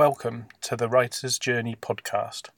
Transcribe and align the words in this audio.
Welcome 0.00 0.46
to 0.62 0.76
the 0.76 0.88
Writer's 0.88 1.38
Journey 1.38 1.76
podcast. 1.78 2.48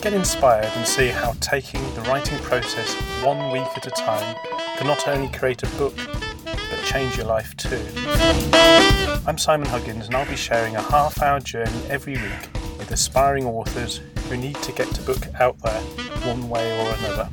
Get 0.00 0.14
inspired 0.14 0.72
and 0.74 0.86
see 0.86 1.08
how 1.08 1.34
taking 1.40 1.82
the 1.94 2.00
writing 2.08 2.38
process 2.38 2.94
one 3.22 3.52
week 3.52 3.68
at 3.76 3.86
a 3.86 3.90
time 3.90 4.36
can 4.78 4.86
not 4.86 5.06
only 5.06 5.28
create 5.36 5.64
a 5.64 5.66
book, 5.76 5.94
but 6.46 6.82
change 6.86 7.18
your 7.18 7.26
life 7.26 7.54
too. 7.58 7.84
I'm 9.26 9.36
Simon 9.36 9.68
Huggins, 9.68 10.06
and 10.06 10.16
I'll 10.16 10.24
be 10.24 10.34
sharing 10.34 10.76
a 10.76 10.82
half 10.82 11.20
hour 11.20 11.40
journey 11.40 11.82
every 11.90 12.14
week 12.14 12.48
with 12.78 12.90
aspiring 12.90 13.44
authors 13.44 14.00
who 14.30 14.38
need 14.38 14.56
to 14.62 14.72
get 14.72 14.88
the 14.88 15.02
book 15.02 15.28
out 15.38 15.58
there 15.60 15.82
one 16.22 16.48
way 16.48 16.72
or 16.72 16.94
another. 17.00 17.28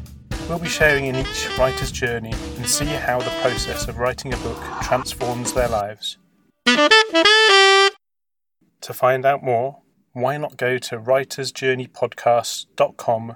We'll 0.52 0.60
be 0.60 0.68
sharing 0.68 1.06
in 1.06 1.16
each 1.16 1.48
writer's 1.58 1.94
journey 1.94 2.34
and 2.58 2.68
see 2.68 2.84
how 2.84 3.20
the 3.20 3.30
process 3.42 3.88
of 3.88 4.00
writing 4.00 4.34
a 4.34 4.38
book 4.38 4.62
transforms 4.82 5.54
their 5.54 5.70
lives. 5.70 6.18
To 6.66 7.94
find 8.94 9.26
out 9.26 9.42
more, 9.42 9.80
why 10.12 10.36
not 10.36 10.58
go 10.58 10.78
to 10.78 11.00
writersjourneypodcast.com 11.00 13.36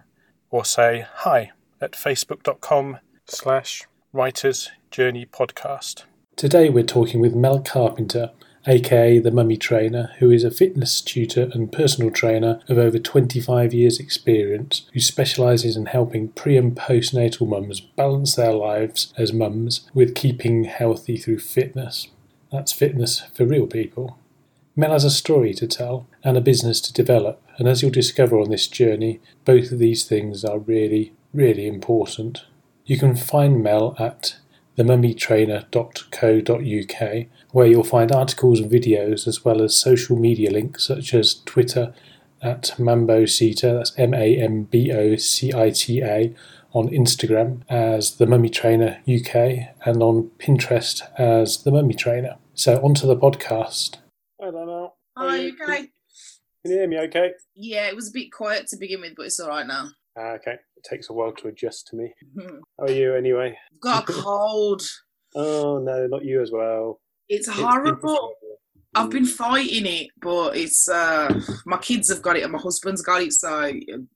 or 0.50 0.66
say 0.66 1.08
hi 1.10 1.54
at 1.80 1.94
facebook.com 1.94 2.98
slash 3.30 3.88
writersjourneypodcast. 4.14 6.04
Today 6.36 6.70
we're 6.70 6.84
talking 6.84 7.22
with 7.22 7.34
Mel 7.34 7.62
Carpenter, 7.62 8.32
aka 8.68 9.20
the 9.20 9.32
Mummy 9.32 9.58
Trainer, 9.58 10.12
who 10.20 10.32
is 10.32 10.44
a 10.44 10.52
fitness 10.52 11.02
tutor 11.02 11.50
and 11.54 11.72
personal 11.72 12.12
trainer 12.12 12.60
of 12.68 12.78
over 12.78 13.00
25 13.00 13.74
years' 13.74 14.00
experience, 14.00 14.88
who 14.94 15.00
specialises 15.00 15.76
in 15.76 15.88
helping 15.88 16.30
pre 16.30 16.58
and 16.58 16.76
postnatal 16.76 17.48
mums 17.48 17.80
balance 17.80 18.36
their 18.36 18.54
lives 18.54 19.14
as 19.18 19.34
mums 19.34 19.90
with 19.94 20.16
keeping 20.16 20.66
healthy 20.66 21.18
through 21.18 21.40
fitness. 21.40 22.08
That's 22.52 22.72
fitness 22.72 23.22
for 23.34 23.46
real 23.46 23.68
people. 23.68 24.18
Mel 24.76 24.92
has 24.92 25.06
a 25.06 25.10
story 25.10 25.54
to 25.54 25.68
tell 25.68 26.06
and 26.24 26.38
a 26.38 26.42
business 26.42 26.82
to 26.82 26.94
develop, 26.94 27.42
and 27.58 27.68
as 27.68 27.82
you'll 27.82 27.92
discover 27.92 28.38
on 28.40 28.50
this 28.50 28.68
journey, 28.68 29.22
both 29.46 29.72
of 29.72 29.80
these 29.80 30.04
things 30.04 30.44
are 30.44 30.60
really, 30.60 31.14
really 31.34 31.66
important. 31.68 32.44
You 32.86 33.00
can 33.00 33.16
find 33.16 33.64
Mel 33.64 33.96
at 33.98 34.36
themummytrainer.co.uk, 34.78 37.28
where 37.52 37.68
you'll 37.68 37.84
find 37.84 38.12
articles 38.12 38.60
and 38.60 38.72
videos 38.72 39.28
as 39.28 39.46
well 39.46 39.62
as 39.62 39.76
social 39.76 40.18
media 40.18 40.50
links 40.52 40.86
such 40.86 41.14
as 41.14 41.42
Twitter 41.46 41.94
at 42.42 42.74
Mambocita, 42.78 43.78
that's 43.78 43.94
M 43.98 44.14
A 44.14 44.38
M 44.38 44.64
B 44.64 44.92
O 44.92 45.16
C 45.16 45.54
I 45.54 45.70
T 45.72 46.02
A, 46.02 46.36
on 46.74 46.90
Instagram 46.90 47.62
as 47.70 48.18
The 48.18 48.28
Mummy 48.28 48.50
Trainer 48.50 49.00
UK, 49.08 49.70
and 49.86 50.04
on 50.04 50.32
Pinterest 50.38 51.02
as 51.18 51.64
The 51.64 51.72
Mummy 51.72 51.94
Trainer. 51.94 52.36
So, 52.54 52.82
onto 52.84 53.08
the 53.08 53.16
podcast. 53.16 54.00
Hello, 54.40 54.66
Mel. 54.66 54.98
Are 55.16 55.38
you 55.38 55.56
okay? 55.62 55.88
Can 56.64 56.72
you 56.72 56.80
hear 56.80 56.88
me 56.88 56.98
okay? 57.00 57.32
Yeah, 57.56 57.88
it 57.88 57.96
was 57.96 58.10
a 58.10 58.14
bit 58.14 58.32
quiet 58.32 58.68
to 58.68 58.78
begin 58.78 59.02
with, 59.02 59.16
but 59.16 59.26
it's 59.28 59.40
all 59.40 59.50
right 59.50 59.66
now. 59.66 59.90
Ah, 60.18 60.32
okay. 60.34 60.54
It 60.78 60.84
takes 60.90 61.10
a 61.10 61.14
while 61.14 61.34
to 61.34 61.48
adjust 61.50 61.88
to 61.88 61.96
me. 61.98 62.14
How 62.80 62.86
are 62.86 62.92
you 62.92 63.14
anyway? 63.16 63.58
Got 63.82 64.10
a 64.10 64.14
cold. 64.14 64.82
Oh, 65.36 65.80
no, 65.80 66.08
not 66.08 66.24
you 66.24 66.42
as 66.42 66.52
well. 66.52 67.02
It's 67.28 67.48
horrible. 67.50 68.34
I've 68.98 69.10
been 69.10 69.26
fighting 69.26 69.86
it, 69.86 70.08
but 70.22 70.56
it's 70.56 70.88
uh 70.88 71.38
my 71.66 71.78
kids 71.78 72.08
have 72.10 72.22
got 72.22 72.38
it 72.38 72.44
and 72.44 72.54
my 72.54 72.60
husband's 72.60 73.02
got 73.02 73.22
it, 73.24 73.34
so 73.34 73.50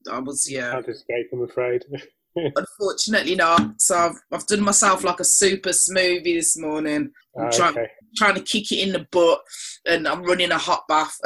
I 0.09 0.19
was 0.19 0.49
yeah. 0.49 0.71
Can't 0.71 0.87
escape, 0.87 1.27
I'm 1.33 1.41
afraid. 1.43 1.83
Unfortunately 2.35 3.35
not. 3.35 3.81
So 3.81 3.97
I've 3.97 4.15
I've 4.31 4.45
done 4.47 4.61
myself 4.61 5.03
like 5.03 5.19
a 5.19 5.25
super 5.25 5.71
smoothie 5.71 6.23
this 6.35 6.57
morning. 6.57 7.11
I'm 7.37 7.47
Ah, 7.47 7.49
trying 7.51 7.77
okay. 7.77 7.91
trying 8.15 8.35
to 8.35 8.41
kick 8.41 8.71
it 8.71 8.79
in 8.87 8.93
the 8.93 9.05
butt 9.11 9.41
and 9.85 10.07
I'm 10.07 10.23
running 10.23 10.51
a 10.51 10.57
hot 10.57 10.83
bath. 10.87 11.17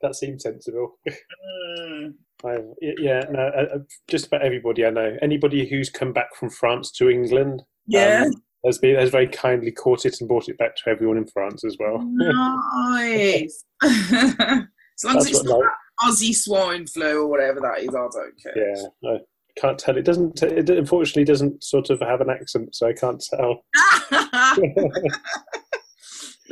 That 0.00 0.14
seems 0.14 0.44
sensible. 0.44 0.98
Mm. 1.06 2.14
I've, 2.44 2.64
yeah, 2.80 3.24
no, 3.30 3.40
uh, 3.40 3.76
uh, 3.76 3.78
just 4.08 4.26
about 4.26 4.42
everybody 4.42 4.86
I 4.86 4.90
know. 4.90 5.16
Anybody 5.22 5.68
who's 5.68 5.90
come 5.90 6.12
back 6.12 6.34
from 6.36 6.50
France 6.50 6.92
to 6.92 7.08
England 7.08 7.62
yeah. 7.86 8.24
um, 8.26 8.32
has 8.64 8.78
been 8.78 8.96
has 8.96 9.10
very 9.10 9.26
kindly 9.26 9.72
caught 9.72 10.06
it 10.06 10.16
and 10.20 10.28
brought 10.28 10.48
it 10.48 10.56
back 10.58 10.76
to 10.76 10.90
everyone 10.90 11.16
in 11.16 11.26
France 11.26 11.64
as 11.64 11.76
well. 11.80 11.98
Nice. 12.04 13.64
as 13.82 15.04
long 15.04 15.16
as 15.16 15.26
it's 15.26 15.42
not 15.42 15.58
like- 15.58 15.68
Aussie 16.04 16.34
swine 16.34 16.86
flu 16.86 17.22
or 17.22 17.28
whatever 17.28 17.58
that 17.60 17.80
is, 17.80 17.88
I 17.88 17.92
don't 17.92 18.40
care. 18.40 18.54
Yeah, 18.56 19.10
I 19.10 19.18
can't 19.60 19.76
tell. 19.76 19.96
It 19.96 20.04
doesn't. 20.04 20.40
It 20.44 20.70
unfortunately 20.70 21.24
doesn't 21.24 21.64
sort 21.64 21.90
of 21.90 21.98
have 22.00 22.20
an 22.20 22.30
accent, 22.30 22.72
so 22.76 22.86
I 22.86 22.92
can't 22.92 23.20
tell. 23.20 23.64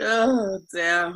oh 0.00 0.58
dear. 0.72 1.14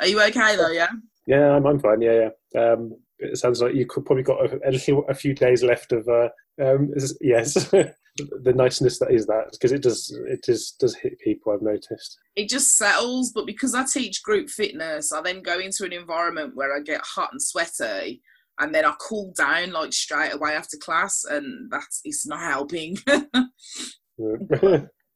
Are 0.00 0.06
you 0.06 0.20
okay 0.22 0.56
though? 0.56 0.72
Yeah. 0.72 0.88
Yeah, 1.28 1.54
I'm, 1.54 1.64
I'm 1.66 1.78
fine. 1.78 2.00
Yeah, 2.00 2.30
yeah. 2.52 2.60
Um, 2.60 2.96
it 3.22 3.38
sounds 3.38 3.60
like 3.62 3.74
you 3.74 3.86
could 3.86 4.04
probably 4.04 4.22
got 4.22 4.44
a, 4.44 4.58
a, 4.68 4.78
few, 4.78 5.00
a 5.02 5.14
few 5.14 5.34
days 5.34 5.62
left 5.62 5.92
of. 5.92 6.08
Uh, 6.08 6.28
um, 6.62 6.92
yes, 7.20 7.54
the 8.16 8.52
niceness 8.54 8.98
that 8.98 9.10
is 9.10 9.26
that 9.26 9.48
because 9.52 9.72
it 9.72 9.82
does 9.82 10.14
it 10.28 10.44
just 10.44 10.78
does 10.78 10.94
hit 10.94 11.18
people. 11.20 11.52
I've 11.52 11.62
noticed. 11.62 12.18
It 12.36 12.48
just 12.48 12.76
settles, 12.76 13.32
but 13.32 13.46
because 13.46 13.74
I 13.74 13.84
teach 13.84 14.22
group 14.22 14.48
fitness, 14.50 15.12
I 15.12 15.22
then 15.22 15.42
go 15.42 15.58
into 15.58 15.84
an 15.84 15.92
environment 15.92 16.52
where 16.54 16.76
I 16.76 16.80
get 16.80 17.00
hot 17.02 17.30
and 17.32 17.40
sweaty, 17.40 18.22
and 18.58 18.74
then 18.74 18.84
I 18.84 18.94
cool 19.00 19.32
down 19.36 19.72
like 19.72 19.92
straight 19.92 20.34
away 20.34 20.52
after 20.52 20.76
class, 20.76 21.24
and 21.24 21.70
that's 21.70 22.00
it's 22.04 22.26
not 22.26 22.40
helping. 22.40 22.98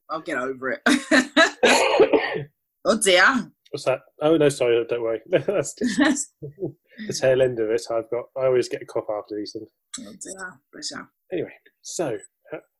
I'll 0.08 0.20
get 0.22 0.38
over 0.38 0.70
it. 0.70 0.80
oh 2.84 2.98
dear. 3.02 3.50
What's 3.70 3.84
that? 3.84 4.00
Oh 4.22 4.36
no, 4.36 4.48
sorry, 4.48 4.84
don't 4.88 5.02
worry. 5.02 5.20
The 7.06 7.12
tail 7.12 7.42
end 7.42 7.58
of 7.58 7.70
it. 7.70 7.82
I've 7.90 8.10
got. 8.10 8.24
I 8.36 8.46
always 8.46 8.68
get 8.68 8.82
a 8.82 8.86
cough 8.86 9.04
after 9.10 9.36
these 9.36 9.52
things. 9.52 9.68
oh 10.00 10.12
dear. 10.22 11.08
Anyway, 11.32 11.52
so. 11.82 12.18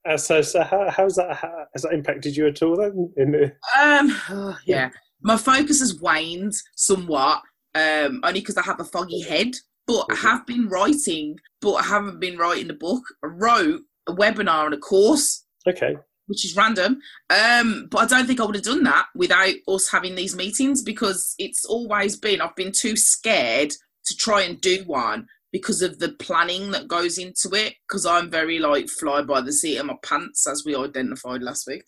Uh, 0.09 0.17
so, 0.17 0.41
so 0.41 0.63
how, 0.63 0.89
how's 0.89 1.17
that? 1.17 1.35
How, 1.37 1.67
has 1.75 1.83
that 1.83 1.93
impacted 1.93 2.37
you 2.37 2.47
at 2.47 2.63
all 2.63 2.77
then? 2.77 3.13
In 3.17 3.33
the, 3.33 3.47
Um, 3.77 4.17
oh, 4.31 4.57
yeah, 4.65 4.91
my 5.23 5.37
focus 5.37 5.81
has 5.81 6.01
waned 6.01 6.53
somewhat, 6.77 7.43
um, 7.75 8.21
only 8.23 8.39
because 8.41 8.57
I 8.57 8.63
have 8.63 8.79
a 8.79 8.85
foggy 8.85 9.23
head. 9.23 9.55
But 9.89 10.07
I 10.11 10.15
Mhm. 10.15 10.23
have 10.23 10.47
been 10.47 10.69
writing, 10.69 11.37
but 11.61 11.75
I 11.75 11.83
haven't 11.83 12.21
been 12.21 12.37
writing 12.39 12.71
a 12.71 12.75
book. 12.75 13.03
I 13.25 13.27
wrote 13.27 13.81
a 14.09 14.13
webinar 14.13 14.67
and 14.67 14.75
a 14.75 14.79
course, 14.79 15.45
okay, 15.67 15.97
which 16.27 16.45
is 16.45 16.57
random. 16.57 17.01
Um, 17.31 17.89
but 17.91 17.99
I 17.99 18.07
don't 18.07 18.27
think 18.27 18.41
I 18.41 18.45
would 18.45 18.55
have 18.57 18.65
done 18.65 18.85
that 18.85 19.07
without 19.17 19.55
us 19.69 19.89
having 19.91 20.15
these 20.15 20.37
meetings 20.37 20.83
because 20.83 21.35
it's 21.39 21.65
always 21.65 22.17
been 22.17 22.41
I've 22.41 22.55
been 22.57 22.73
too 22.73 22.97
scared 22.97 23.73
to 24.07 24.17
try 24.17 24.43
and 24.43 24.61
do 24.61 24.83
one 24.87 25.27
because 25.53 25.83
of 25.83 25.99
the 25.99 26.11
planning 26.21 26.71
that 26.71 26.89
goes 26.89 27.19
into 27.19 27.51
it. 27.55 27.75
Because 27.89 28.07
I'm 28.07 28.31
very 28.31 28.59
like 28.59 28.89
fly 28.89 29.23
by 29.23 29.41
the 29.41 29.53
seat 29.53 29.79
of 29.79 29.87
my 29.87 29.97
pants, 30.03 30.47
as 30.47 30.65
we 30.65 30.77
identified 30.77 31.43
last 31.43 31.67
week. 31.67 31.85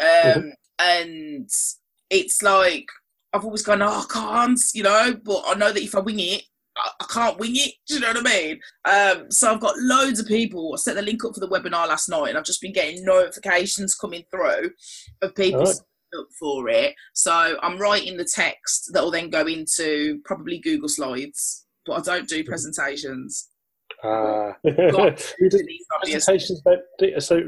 Um, 0.00 0.52
and 0.78 1.48
it's 2.10 2.42
like 2.42 2.86
I've 3.32 3.44
always 3.44 3.62
gone, 3.62 3.82
oh, 3.82 4.04
I 4.08 4.12
can't, 4.12 4.60
you 4.74 4.82
know. 4.82 5.16
But 5.24 5.44
I 5.46 5.54
know 5.54 5.72
that 5.72 5.82
if 5.82 5.94
I 5.94 6.00
wing 6.00 6.20
it, 6.20 6.42
I, 6.76 6.90
I 7.00 7.06
can't 7.10 7.38
wing 7.38 7.56
it. 7.56 7.72
Do 7.86 7.94
you 7.94 8.00
know 8.00 8.08
what 8.08 8.26
I 8.26 8.36
mean? 8.36 8.60
Um, 8.84 9.30
so 9.30 9.52
I've 9.52 9.60
got 9.60 9.78
loads 9.78 10.20
of 10.20 10.26
people. 10.26 10.72
I 10.74 10.76
set 10.76 10.96
the 10.96 11.02
link 11.02 11.24
up 11.24 11.34
for 11.34 11.40
the 11.40 11.48
webinar 11.48 11.88
last 11.88 12.08
night, 12.08 12.28
and 12.28 12.38
I've 12.38 12.44
just 12.44 12.62
been 12.62 12.72
getting 12.72 13.04
notifications 13.04 13.94
coming 13.94 14.24
through 14.30 14.70
of 15.22 15.34
people. 15.34 15.64
Signing 16.12 16.22
up 16.24 16.28
for 16.38 16.68
it. 16.68 16.94
So 17.14 17.56
I'm 17.62 17.78
writing 17.78 18.16
the 18.16 18.24
text 18.24 18.90
that 18.92 19.02
will 19.02 19.10
then 19.10 19.30
go 19.30 19.46
into 19.46 20.20
probably 20.24 20.58
Google 20.58 20.88
Slides, 20.88 21.66
but 21.84 21.94
I 21.94 22.00
don't 22.00 22.28
do 22.28 22.44
presentations. 22.44 23.48
Ah, 24.04 24.52
Got 24.64 25.34
do- 25.38 25.50
presentations 26.02 26.62
don't. 26.64 27.22
So 27.22 27.40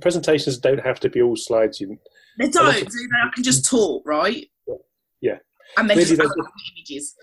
presentations 0.00 0.58
don't 0.58 0.84
have 0.84 1.00
to 1.00 1.08
be 1.08 1.22
all 1.22 1.36
slides. 1.36 1.80
You 1.80 1.98
They 2.38 2.48
don't, 2.48 2.74
do 2.74 2.80
they? 2.84 3.26
I 3.26 3.30
can 3.34 3.42
just 3.44 3.68
talk, 3.68 4.02
right? 4.06 4.46
Yeah. 5.20 5.38
And 5.76 5.88
then 5.88 5.96
Maybe 5.98 6.08
just 6.16 6.18
they 6.18 6.24
add 6.24 6.30
just- 6.36 7.16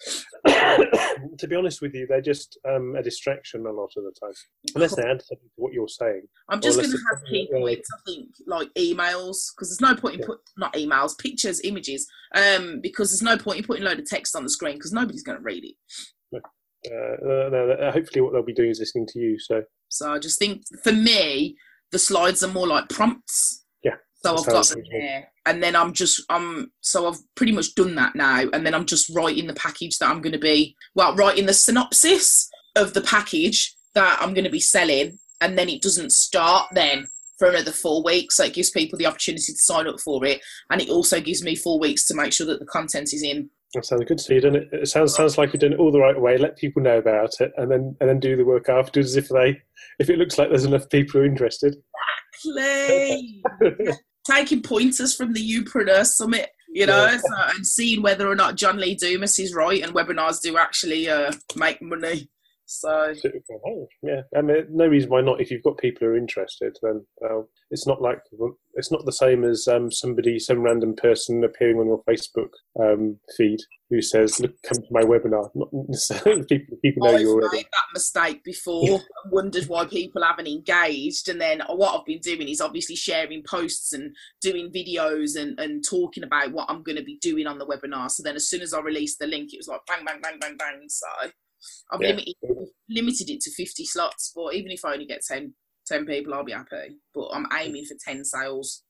images. 0.47 1.35
to 1.39 1.47
be 1.47 1.55
honest 1.55 1.81
with 1.81 1.93
you, 1.93 2.07
they're 2.07 2.21
just 2.21 2.57
um, 2.67 2.95
a 2.95 3.03
distraction 3.03 3.65
a 3.65 3.71
lot 3.71 3.91
of 3.97 4.03
the 4.03 4.13
time, 4.19 4.33
unless 4.75 4.95
they 4.95 5.03
add 5.03 5.21
something 5.21 5.37
to 5.49 5.61
what 5.61 5.73
you're 5.73 5.87
saying. 5.87 6.23
I'm 6.49 6.61
just 6.61 6.77
going 6.77 6.89
to 6.89 6.97
have 6.97 7.17
it's- 7.23 7.29
key 7.29 7.49
yeah. 7.51 7.57
I 7.59 7.99
think, 8.05 8.29
like 8.45 8.69
emails, 8.75 9.47
because 9.55 9.69
there's 9.69 9.81
no 9.81 9.95
point 9.99 10.15
in 10.15 10.19
Yeah. 10.21 10.27
put 10.27 10.39
not 10.57 10.73
emails, 10.73 11.17
pictures, 11.17 11.59
images, 11.63 12.07
um, 12.35 12.79
because 12.81 13.11
there's 13.11 13.21
no 13.21 13.37
point 13.37 13.59
in 13.59 13.63
putting 13.65 13.83
a 13.83 13.87
load 13.89 13.99
of 13.99 14.05
text 14.05 14.35
on 14.35 14.43
the 14.43 14.49
screen 14.49 14.75
because 14.75 14.93
nobody's 14.93 15.23
going 15.23 15.37
to 15.37 15.43
read 15.43 15.63
it. 15.65 15.75
Uh, 16.89 16.95
uh, 17.25 17.85
uh, 17.87 17.91
hopefully, 17.91 18.21
what 18.21 18.31
they'll 18.33 18.43
be 18.43 18.53
doing 18.53 18.69
is 18.69 18.79
listening 18.79 19.07
to 19.07 19.19
you. 19.19 19.37
So 19.39 19.63
So 19.89 20.13
I 20.13 20.19
just 20.19 20.39
think 20.39 20.61
for 20.83 20.93
me, 20.93 21.57
the 21.91 21.99
slides 21.99 22.43
are 22.43 22.47
more 22.51 22.67
like 22.67 22.87
prompts. 22.87 23.65
So 24.23 24.35
I've 24.35 24.45
got 24.45 24.67
them 24.67 24.83
there, 24.91 25.27
and 25.45 25.61
then 25.61 25.75
I'm 25.75 25.93
just 25.93 26.23
um. 26.29 26.71
So 26.81 27.07
I've 27.07 27.19
pretty 27.35 27.51
much 27.51 27.75
done 27.75 27.95
that 27.95 28.15
now, 28.15 28.45
and 28.51 28.65
then 28.65 28.73
I'm 28.73 28.85
just 28.85 29.09
writing 29.15 29.47
the 29.47 29.53
package 29.53 29.97
that 29.99 30.09
I'm 30.09 30.21
going 30.21 30.33
to 30.33 30.39
be 30.39 30.75
well, 30.95 31.15
writing 31.15 31.45
the 31.45 31.53
synopsis 31.53 32.49
of 32.75 32.93
the 32.93 33.01
package 33.01 33.75
that 33.93 34.17
I'm 34.21 34.33
going 34.33 34.43
to 34.43 34.49
be 34.49 34.59
selling, 34.59 35.19
and 35.39 35.57
then 35.57 35.69
it 35.69 35.81
doesn't 35.81 36.11
start 36.11 36.67
then 36.73 37.07
for 37.37 37.49
another 37.49 37.71
four 37.71 38.03
weeks. 38.03 38.37
So 38.37 38.45
it 38.45 38.53
gives 38.53 38.71
people 38.71 38.97
the 38.97 39.05
opportunity 39.05 39.53
to 39.53 39.57
sign 39.57 39.87
up 39.87 39.99
for 39.99 40.25
it, 40.25 40.41
and 40.71 40.81
it 40.81 40.89
also 40.89 41.21
gives 41.21 41.43
me 41.43 41.55
four 41.55 41.79
weeks 41.79 42.05
to 42.05 42.15
make 42.15 42.33
sure 42.33 42.47
that 42.47 42.59
the 42.59 42.65
content 42.65 43.13
is 43.13 43.23
in. 43.23 43.49
That 43.73 43.85
sounds 43.85 44.05
good. 44.05 44.19
So 44.19 44.33
you 44.33 44.41
done 44.41 44.55
it. 44.55 44.69
It 44.71 44.87
sounds 44.87 45.13
sounds 45.13 45.37
like 45.37 45.53
you're 45.53 45.59
doing 45.59 45.73
it 45.73 45.79
all 45.79 45.91
the 45.91 45.99
right 45.99 46.19
way. 46.19 46.37
Let 46.37 46.57
people 46.57 46.81
know 46.81 46.97
about 46.97 47.33
it, 47.39 47.51
and 47.57 47.69
then 47.69 47.95
and 47.99 48.09
then 48.09 48.19
do 48.19 48.35
the 48.35 48.45
work 48.45 48.69
afterwards 48.69 49.15
if 49.15 49.29
they 49.29 49.61
if 49.99 50.09
it 50.09 50.17
looks 50.17 50.37
like 50.37 50.49
there's 50.49 50.65
enough 50.65 50.89
people 50.89 51.13
who 51.13 51.19
are 51.19 51.29
interested. 51.29 51.75
Exactly. 52.45 53.43
Taking 54.29 54.61
pointers 54.61 55.15
from 55.15 55.33
the 55.33 55.39
Youpreneur 55.41 56.05
Summit, 56.05 56.49
you 56.69 56.85
know, 56.85 57.05
Yeah. 57.05 57.17
so, 57.17 57.55
and 57.55 57.65
seeing 57.65 58.01
whether 58.01 58.29
or 58.29 58.35
not 58.35 58.55
John 58.55 58.77
Lee 58.77 58.95
Dumas 58.95 59.39
is 59.39 59.53
right 59.53 59.81
and 59.81 59.93
webinars 59.93 60.41
do 60.41 60.57
actually 60.57 61.09
uh, 61.09 61.31
make 61.55 61.81
money. 61.81 62.29
So 62.69 63.13
Oh, 63.65 63.87
yeah, 64.03 64.21
I 64.35 64.41
mean, 64.41 64.65
no 64.69 64.87
reason 64.87 65.09
why 65.09 65.21
not. 65.21 65.39
If 65.39 65.51
you've 65.51 65.63
got 65.63 65.77
people 65.77 66.05
who 66.05 66.13
are 66.13 66.17
interested, 66.17 66.77
then 66.83 67.05
uh, 67.23 67.43
it's 67.71 67.87
not 67.87 68.01
like 68.01 68.19
it's 68.73 68.91
not 68.91 69.05
the 69.05 69.13
same 69.13 69.45
as 69.45 69.69
um, 69.69 69.89
somebody, 69.89 70.37
some 70.37 70.61
random 70.61 70.93
person 70.93 71.45
appearing 71.45 71.77
on 71.77 71.87
your 71.87 72.03
Facebook 72.03 72.49
um, 72.77 73.17
feed 73.37 73.59
who 73.89 74.01
says, 74.01 74.41
"Look, 74.41 74.51
come 74.63 74.81
to 74.81 74.87
my 74.91 75.01
webinar." 75.01 75.49
Not 75.55 75.69
necessarily 75.71 76.43
people. 76.49 76.77
People 76.83 77.07
know 77.07 77.15
I've 77.15 77.21
you 77.21 77.31
already. 77.31 77.57
made 77.57 77.65
that 77.71 77.93
mistake 77.93 78.43
before 78.43 78.83
and 79.23 79.31
wondered 79.31 79.67
why 79.67 79.85
people 79.85 80.21
haven't 80.21 80.47
engaged. 80.47 81.29
And 81.29 81.39
then 81.39 81.61
what 81.69 81.97
I've 81.97 82.05
been 82.05 82.19
doing 82.19 82.49
is 82.49 82.59
obviously 82.59 82.97
sharing 82.97 83.43
posts 83.43 83.93
and 83.93 84.13
doing 84.41 84.73
videos 84.73 85.39
and, 85.39 85.57
and 85.57 85.85
talking 85.87 86.25
about 86.25 86.51
what 86.51 86.69
I'm 86.69 86.83
going 86.83 86.97
to 86.97 87.03
be 87.03 87.17
doing 87.21 87.47
on 87.47 87.59
the 87.59 87.65
webinar. 87.65 88.11
So 88.11 88.23
then 88.23 88.35
as 88.35 88.49
soon 88.49 88.61
as 88.61 88.73
I 88.73 88.81
released 88.81 89.19
the 89.19 89.27
link, 89.27 89.53
it 89.53 89.57
was 89.57 89.69
like 89.69 89.81
bang, 89.87 90.03
bang, 90.03 90.19
bang, 90.21 90.37
bang, 90.37 90.57
bang. 90.57 90.81
So 90.89 91.07
I've 91.91 92.01
Yeah. 92.01 92.09
limited, 92.09 92.33
limited 92.89 93.29
it 93.29 93.41
to 93.41 93.51
50 93.51 93.85
slots. 93.85 94.31
But 94.35 94.53
even 94.55 94.71
if 94.71 94.83
I 94.85 94.93
only 94.93 95.05
get 95.05 95.21
10, 95.27 95.53
10 95.87 96.05
people, 96.05 96.33
I'll 96.33 96.43
be 96.43 96.51
happy. 96.51 96.97
But 97.13 97.29
I'm 97.33 97.47
aiming 97.57 97.85
for 97.85 97.95
10 98.03 98.23
sales. 98.25 98.83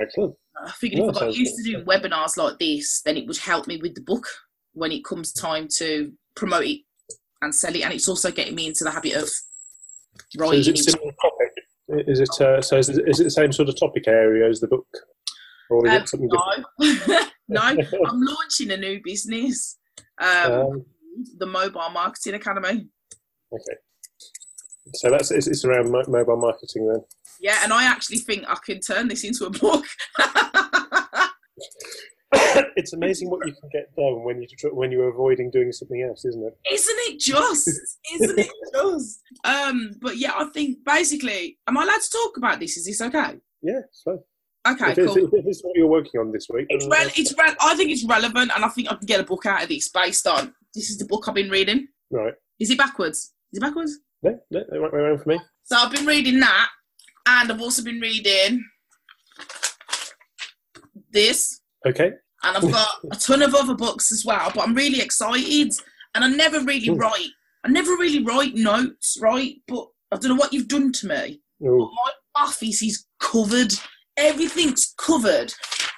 Excellent. 0.00 0.34
I 0.64 0.70
figured 0.72 1.00
Yeah, 1.04 1.10
if 1.10 1.16
I 1.16 1.20
got 1.20 1.36
used 1.36 1.56
good. 1.56 1.64
to 1.64 1.70
doing 1.72 1.84
webinars 1.84 2.36
like 2.36 2.58
this, 2.58 3.02
then 3.04 3.16
it 3.16 3.26
would 3.26 3.38
help 3.38 3.66
me 3.66 3.78
with 3.80 3.94
the 3.94 4.00
book 4.02 4.26
when 4.72 4.92
it 4.92 5.04
comes 5.04 5.32
time 5.32 5.68
to 5.78 6.12
promote 6.36 6.64
it 6.64 6.80
and 7.42 7.54
sell 7.54 7.74
it. 7.74 7.82
And 7.82 7.92
it's 7.92 8.08
also 8.08 8.30
getting 8.30 8.54
me 8.54 8.66
into 8.66 8.84
the 8.84 8.90
habit 8.90 9.14
of 9.14 9.28
So 9.28 9.42
writing. 10.38 10.60
is 10.60 10.68
it 10.68 10.78
similar 10.78 11.12
topic? 11.20 11.50
Is 12.08 12.20
it 12.20 12.40
uh, 12.40 12.62
so? 12.62 12.78
Is 12.78 12.88
it, 12.88 13.06
is 13.06 13.20
it 13.20 13.24
the 13.24 13.30
same 13.30 13.52
sort 13.52 13.68
of 13.68 13.78
topic 13.78 14.08
area 14.08 14.48
as 14.48 14.58
the 14.58 14.68
book, 14.68 14.86
or 15.68 15.86
is 15.86 15.92
Um, 15.92 16.02
it 16.02 16.08
something 16.08 16.30
different? 16.30 16.66
no, 17.48 17.72
no, 17.74 17.84
I'm 18.08 18.20
launching 18.22 18.70
a 18.70 18.76
new 18.78 19.00
business, 19.04 19.78
um, 20.18 20.52
Um, 20.52 20.86
the 21.38 21.46
Mobile 21.46 21.90
Marketing 21.92 22.34
Academy. 22.34 22.86
okay. 23.52 23.76
So 24.94 25.08
that's 25.10 25.30
it's, 25.30 25.46
it's 25.46 25.64
around 25.64 25.90
mo- 25.90 26.04
mobile 26.08 26.36
marketing 26.36 26.86
then. 26.88 27.02
Yeah, 27.40 27.58
and 27.62 27.72
I 27.72 27.84
actually 27.84 28.18
think 28.18 28.44
I 28.48 28.56
can 28.64 28.80
turn 28.80 29.08
this 29.08 29.24
into 29.24 29.46
a 29.46 29.50
book. 29.50 29.84
it's 32.76 32.92
amazing 32.92 33.30
what 33.30 33.46
you 33.46 33.52
can 33.54 33.68
get 33.72 33.94
done 33.96 34.24
when 34.24 34.42
you 34.42 34.48
when 34.72 34.90
you're 34.90 35.08
avoiding 35.08 35.50
doing 35.50 35.72
something 35.72 36.02
else, 36.02 36.24
isn't 36.24 36.42
it? 36.44 36.56
Isn't 36.72 36.96
it 37.08 37.20
just? 37.20 37.68
Isn't 38.14 38.38
it 38.38 38.50
just? 38.74 39.20
Um, 39.44 39.92
but 40.00 40.16
yeah, 40.18 40.32
I 40.36 40.44
think 40.46 40.78
basically, 40.84 41.58
am 41.66 41.78
I 41.78 41.84
allowed 41.84 42.00
to 42.00 42.10
talk 42.10 42.36
about 42.36 42.60
this? 42.60 42.76
Is 42.76 42.86
this 42.86 43.00
okay? 43.00 43.38
Yeah, 43.62 43.80
so 43.92 44.22
Okay, 44.66 44.92
if, 44.92 44.96
cool. 44.96 45.16
if 45.18 45.44
it's 45.46 45.60
what 45.62 45.76
you're 45.76 45.86
working 45.86 46.18
on 46.20 46.32
this 46.32 46.46
week, 46.50 46.66
It's 46.70 46.86
that's- 46.88 47.18
it's 47.18 47.34
rel- 47.38 47.54
I 47.60 47.74
think 47.76 47.90
it's 47.90 48.04
relevant, 48.04 48.50
and 48.54 48.64
I 48.64 48.68
think 48.68 48.90
I 48.90 48.94
can 48.96 49.04
get 49.06 49.20
a 49.20 49.24
book 49.24 49.44
out 49.46 49.62
of 49.62 49.68
this 49.68 49.88
based 49.88 50.26
on 50.26 50.54
this 50.74 50.90
is 50.90 50.98
the 50.98 51.04
book 51.06 51.24
I've 51.28 51.34
been 51.34 51.50
reading. 51.50 51.88
right. 52.10 52.34
Is 52.60 52.70
it 52.70 52.78
backwards? 52.78 53.32
Is 53.52 53.58
it 53.58 53.60
backwards? 53.60 53.98
No, 54.22 54.38
no, 54.50 54.60
right 54.80 54.92
way 54.92 55.00
around 55.00 55.22
for 55.22 55.28
me. 55.30 55.40
So 55.64 55.76
I've 55.76 55.92
been 55.92 56.06
reading 56.06 56.38
that, 56.40 56.68
and 57.26 57.50
I've 57.50 57.60
also 57.60 57.82
been 57.82 58.00
reading 58.00 58.64
this, 61.10 61.60
Okay. 61.86 62.12
and 62.42 62.56
I've 62.56 62.70
got 62.70 62.88
a 63.12 63.16
ton 63.16 63.42
of 63.42 63.54
other 63.54 63.74
books 63.74 64.12
as 64.12 64.24
well. 64.24 64.50
But 64.54 64.62
I'm 64.66 64.74
really 64.74 65.00
excited, 65.00 65.72
and 66.14 66.24
I 66.24 66.28
never 66.28 66.60
really 66.60 66.88
Mm. 66.88 66.98
write. 67.00 67.30
I 67.64 67.68
never 67.68 67.92
really 67.96 68.22
write 68.22 68.54
notes, 68.54 69.16
right? 69.20 69.56
But 69.66 69.88
I 70.12 70.16
don't 70.16 70.30
know 70.30 70.34
what 70.40 70.52
you've 70.52 70.68
done 70.68 70.92
to 70.92 71.06
me. 71.08 71.40
My 71.60 72.10
office 72.36 72.82
is 72.82 73.06
covered. 73.20 73.72
Everything's 74.16 74.94
covered 74.98 75.52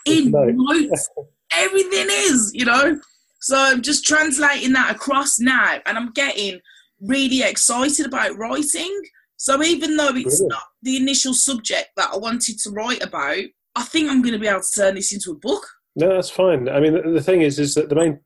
in 0.07 0.31
No. 0.31 0.45
notes. 0.45 1.09
Everything 1.53 2.07
is, 2.11 2.51
you 2.55 2.65
know. 2.65 3.01
So 3.47 3.57
I'm 3.57 3.81
just 3.81 4.05
translating 4.05 4.73
that 4.73 4.93
across 4.93 5.39
now, 5.39 5.79
and 5.87 5.97
I'm 5.97 6.11
getting 6.11 6.59
really 7.01 7.43
excited 7.43 8.05
about 8.05 8.37
writing. 8.37 8.93
So 9.37 9.63
even 9.63 9.97
though 9.97 10.09
it's 10.09 10.41
Brilliant. 10.41 10.49
not 10.51 10.63
the 10.83 10.97
initial 10.97 11.33
subject 11.33 11.91
that 11.97 12.11
I 12.13 12.17
wanted 12.17 12.59
to 12.59 12.71
write 12.71 13.05
about, 13.05 13.39
I 13.77 13.83
think 13.85 14.11
I'm 14.11 14.21
going 14.21 14.33
to 14.33 14.41
be 14.41 14.49
able 14.49 14.63
to 14.63 14.81
turn 14.81 14.97
this 14.97 15.13
into 15.13 15.31
a 15.31 15.37
book. 15.37 15.65
no, 15.95 16.09
that's 16.13 16.29
fine. 16.29 16.69
I 16.69 16.81
mean, 16.81 16.95
the, 16.95 17.03
the 17.03 17.23
thing 17.23 17.43
is, 17.43 17.61
is 17.61 17.75
that 17.77 17.89
the 17.89 17.95
main 17.95 18.19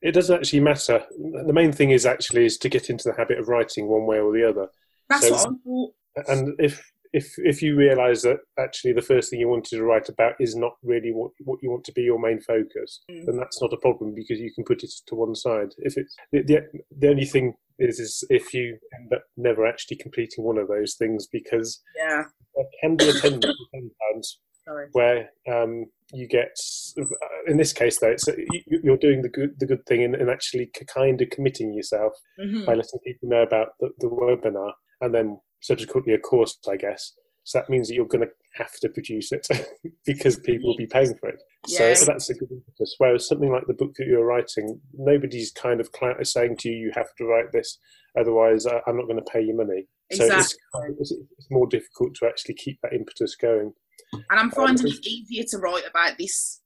it 0.00 0.12
doesn't 0.12 0.34
actually 0.34 0.60
matter. 0.60 1.04
The 1.46 1.52
main 1.52 1.70
thing 1.70 1.90
is 1.90 2.06
actually 2.06 2.46
is 2.46 2.56
to 2.58 2.70
get 2.70 2.88
into 2.88 3.04
the 3.06 3.14
habit 3.18 3.38
of 3.38 3.48
writing 3.48 3.86
one 3.86 4.06
way 4.06 4.18
or 4.18 4.32
the 4.32 4.48
other. 4.48 4.68
That's 5.10 5.28
So- 5.28 5.32
what 5.34 5.46
I 5.46 5.52
thought. 5.62 5.94
And 6.28 6.54
if 6.58 6.90
if 7.20 7.26
if 7.38 7.62
you 7.62 7.72
realise 7.76 8.20
that 8.22 8.38
actually 8.66 8.92
the 8.92 9.08
first 9.10 9.26
thing 9.30 9.40
you 9.40 9.48
wanted 9.48 9.70
to 9.76 9.84
write 9.88 10.08
about 10.08 10.34
is 10.40 10.54
not 10.64 10.74
really 10.82 11.12
what 11.18 11.30
what 11.48 11.60
you 11.62 11.70
want 11.70 11.84
to 11.84 11.92
be 11.98 12.02
your 12.02 12.18
main 12.26 12.40
focus, 12.40 12.90
Mm. 13.10 13.24
then 13.26 13.36
that's 13.40 13.60
not 13.62 13.72
a 13.72 13.82
problem 13.86 14.14
because 14.20 14.38
you 14.44 14.52
can 14.54 14.64
put 14.64 14.82
it 14.86 14.92
to 15.08 15.14
one 15.14 15.34
side. 15.34 15.70
If 15.88 15.96
it's 16.00 16.14
the 16.32 16.42
the, 16.50 16.56
the 17.00 17.08
only 17.12 17.24
thing 17.34 17.54
is 17.78 17.98
is 18.06 18.12
if 18.30 18.52
you 18.54 18.66
end 18.96 19.12
up 19.16 19.24
never 19.36 19.62
actually 19.66 19.96
completing 20.04 20.44
one 20.44 20.58
of 20.58 20.68
those 20.68 20.92
things 21.00 21.26
because 21.38 21.68
Yeah. 22.02 22.24
there 22.54 22.66
can 22.80 22.96
be 22.96 23.08
a 23.08 23.12
tendency 23.24 23.64
sometimes 23.74 24.26
Sorry. 24.66 24.86
where 24.92 25.20
um, 25.54 25.72
you 26.12 26.26
get 26.38 26.52
uh, 27.00 27.04
in 27.50 27.56
this 27.62 27.72
case 27.72 27.98
though 27.98 28.12
it's, 28.16 28.26
you- 28.28 28.80
you're 28.84 29.04
doing 29.06 29.22
the 29.22 29.28
good 29.38 29.52
the 29.60 29.66
good 29.72 29.84
thing 29.88 30.00
and, 30.06 30.14
and 30.20 30.30
actually 30.30 30.66
kind 31.00 31.20
of 31.22 31.30
committing 31.30 31.68
yourself 31.74 32.12
Mhm. 32.40 32.64
by 32.66 32.74
letting 32.74 33.00
people 33.08 33.28
know 33.28 33.42
about 33.42 33.68
the, 33.80 33.88
the 34.00 34.08
webinar 34.08 34.72
and 35.02 35.12
then 35.14 35.28
subsequently 35.68 36.12
a 36.14 36.18
course 36.18 36.58
i 36.70 36.76
guess 36.76 37.12
so 37.46 37.58
that 37.58 37.68
means 37.70 37.88
that 37.88 37.94
you're 37.94 38.06
going 38.14 38.26
to 38.26 38.30
have 38.54 38.72
to 38.82 38.88
produce 38.88 39.32
it 39.32 39.46
because 40.06 40.38
people 40.40 40.68
will 40.70 40.76
be 40.76 40.86
paying 40.86 41.14
for 41.20 41.28
it 41.30 41.40
Yeah. 41.66 41.94
so 41.94 42.04
that's 42.06 42.28
a 42.30 42.34
good 42.34 42.50
impetus 42.50 42.94
whereas 42.98 43.26
something 43.28 43.50
like 43.50 43.66
the 43.66 43.74
book 43.82 43.92
that 43.98 44.06
you're 44.06 44.24
writing 44.26 44.80
nobody's 44.92 45.50
kind 45.52 45.80
of 45.80 45.88
saying 46.22 46.56
to 46.58 46.68
you 46.68 46.76
you 46.76 46.92
have 46.94 47.14
to 47.18 47.24
write 47.24 47.50
this 47.52 47.78
otherwise 48.18 48.66
i'm 48.66 48.96
not 48.98 49.06
going 49.08 49.22
to 49.24 49.30
pay 49.32 49.42
you 49.42 49.56
money 49.56 49.86
so 50.12 50.24
it's, 50.24 50.54
Exactly. 50.74 50.94
it's, 51.00 51.12
more 51.50 51.66
difficult 51.66 52.14
to 52.16 52.26
actually 52.26 52.54
keep 52.54 52.78
that 52.82 52.92
impetus 52.92 53.34
going 53.36 53.72
And 54.12 54.38
I'm 54.40 54.50
finding 54.50 54.84
because- 54.84 54.98
it 54.98 55.06
easier 55.06 55.44
to 55.52 55.58
write 55.58 55.86
about 55.88 56.18
this. 56.18 56.60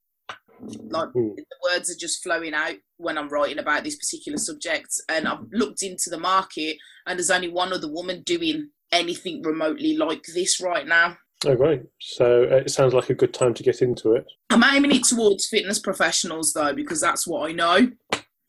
Like 0.97 1.09
Hmm. 1.13 1.29
the 1.37 1.45
words 1.63 1.89
are 1.89 1.97
just 2.05 2.21
flowing 2.21 2.53
out 2.53 2.75
when 2.97 3.17
I'm 3.17 3.29
writing 3.29 3.59
about 3.59 3.83
this 3.85 3.95
particular 3.95 4.37
subject. 4.37 4.89
And 5.07 5.25
I've 5.27 5.45
looked 5.53 5.81
into 5.83 6.09
the 6.09 6.19
market, 6.19 6.75
and 7.07 7.17
there's 7.17 7.31
only 7.31 7.47
one 7.47 7.71
other 7.73 7.89
woman 7.91 8.23
doing 8.23 8.69
anything 8.91 9.41
remotely 9.43 9.95
like 9.95 10.23
this 10.33 10.61
right 10.61 10.87
now. 10.87 11.17
Oh, 11.45 11.55
great. 11.55 11.83
So 12.01 12.43
uh, 12.43 12.57
it 12.57 12.71
sounds 12.71 12.93
like 12.93 13.09
a 13.09 13.15
good 13.15 13.33
time 13.33 13.53
to 13.53 13.63
get 13.63 13.81
into 13.81 14.13
it. 14.13 14.25
I'm 14.49 14.63
aiming 14.63 14.91
it 14.91 15.05
towards 15.05 15.47
fitness 15.47 15.79
professionals 15.79 16.53
though, 16.53 16.73
because 16.73 16.99
that's 16.99 17.25
what 17.25 17.49
I 17.49 17.53
know. 17.53 17.91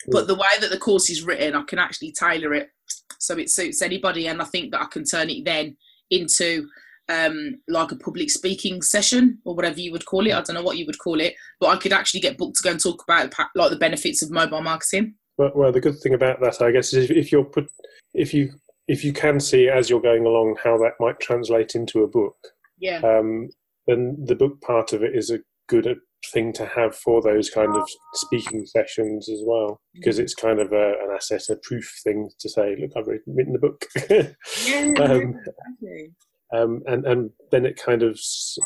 But 0.08 0.26
the 0.26 0.34
way 0.34 0.48
that 0.60 0.70
the 0.70 0.78
course 0.78 1.10
is 1.10 1.22
written, 1.22 1.54
I 1.54 1.62
can 1.62 1.78
actually 1.78 2.12
tailor 2.12 2.54
it 2.54 2.70
so 3.18 3.36
it 3.36 3.50
suits 3.50 3.82
anybody, 3.82 4.26
and 4.26 4.40
I 4.40 4.46
think 4.46 4.72
that 4.72 4.80
I 4.80 4.86
can 4.86 5.04
turn 5.04 5.30
it 5.30 5.44
then 5.44 5.76
into 6.10 6.66
um, 7.08 7.60
like 7.68 7.92
a 7.92 7.96
public 7.96 8.30
speaking 8.30 8.82
session 8.82 9.38
or 9.44 9.54
whatever 9.54 9.78
you 9.78 9.92
would 9.92 10.06
call 10.06 10.26
it. 10.26 10.32
I 10.32 10.40
don't 10.40 10.54
know 10.54 10.62
what 10.62 10.78
you 10.78 10.86
would 10.86 10.98
call 10.98 11.20
it, 11.20 11.34
but 11.60 11.68
I 11.68 11.76
could 11.76 11.92
actually 11.92 12.20
get 12.20 12.38
booked 12.38 12.56
to 12.56 12.62
go 12.62 12.70
and 12.70 12.80
talk 12.80 13.02
about 13.02 13.32
like 13.54 13.70
the 13.70 13.76
benefits 13.76 14.22
of 14.22 14.30
mobile 14.30 14.62
marketing. 14.62 15.14
Well, 15.36 15.52
well, 15.54 15.72
the 15.72 15.80
good 15.80 15.98
thing 16.00 16.14
about 16.14 16.40
that, 16.40 16.60
I 16.62 16.70
guess, 16.70 16.92
is 16.92 17.10
if, 17.10 17.16
if 17.16 17.32
you're 17.32 17.44
put, 17.44 17.70
if 18.14 18.32
you 18.32 18.52
if 18.90 19.04
you 19.04 19.12
can 19.12 19.38
see 19.38 19.68
as 19.68 19.88
you're 19.88 20.00
going 20.00 20.26
along 20.26 20.56
how 20.64 20.76
that 20.76 20.94
might 20.98 21.20
translate 21.20 21.76
into 21.76 22.02
a 22.02 22.08
book, 22.08 22.36
Yeah, 22.76 23.00
um, 23.04 23.48
then 23.86 24.16
the 24.26 24.34
book 24.34 24.60
part 24.60 24.92
of 24.92 25.04
it 25.04 25.14
is 25.14 25.30
a 25.30 25.38
good 25.68 25.86
uh, 25.86 25.94
thing 26.32 26.52
to 26.54 26.66
have 26.66 26.96
for 26.96 27.22
those 27.22 27.50
kind 27.50 27.72
of 27.76 27.88
speaking 28.14 28.66
sessions 28.66 29.28
as 29.28 29.42
well, 29.44 29.80
because 29.94 30.18
it's 30.18 30.34
kind 30.34 30.58
of 30.58 30.72
a, 30.72 30.94
an 31.02 31.10
asset, 31.14 31.42
a 31.50 31.56
proof 31.62 31.88
thing 32.02 32.30
to 32.40 32.48
say, 32.48 32.76
look, 32.80 32.90
I've 32.96 33.06
written 33.06 33.32
written 33.36 33.52
the 33.52 33.60
book. 33.60 33.86
yeah, 34.10 34.92
um, 35.04 35.36
exactly. 35.38 36.10
um, 36.52 36.82
and 36.86 37.06
and 37.06 37.30
then 37.52 37.64
it 37.64 37.80
kind 37.80 38.02
of 38.02 38.18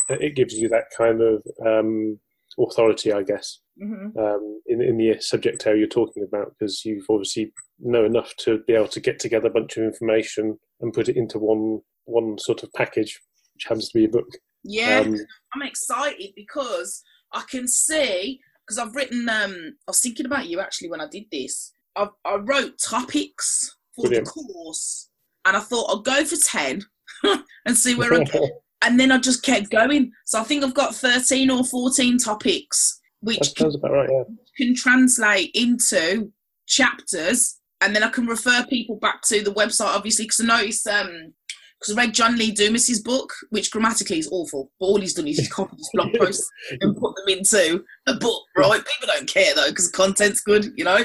it 0.09 0.35
gives 0.35 0.55
you 0.55 0.71
that 0.71 0.87
kind 0.97 1.21
of 1.21 1.43
um, 1.67 2.19
authority, 2.59 3.13
I 3.13 3.23
guess. 3.23 3.61
hmm 3.81 4.09
um, 4.19 4.61
in, 4.67 4.81
in 4.81 4.97
the 4.97 5.21
subject 5.21 5.67
area 5.67 5.81
you're 5.81 5.89
talking 5.89 6.23
about 6.23 6.53
because 6.59 6.85
you've 6.85 7.07
obviously 7.11 7.53
know 7.79 8.05
enough 8.05 8.35
to 8.39 8.59
be 8.67 8.73
able 8.73 8.89
to 8.89 9.01
get 9.01 9.19
together 9.19 9.49
a 9.49 9.51
bunch 9.51 9.77
of 9.77 9.83
information 9.85 10.59
and 10.81 10.93
put 10.93 11.09
it 11.09 11.17
into 11.17 11.39
one 11.39 11.81
one 12.07 12.39
sort 12.39 12.63
of 12.63 12.73
package, 12.75 13.21
which 13.55 13.65
happens 13.65 13.89
to 13.89 13.99
be 13.99 14.05
a 14.05 14.09
book. 14.09 14.29
Yeah, 14.63 15.01
Um, 15.01 15.17
I'm 15.55 15.63
excited 15.63 16.31
because 16.37 17.03
I 17.33 17.43
can 17.51 17.67
see 17.69 18.41
because 18.67 18.79
I've 18.79 18.95
written. 18.95 19.29
Um, 19.29 19.77
I 19.87 19.91
was 19.91 20.01
thinking 20.01 20.27
about 20.27 20.49
you 20.49 20.61
actually 20.61 20.91
when 20.91 21.01
I 21.01 21.09
did 21.09 21.25
this. 21.31 21.73
I, 21.97 22.09
I 22.25 22.37
wrote 22.37 22.79
topics 22.79 23.77
for 23.95 24.03
Brilliant. 24.03 24.27
the 24.27 24.31
course, 24.33 25.11
and 25.45 25.57
I 25.57 25.61
thought 25.61 25.89
I'll 25.89 26.01
go 26.03 26.25
for 26.25 26.37
ten 26.37 26.83
and 27.67 27.77
see 27.77 27.95
where 27.95 28.15
I 28.15 28.25
get. 28.25 28.43
and 28.85 29.01
then 29.01 29.11
I 29.11 29.19
just 29.19 29.43
kept 29.43 29.71
going. 29.71 30.13
So 30.27 30.41
I 30.41 30.45
think 30.45 30.63
I've 30.63 30.75
got 30.75 30.95
13 30.95 31.51
or 31.51 31.65
14 31.65 32.19
topics, 32.19 33.01
which 33.21 33.59
about 33.61 33.91
right. 33.91 34.09
Yeah. 34.11 34.25
can 34.57 34.75
translate 34.75 35.51
into 35.55 36.31
chapters, 36.67 37.59
and 37.81 37.95
then 37.95 38.03
I 38.03 38.11
can 38.11 38.27
refer 38.27 38.65
people 38.67 38.97
back 38.97 39.23
to 39.23 39.43
the 39.43 39.53
website, 39.53 39.95
obviously, 39.95 40.27
because 40.27 40.41
I 40.41 40.45
noticed, 40.45 40.87
um, 40.87 41.33
because 41.81 41.97
I 41.97 42.03
read 42.03 42.15
John 42.15 42.37
Lee 42.37 42.53
Dumas's 42.53 43.03
book, 43.03 43.33
which 43.51 43.71
grammatically 43.71 44.19
is 44.19 44.29
awful, 44.31 44.71
but 44.79 44.87
all 44.87 45.01
he's 45.01 45.15
done 45.15 45.29
is 45.29 45.39
he's 45.39 45.49
copied 45.53 45.79
his 45.79 45.91
blog 45.95 46.15
posts 46.15 46.49
and 46.81 46.97
put 46.97 47.15
them 47.17 47.39
into 47.39 47.85
a 48.07 48.15
book, 48.15 48.43
right? 48.57 48.85
People 48.85 49.15
don't 49.15 49.29
care 49.29 49.55
though, 49.55 49.69
because 49.69 49.91
the 49.91 49.97
content's 49.97 50.41
good, 50.41 50.67
you 50.77 50.85
know. 50.85 51.05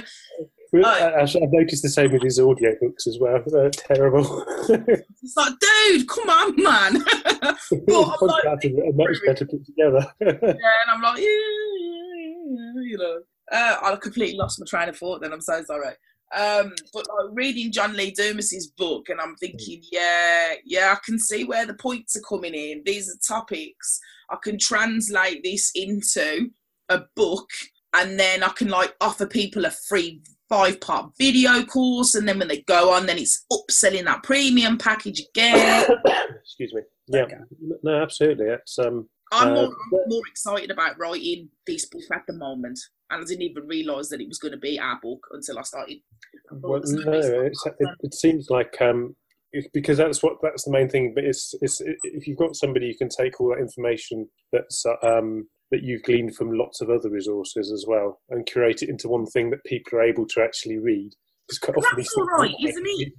I, 0.73 1.21
I've 1.21 1.51
noticed 1.51 1.83
the 1.83 1.89
same 1.89 2.11
with 2.11 2.21
his 2.21 2.39
audio 2.39 2.73
books 2.81 3.07
as 3.07 3.17
well. 3.19 3.41
They're 3.47 3.69
terrible. 3.71 4.45
It's 4.69 5.35
like, 5.35 5.53
dude, 5.59 6.07
come 6.07 6.29
on, 6.29 6.55
man. 6.63 7.05
Well, 7.87 8.17
I'm 8.21 8.27
like- 8.27 8.45
are 8.45 8.57
much 8.93 9.17
better 9.25 9.45
put 9.45 9.65
together. 9.65 10.05
Yeah, 10.21 10.31
and 10.41 10.91
I'm 10.91 11.01
like, 11.01 11.19
yeah, 11.19 11.25
yeah, 11.25 12.33
yeah, 12.49 12.81
you 12.83 12.97
know. 12.97 13.19
Uh, 13.51 13.75
I 13.83 13.95
completely 14.01 14.37
lost 14.37 14.59
my 14.59 14.65
train 14.65 14.89
of 14.89 14.97
thought. 14.97 15.21
Then 15.21 15.33
I'm 15.33 15.41
so 15.41 15.63
sorry. 15.63 15.93
Um, 16.35 16.73
but 16.93 17.07
like 17.07 17.29
reading 17.31 17.71
John 17.71 17.95
Lee 17.95 18.11
Dumas's 18.11 18.67
book, 18.77 19.09
and 19.09 19.19
I'm 19.19 19.35
thinking, 19.37 19.81
yeah, 19.91 20.53
yeah, 20.63 20.93
I 20.95 20.99
can 21.03 21.17
see 21.17 21.43
where 21.43 21.65
the 21.65 21.73
points 21.73 22.15
are 22.15 22.21
coming 22.21 22.53
in. 22.53 22.83
These 22.85 23.09
are 23.09 23.35
topics. 23.35 23.99
I 24.29 24.37
can 24.43 24.59
translate 24.59 25.43
this 25.43 25.71
into 25.73 26.49
a 26.89 27.01
book, 27.15 27.49
and 27.93 28.19
then 28.19 28.43
I 28.43 28.49
can 28.49 28.69
like 28.69 28.95
offer 29.01 29.25
people 29.25 29.65
a 29.65 29.71
free 29.71 30.21
five 30.49 30.81
part 30.81 31.11
video 31.17 31.63
course, 31.63 32.15
and 32.15 32.27
then 32.27 32.39
when 32.39 32.47
they 32.47 32.61
go 32.61 32.91
on, 32.93 33.05
then 33.05 33.17
it's 33.17 33.45
upselling 33.51 34.05
that 34.05 34.23
premium 34.23 34.77
package 34.77 35.21
again. 35.29 35.87
Excuse 36.43 36.73
me. 36.73 36.81
Yeah, 37.07 37.25
no, 37.83 38.01
absolutely. 38.01 38.47
It's 38.47 38.77
um, 38.79 39.09
I'm 39.31 39.49
Uh, 39.49 39.53
more, 39.53 39.65
I'm 39.65 40.09
more 40.09 40.21
excited 40.29 40.71
about 40.71 40.97
writing 40.97 41.49
this 41.65 41.85
book 41.87 42.03
at 42.11 42.23
the 42.27 42.33
moment, 42.33 42.79
and 43.09 43.21
I 43.21 43.25
didn't 43.25 43.43
even 43.43 43.67
realise 43.67 44.09
that 44.09 44.21
it 44.21 44.27
was 44.27 44.39
going 44.39 44.53
to 44.53 44.57
be 44.57 44.79
our 44.79 44.99
book 45.01 45.25
until 45.31 45.59
I 45.59 45.63
started. 45.63 45.99
well, 46.51 46.81
no, 46.83 47.11
it's, 47.13 47.65
it, 47.65 47.89
it 48.01 48.13
seems 48.13 48.49
like 48.49 48.75
um, 48.81 49.15
it, 49.51 49.69
because 49.73 49.97
that's 49.97 50.23
what 50.23 50.37
that's 50.41 50.65
the 50.65 50.71
main 50.71 50.89
thing. 50.89 51.13
But 51.13 51.25
it's 51.25 51.53
it's 51.61 51.81
if 52.03 52.27
you've 52.27 52.37
got 52.37 52.55
somebody 52.55 52.87
you 52.87 52.97
can 52.97 53.09
take 53.09 53.39
all 53.39 53.49
that 53.49 53.59
information 53.59 54.27
that's 54.51 54.85
uh, 54.85 54.95
um 55.05 55.47
that 55.71 55.83
you've 55.83 56.03
gleaned 56.03 56.35
from 56.35 56.51
lots 56.57 56.81
of 56.81 56.89
other 56.89 57.09
resources 57.09 57.71
as 57.71 57.85
well 57.87 58.19
and 58.29 58.45
curate 58.45 58.81
it 58.81 58.89
into 58.89 59.07
one 59.07 59.25
thing 59.27 59.49
that 59.51 59.63
people 59.65 59.97
are 59.99 60.03
able 60.03 60.25
to 60.27 60.41
actually 60.41 60.77
read. 60.77 61.11
Because 61.47 61.59
quite 61.59 61.77
often 61.77 61.97
That's 61.97 62.15
all 62.17 62.25
right, 62.25 62.53
isn't 62.61 62.85
it? 62.85 63.13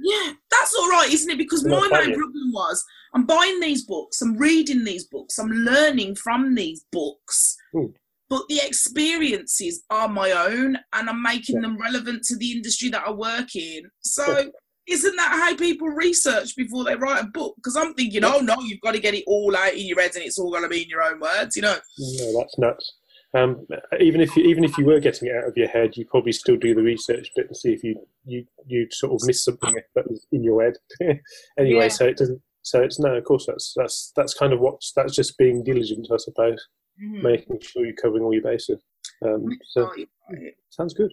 Yeah, 0.00 0.32
that's 0.50 0.74
all 0.78 0.88
right, 0.90 1.10
isn't 1.12 1.30
it? 1.30 1.38
Because 1.38 1.64
my 1.64 1.80
main 1.90 2.14
problem 2.14 2.52
was 2.52 2.84
I'm 3.14 3.26
buying 3.26 3.60
these 3.60 3.84
books, 3.84 4.22
I'm 4.22 4.36
reading 4.36 4.84
these 4.84 5.06
books, 5.06 5.38
I'm 5.38 5.50
learning 5.50 6.14
from 6.16 6.54
these 6.54 6.84
books, 6.92 7.56
Hmm. 7.72 7.86
but 8.30 8.42
the 8.48 8.60
experiences 8.64 9.82
are 9.90 10.08
my 10.08 10.30
own, 10.30 10.78
and 10.92 11.08
I'm 11.10 11.22
making 11.22 11.56
Yeah. 11.56 11.62
them 11.62 11.78
relevant 11.78 12.22
to 12.24 12.36
the 12.36 12.52
industry 12.52 12.90
that 12.90 13.06
I 13.06 13.10
work 13.10 13.56
in. 13.56 13.90
So. 14.00 14.52
Yeah. 14.88 14.94
Isn't 14.94 15.16
that 15.16 15.32
how 15.32 15.56
people 15.56 15.88
research 15.88 16.56
before 16.56 16.84
they 16.84 16.94
write 16.96 17.22
a 17.22 17.26
book? 17.26 17.54
Because 17.56 17.76
I'm 17.76 17.94
thinking, 17.94 18.24
oh 18.24 18.38
no, 18.40 18.56
you've 18.62 18.80
got 18.80 18.92
to 18.92 19.00
get 19.00 19.14
it 19.14 19.24
all 19.26 19.54
out 19.56 19.74
in 19.74 19.86
your 19.86 20.00
head, 20.00 20.14
and 20.14 20.24
it's 20.24 20.38
all 20.38 20.50
got 20.52 20.60
to 20.60 20.68
be 20.68 20.82
in 20.82 20.88
your 20.88 21.02
own 21.02 21.20
words, 21.20 21.56
you 21.56 21.62
know. 21.62 21.76
No, 21.98 22.38
that's 22.38 22.58
nuts. 22.58 22.94
Um, 23.34 23.66
even 24.00 24.22
if 24.22 24.34
you 24.36 24.44
even 24.44 24.64
if 24.64 24.78
you 24.78 24.86
were 24.86 25.00
getting 25.00 25.28
it 25.28 25.34
out 25.36 25.48
of 25.48 25.56
your 25.56 25.68
head, 25.68 25.96
you 25.96 26.06
probably 26.06 26.32
still 26.32 26.56
do 26.56 26.74
the 26.74 26.82
research 26.82 27.30
bit 27.36 27.46
and 27.48 27.56
see 27.56 27.72
if 27.74 27.84
you 27.84 27.94
you 28.24 28.46
you 28.66 28.86
sort 28.90 29.12
of 29.12 29.26
miss 29.26 29.44
something 29.44 29.76
that 29.94 30.08
was 30.10 30.26
in 30.32 30.42
your 30.42 30.62
head. 30.62 30.74
anyway, 31.58 31.82
Yeah. 31.84 31.88
so 31.88 32.06
it 32.06 32.16
doesn't. 32.16 32.40
So 32.62 32.82
it's 32.82 32.98
no, 32.98 33.14
of 33.14 33.24
course 33.24 33.44
that's 33.46 33.74
that's 33.76 34.12
that's 34.16 34.32
kind 34.34 34.52
of 34.54 34.60
what 34.60 34.80
that's 34.96 35.14
just 35.14 35.36
being 35.36 35.62
diligent, 35.62 36.08
I 36.10 36.16
suppose, 36.16 36.66
Mhm. 37.02 37.22
making 37.22 37.60
sure 37.60 37.84
you're 37.84 37.94
covering 37.94 38.22
all 38.24 38.32
your 38.32 38.42
bases. 38.42 38.82
Um, 39.22 39.46
so 39.66 39.82
Right, 39.88 40.08
right. 40.30 40.54
sounds 40.70 40.94
good. 40.94 41.12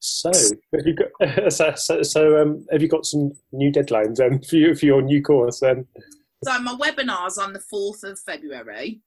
So, 0.00 0.30
have 0.30 0.86
you 0.86 0.94
got 0.94 1.52
so, 1.52 1.72
so, 1.74 2.02
so 2.02 2.40
um, 2.40 2.66
have 2.70 2.82
you 2.82 2.88
got 2.88 3.06
some 3.06 3.32
new 3.52 3.72
deadlines 3.72 4.16
then 4.16 4.40
for 4.42 4.56
you 4.56 4.74
for 4.74 4.86
your 4.86 5.02
new 5.02 5.22
course 5.22 5.60
then? 5.60 5.86
So 6.44 6.58
my 6.60 6.74
webinar's 6.74 7.36
on 7.36 7.52
the 7.52 7.62
4th 7.72 8.04
of 8.04 8.18
February. 8.20 9.00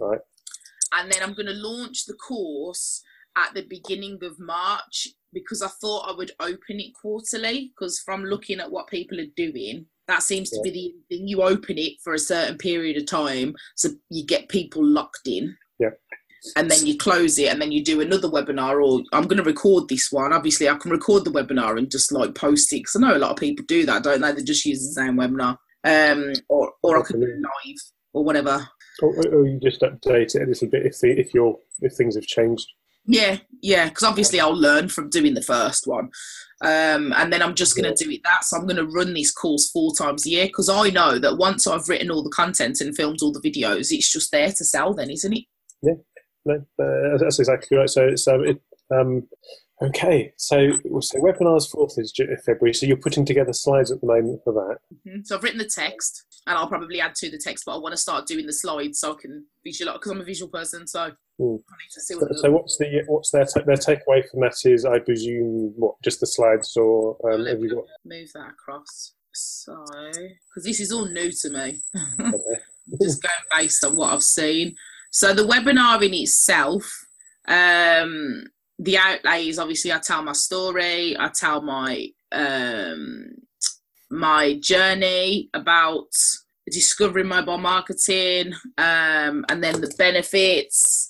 Right. 0.00 0.20
And 0.94 1.12
then 1.12 1.22
I'm 1.22 1.34
going 1.34 1.46
to 1.46 1.52
launch 1.52 2.06
the 2.06 2.14
course 2.14 3.02
at 3.36 3.52
the 3.54 3.66
beginning 3.68 4.18
of 4.22 4.38
March 4.38 5.08
because 5.32 5.62
I 5.62 5.68
thought 5.68 6.08
I 6.08 6.16
would 6.16 6.32
open 6.40 6.80
it 6.80 6.94
quarterly 6.94 7.72
because 7.74 8.00
from 8.00 8.24
looking 8.24 8.58
at 8.58 8.70
what 8.70 8.88
people 8.88 9.20
are 9.20 9.34
doing, 9.36 9.86
that 10.06 10.22
seems 10.22 10.48
to 10.50 10.60
be 10.62 10.70
the 10.70 10.94
thing. 11.16 11.28
You 11.28 11.42
open 11.42 11.76
it 11.76 12.00
for 12.02 12.14
a 12.14 12.18
certain 12.18 12.56
period 12.56 12.96
of 12.96 13.06
time 13.06 13.54
so 13.76 13.90
you 14.08 14.24
get 14.24 14.48
people 14.48 14.82
locked 14.82 15.26
in. 15.26 15.54
Yeah. 15.78 15.90
And 16.56 16.70
then 16.70 16.86
you 16.86 16.96
close 16.96 17.38
it 17.38 17.50
and 17.50 17.60
then 17.60 17.72
you 17.72 17.82
do 17.82 18.00
another 18.00 18.28
webinar 18.28 18.82
or 18.84 19.02
I'm 19.12 19.26
going 19.26 19.38
to 19.38 19.42
record 19.42 19.88
this 19.88 20.12
one. 20.12 20.32
Obviously, 20.32 20.68
I 20.68 20.76
can 20.76 20.90
record 20.90 21.24
the 21.24 21.30
webinar 21.30 21.78
and 21.78 21.90
just 21.90 22.12
like 22.12 22.34
post 22.34 22.72
it 22.72 22.78
because 22.78 22.96
I 22.96 23.00
know 23.00 23.16
a 23.16 23.18
lot 23.18 23.32
of 23.32 23.36
people 23.36 23.64
do 23.66 23.84
that, 23.86 24.04
don't 24.04 24.20
they? 24.20 24.32
They 24.32 24.42
just 24.42 24.64
use 24.64 24.80
the 24.80 24.92
same 24.92 25.16
webinar. 25.16 25.56
Um, 25.84 26.32
or, 26.48 26.72
or 26.82 26.98
I 26.98 27.02
could 27.02 27.20
do 27.20 27.26
live 27.26 27.76
or 28.12 28.24
whatever. 28.24 28.68
Or, 29.00 29.14
or 29.28 29.46
you 29.46 29.60
just 29.60 29.80
update 29.82 30.34
it 30.34 30.42
a 30.42 30.46
little 30.46 30.68
bit 30.68 30.86
if 30.86 30.98
the, 31.00 31.18
if 31.18 31.34
your 31.34 31.58
if 31.80 31.94
things 31.94 32.14
have 32.16 32.26
changed. 32.26 32.66
Yeah, 33.10 33.38
yeah, 33.62 33.88
because 33.88 34.02
obviously 34.02 34.38
I'll 34.38 34.54
learn 34.54 34.88
from 34.88 35.08
doing 35.08 35.32
the 35.32 35.42
first 35.42 35.86
one. 35.86 36.10
Um, 36.60 37.14
and 37.16 37.32
then 37.32 37.42
I'm 37.42 37.54
just 37.54 37.74
going 37.74 37.92
to 37.92 38.04
do 38.04 38.10
it 38.10 38.20
that. 38.24 38.44
So 38.44 38.56
I'm 38.56 38.66
going 38.66 38.76
to 38.76 38.84
run 38.84 39.14
this 39.14 39.32
course 39.32 39.70
four 39.70 39.94
times 39.94 40.26
a 40.26 40.30
year 40.30 40.46
because 40.46 40.68
I 40.68 40.90
know 40.90 41.18
that 41.18 41.38
once 41.38 41.66
I've 41.66 41.88
written 41.88 42.10
all 42.10 42.22
the 42.22 42.30
content 42.30 42.80
and 42.80 42.94
filmed 42.94 43.20
all 43.22 43.32
the 43.32 43.40
videos, 43.40 43.92
it's 43.92 44.12
just 44.12 44.30
there 44.30 44.48
to 44.48 44.64
sell 44.64 44.92
then, 44.92 45.10
isn't 45.10 45.32
it? 45.32 45.44
No, 46.48 46.54
uh, 46.84 47.18
that's 47.18 47.38
exactly 47.38 47.76
right. 47.76 47.90
So 47.90 48.08
it's 48.08 48.26
um, 48.26 48.44
it, 48.44 48.60
um, 48.90 49.28
okay. 49.82 50.32
So 50.36 50.70
so 51.00 51.20
webinars 51.20 51.70
fourth 51.70 51.98
is 51.98 52.12
February. 52.44 52.74
So 52.74 52.86
you're 52.86 52.96
putting 52.96 53.24
together 53.24 53.52
slides 53.52 53.90
at 53.90 54.00
the 54.00 54.06
moment 54.06 54.40
for 54.44 54.52
that. 54.52 54.78
Mhm. 55.06 55.26
So 55.26 55.36
I've 55.36 55.42
written 55.42 55.58
the 55.58 55.64
text 55.68 56.24
and 56.46 56.56
I'll 56.56 56.68
probably 56.68 57.00
add 57.00 57.14
to 57.16 57.30
the 57.30 57.38
text, 57.38 57.64
but 57.66 57.74
I 57.74 57.78
want 57.78 57.92
to 57.92 57.98
start 58.00 58.26
doing 58.26 58.46
the 58.46 58.52
slides 58.52 59.00
so 59.00 59.12
I 59.12 59.20
can 59.20 59.46
visualize 59.64 59.98
because 59.98 60.12
I'm 60.12 60.20
a 60.20 60.24
visual 60.24 60.50
person. 60.50 60.86
So 60.86 61.00
I 61.00 61.44
need 61.44 61.90
to 61.92 62.00
see 62.00 62.14
So, 62.14 62.28
so 62.34 62.50
what's 62.50 62.78
the 62.78 63.02
what's 63.06 63.30
their 63.30 63.44
ta- 63.44 63.64
their 63.66 63.76
takeaway 63.76 64.28
from 64.30 64.40
that 64.40 64.56
is 64.64 64.84
I 64.84 64.98
presume 64.98 65.74
what 65.76 65.94
just 66.02 66.20
the 66.20 66.26
slides 66.26 66.76
or 66.76 67.16
um, 67.30 67.46
have 67.46 67.60
you 67.60 67.74
got 67.74 67.84
move 68.04 68.30
that 68.34 68.50
across. 68.50 69.12
So, 69.34 69.84
because 70.10 70.64
this 70.64 70.80
is 70.80 70.90
all 70.90 71.04
new 71.06 71.30
to 71.30 71.50
me. 71.50 71.80
okay. 72.20 72.60
just 73.00 73.22
going 73.22 73.34
based 73.56 73.84
on 73.84 73.96
what 73.96 74.12
I've 74.12 74.22
seen. 74.22 74.74
So 75.10 75.32
the 75.32 75.42
webinar 75.42 76.02
in 76.04 76.14
itself, 76.14 76.84
um, 77.46 78.44
the 78.78 78.98
outlay 78.98 79.48
is 79.48 79.58
obviously 79.58 79.92
I 79.92 79.98
tell 79.98 80.22
my 80.22 80.32
story, 80.32 81.16
I 81.18 81.30
tell 81.34 81.62
my 81.62 82.08
um, 82.30 83.30
my 84.10 84.58
journey 84.60 85.48
about 85.54 86.08
discovering 86.70 87.28
mobile 87.28 87.58
marketing, 87.58 88.52
um, 88.76 89.44
and 89.48 89.62
then 89.62 89.80
the 89.80 89.92
benefits, 89.98 91.08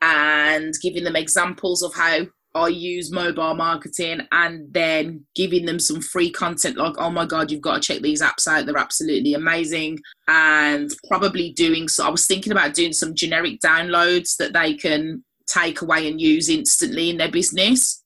and 0.00 0.72
giving 0.82 1.04
them 1.04 1.16
examples 1.16 1.82
of 1.82 1.94
how 1.94 2.26
I 2.54 2.68
use 2.68 3.12
mobile 3.12 3.54
marketing 3.54 4.22
and 4.32 4.72
then 4.72 5.24
giving 5.36 5.66
them 5.66 5.78
some 5.78 6.00
free 6.00 6.30
content 6.30 6.76
like, 6.76 6.94
oh 6.98 7.10
my 7.10 7.24
God, 7.24 7.50
you've 7.50 7.60
got 7.60 7.74
to 7.74 7.80
check 7.80 8.02
these 8.02 8.22
apps 8.22 8.48
out. 8.48 8.66
They're 8.66 8.76
absolutely 8.76 9.34
amazing. 9.34 9.98
And 10.26 10.90
probably 11.08 11.52
doing 11.52 11.88
so. 11.88 12.06
I 12.06 12.10
was 12.10 12.26
thinking 12.26 12.52
about 12.52 12.74
doing 12.74 12.92
some 12.92 13.14
generic 13.14 13.60
downloads 13.64 14.36
that 14.38 14.52
they 14.52 14.74
can 14.74 15.24
take 15.46 15.80
away 15.80 16.08
and 16.08 16.20
use 16.20 16.48
instantly 16.48 17.10
in 17.10 17.18
their 17.18 17.30
business. 17.30 18.02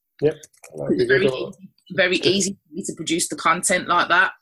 It's 0.90 1.04
very 1.04 1.26
easy, 1.26 1.70
very 1.92 2.16
easy 2.18 2.52
for 2.52 2.74
me 2.74 2.82
to 2.84 2.94
produce 2.94 3.28
the 3.28 3.36
content 3.36 3.88
like 3.88 4.08
that. 4.08 4.32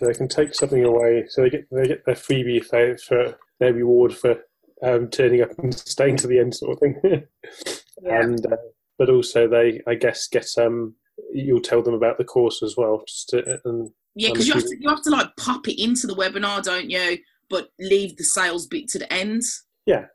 So 0.00 0.06
they 0.06 0.14
can 0.14 0.28
take 0.28 0.54
something 0.54 0.82
away. 0.82 1.26
So 1.28 1.42
they 1.42 1.50
get 1.50 1.66
they 1.70 1.88
get 1.88 2.06
their 2.06 2.14
freebie 2.14 2.64
for, 2.64 2.96
for 2.96 3.38
their 3.58 3.74
reward 3.74 4.16
for 4.16 4.38
um, 4.82 5.08
turning 5.08 5.42
up 5.42 5.50
and 5.58 5.74
staying 5.78 6.16
to 6.18 6.26
the 6.26 6.38
end, 6.38 6.54
sort 6.54 6.72
of 6.72 6.78
thing. 6.80 7.26
Yeah. 8.02 8.20
and 8.20 8.46
uh, 8.46 8.56
but 8.98 9.10
also 9.10 9.48
they 9.48 9.80
I 9.86 9.94
guess 9.94 10.26
get 10.28 10.46
um 10.58 10.94
you'll 11.32 11.60
tell 11.60 11.82
them 11.82 11.94
about 11.94 12.18
the 12.18 12.24
course 12.24 12.62
as 12.62 12.74
well. 12.76 13.02
Just 13.06 13.28
to, 13.30 13.60
and 13.64 13.90
Yeah, 14.14 14.30
because 14.30 14.46
you 14.46 14.54
have 14.54 14.64
to 14.64 14.76
you 14.78 14.88
have 14.88 15.02
to 15.02 15.10
like 15.10 15.36
pop 15.36 15.68
it 15.68 15.82
into 15.82 16.06
the 16.06 16.14
webinar, 16.14 16.62
don't 16.62 16.90
you? 16.90 17.18
But 17.48 17.68
leave 17.78 18.16
the 18.16 18.24
sales 18.24 18.66
bit 18.66 18.88
to 18.88 18.98
the 18.98 19.12
end. 19.12 19.42
Yeah, 19.86 20.06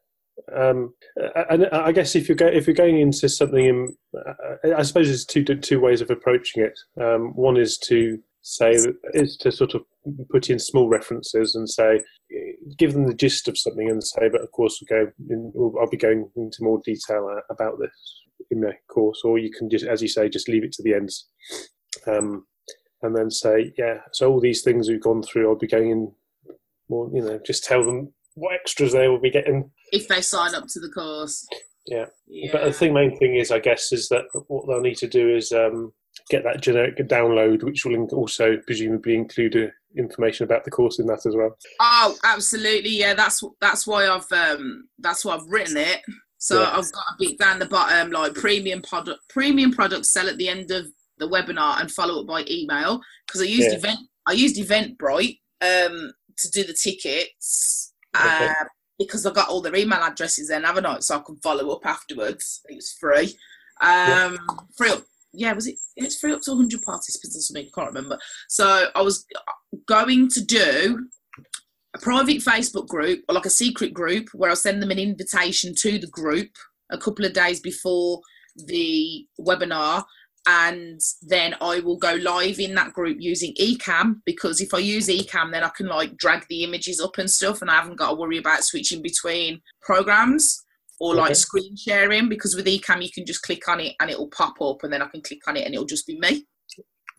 um, 0.55 0.93
and 1.49 1.67
I 1.67 1.91
guess 1.91 2.15
if 2.15 2.27
you're 2.27 2.35
go, 2.35 2.47
if 2.47 2.67
you're 2.67 2.75
going 2.75 2.99
into 2.99 3.29
something, 3.29 3.65
in, 3.65 3.95
uh, 4.15 4.73
I 4.77 4.83
suppose 4.83 5.07
there's 5.07 5.25
two 5.25 5.43
two 5.43 5.79
ways 5.79 6.01
of 6.01 6.09
approaching 6.09 6.63
it. 6.63 6.79
Um, 7.01 7.33
one 7.35 7.57
is 7.57 7.77
to 7.85 8.19
say 8.47 8.77
that 8.77 8.95
is 9.15 9.35
to 9.37 9.51
sort 9.51 9.73
of 9.73 9.81
put 10.29 10.51
in 10.51 10.59
small 10.59 10.87
references 10.87 11.55
and 11.55 11.67
say, 11.67 11.99
give 12.77 12.93
them 12.93 13.07
the 13.07 13.13
gist 13.13 13.47
of 13.47 13.57
something 13.57 13.89
and 13.89 14.03
say, 14.03 14.29
but 14.31 14.41
of 14.41 14.51
course 14.51 14.79
we'll 14.79 15.05
go. 15.05 15.11
In, 15.31 15.51
I'll 15.79 15.89
be 15.89 15.97
going 15.97 16.29
into 16.35 16.59
more 16.61 16.79
detail 16.85 17.27
about 17.49 17.79
this 17.79 18.21
in 18.51 18.61
the 18.61 18.73
course, 18.87 19.21
or 19.25 19.39
you 19.39 19.49
can 19.51 19.67
just, 19.67 19.85
as 19.85 19.99
you 19.99 20.07
say, 20.07 20.29
just 20.29 20.47
leave 20.47 20.63
it 20.63 20.71
to 20.73 20.83
the 20.83 20.93
ends. 20.93 21.27
Um, 22.05 22.45
and 23.01 23.15
then 23.15 23.31
say, 23.31 23.73
yeah, 23.79 23.97
so 24.13 24.31
all 24.31 24.39
these 24.39 24.61
things 24.61 24.89
we've 24.89 25.01
gone 25.01 25.23
through, 25.23 25.49
I'll 25.49 25.57
be 25.57 25.65
going 25.65 25.89
in 25.89 26.11
more, 26.87 27.09
you 27.11 27.23
know, 27.23 27.39
just 27.43 27.63
tell 27.63 27.83
them 27.83 28.13
what 28.35 28.53
extras 28.53 28.93
they 28.93 29.07
will 29.07 29.19
be 29.19 29.31
getting. 29.31 29.71
If 29.91 30.07
they 30.07 30.21
sign 30.21 30.53
up 30.53 30.67
to 30.67 30.79
the 30.79 30.89
course. 30.89 31.47
Yeah. 31.87 32.05
Yeah. 32.27 32.51
But 32.51 32.65
the 32.65 32.73
thing, 32.73 32.93
main 32.93 33.17
thing 33.17 33.37
is, 33.37 33.49
I 33.49 33.57
guess, 33.57 33.91
is 33.91 34.07
that 34.09 34.25
what 34.47 34.67
they'll 34.67 34.81
need 34.81 34.97
to 34.97 35.07
do 35.07 35.35
is 35.35 35.51
um, 35.51 35.93
get 36.29 36.43
that 36.43 36.61
generic 36.61 36.97
download, 36.97 37.63
which 37.63 37.85
will 37.85 38.07
also 38.13 38.57
presumably 38.65 39.15
include 39.15 39.55
uh, 39.55 39.67
information 39.97 40.43
about 40.43 40.63
the 40.65 40.71
course 40.71 40.99
in 40.99 41.05
that 41.07 41.25
as 41.25 41.35
well. 41.35 41.57
Oh, 41.79 42.15
absolutely. 42.23 42.89
Yeah, 42.89 43.13
that's 43.13 43.43
that's 43.61 43.85
why 43.87 44.07
I've 44.07 44.31
um 44.31 44.87
that's 44.99 45.23
why 45.23 45.35
I've 45.35 45.45
written 45.47 45.77
it. 45.77 46.01
So 46.37 46.61
Yeah. 46.61 46.69
I've 46.71 46.91
got 46.91 47.03
a 47.11 47.15
bit 47.19 47.39
down 47.39 47.59
the 47.59 47.65
bottom 47.65 48.11
like 48.11 48.33
premium 48.33 48.81
product 48.81 49.19
premium 49.29 49.71
products 49.71 50.11
sell 50.11 50.27
at 50.27 50.37
the 50.37 50.49
end 50.49 50.71
of 50.71 50.85
the 51.17 51.27
webinar 51.29 51.79
and 51.79 51.89
follow 51.91 52.21
up 52.21 52.27
by 52.27 52.43
email 52.49 53.01
because 53.25 53.41
I 53.41 53.45
used 53.45 53.69
Yeah. 53.71 53.77
event 53.77 53.99
I 54.27 54.33
used 54.33 54.57
Eventbrite 54.57 55.39
um 55.61 56.11
to 56.37 56.49
do 56.51 56.63
the 56.63 56.73
tickets 56.73 57.93
Okay. 58.15 58.47
uh, 58.47 58.65
because 58.99 59.25
I 59.25 59.31
got 59.31 59.49
all 59.49 59.61
their 59.61 59.75
email 59.75 59.99
addresses 59.99 60.47
then, 60.49 60.63
haven't 60.63 60.85
I? 60.85 60.99
So 60.99 61.17
I 61.17 61.21
can 61.25 61.35
follow 61.37 61.69
up 61.71 61.85
afterwards. 61.85 62.61
It 62.69 62.75
was 62.75 62.93
free. 62.93 63.37
Um, 63.81 64.37
free 64.77 64.89
up. 64.91 65.03
Yeah, 65.37 65.53
was 65.53 65.67
it? 65.67 65.75
It's 65.95 66.19
free 66.19 66.33
up 66.33 66.41
to 66.43 66.51
100 66.51 66.81
participants 66.81 67.37
or 67.37 67.41
something. 67.41 67.67
I 67.67 67.75
can't 67.75 67.93
remember. 67.93 68.17
So 68.47 68.89
I 68.95 69.01
was 69.01 69.25
going 69.87 70.29
to 70.29 70.43
do 70.43 71.07
a 71.95 71.99
private 71.99 72.37
Facebook 72.37 72.87
group 72.87 73.23
or 73.29 73.35
like 73.35 73.45
a 73.45 73.49
secret 73.49 73.93
group 73.93 74.29
where 74.33 74.49
I'll 74.49 74.55
send 74.55 74.81
them 74.81 74.91
an 74.91 74.99
invitation 74.99 75.73
to 75.79 75.97
the 75.97 76.07
group 76.07 76.49
a 76.91 76.97
couple 76.97 77.25
of 77.25 77.33
days 77.33 77.59
before 77.59 78.21
the 78.55 79.25
webinar 79.39 80.03
and 80.47 80.99
then 81.23 81.55
I 81.59 81.79
will 81.79 81.97
go 81.97 82.13
live 82.13 82.59
in 82.59 82.75
that 82.75 82.93
group 82.93 83.17
using 83.19 83.53
Ecamm 83.55 84.21
because 84.25 84.61
if 84.61 84.73
I 84.73 84.77
use 84.77 85.07
Ecamm 85.07 85.51
then 85.51 85.63
I 85.63 85.69
can 85.69 85.87
like 85.87 86.17
drag 86.17 86.45
the 86.49 86.63
images 86.63 87.01
up 87.01 87.17
and 87.17 87.29
stuff 87.29 87.61
and 87.61 87.71
I 87.71 87.75
haven't 87.75 87.97
got 87.97 88.09
to 88.09 88.15
worry 88.15 88.37
about 88.37 88.63
switching 88.63 89.01
between 89.01 89.61
programs 89.81 90.64
or 90.99 91.13
Okay. 91.13 91.21
like 91.21 91.35
screen 91.35 91.75
sharing 91.75 92.29
because 92.29 92.55
with 92.55 92.65
Ecamm 92.65 93.03
you 93.03 93.11
can 93.11 93.25
just 93.25 93.41
click 93.41 93.67
on 93.67 93.79
it 93.79 93.93
and 93.99 94.09
it'll 94.09 94.29
pop 94.29 94.59
up 94.61 94.83
and 94.83 94.91
then 94.93 95.01
I 95.01 95.07
can 95.07 95.21
click 95.21 95.41
on 95.47 95.57
it 95.57 95.65
and 95.65 95.73
it'll 95.73 95.85
just 95.85 96.07
be 96.07 96.17
me. 96.19 96.45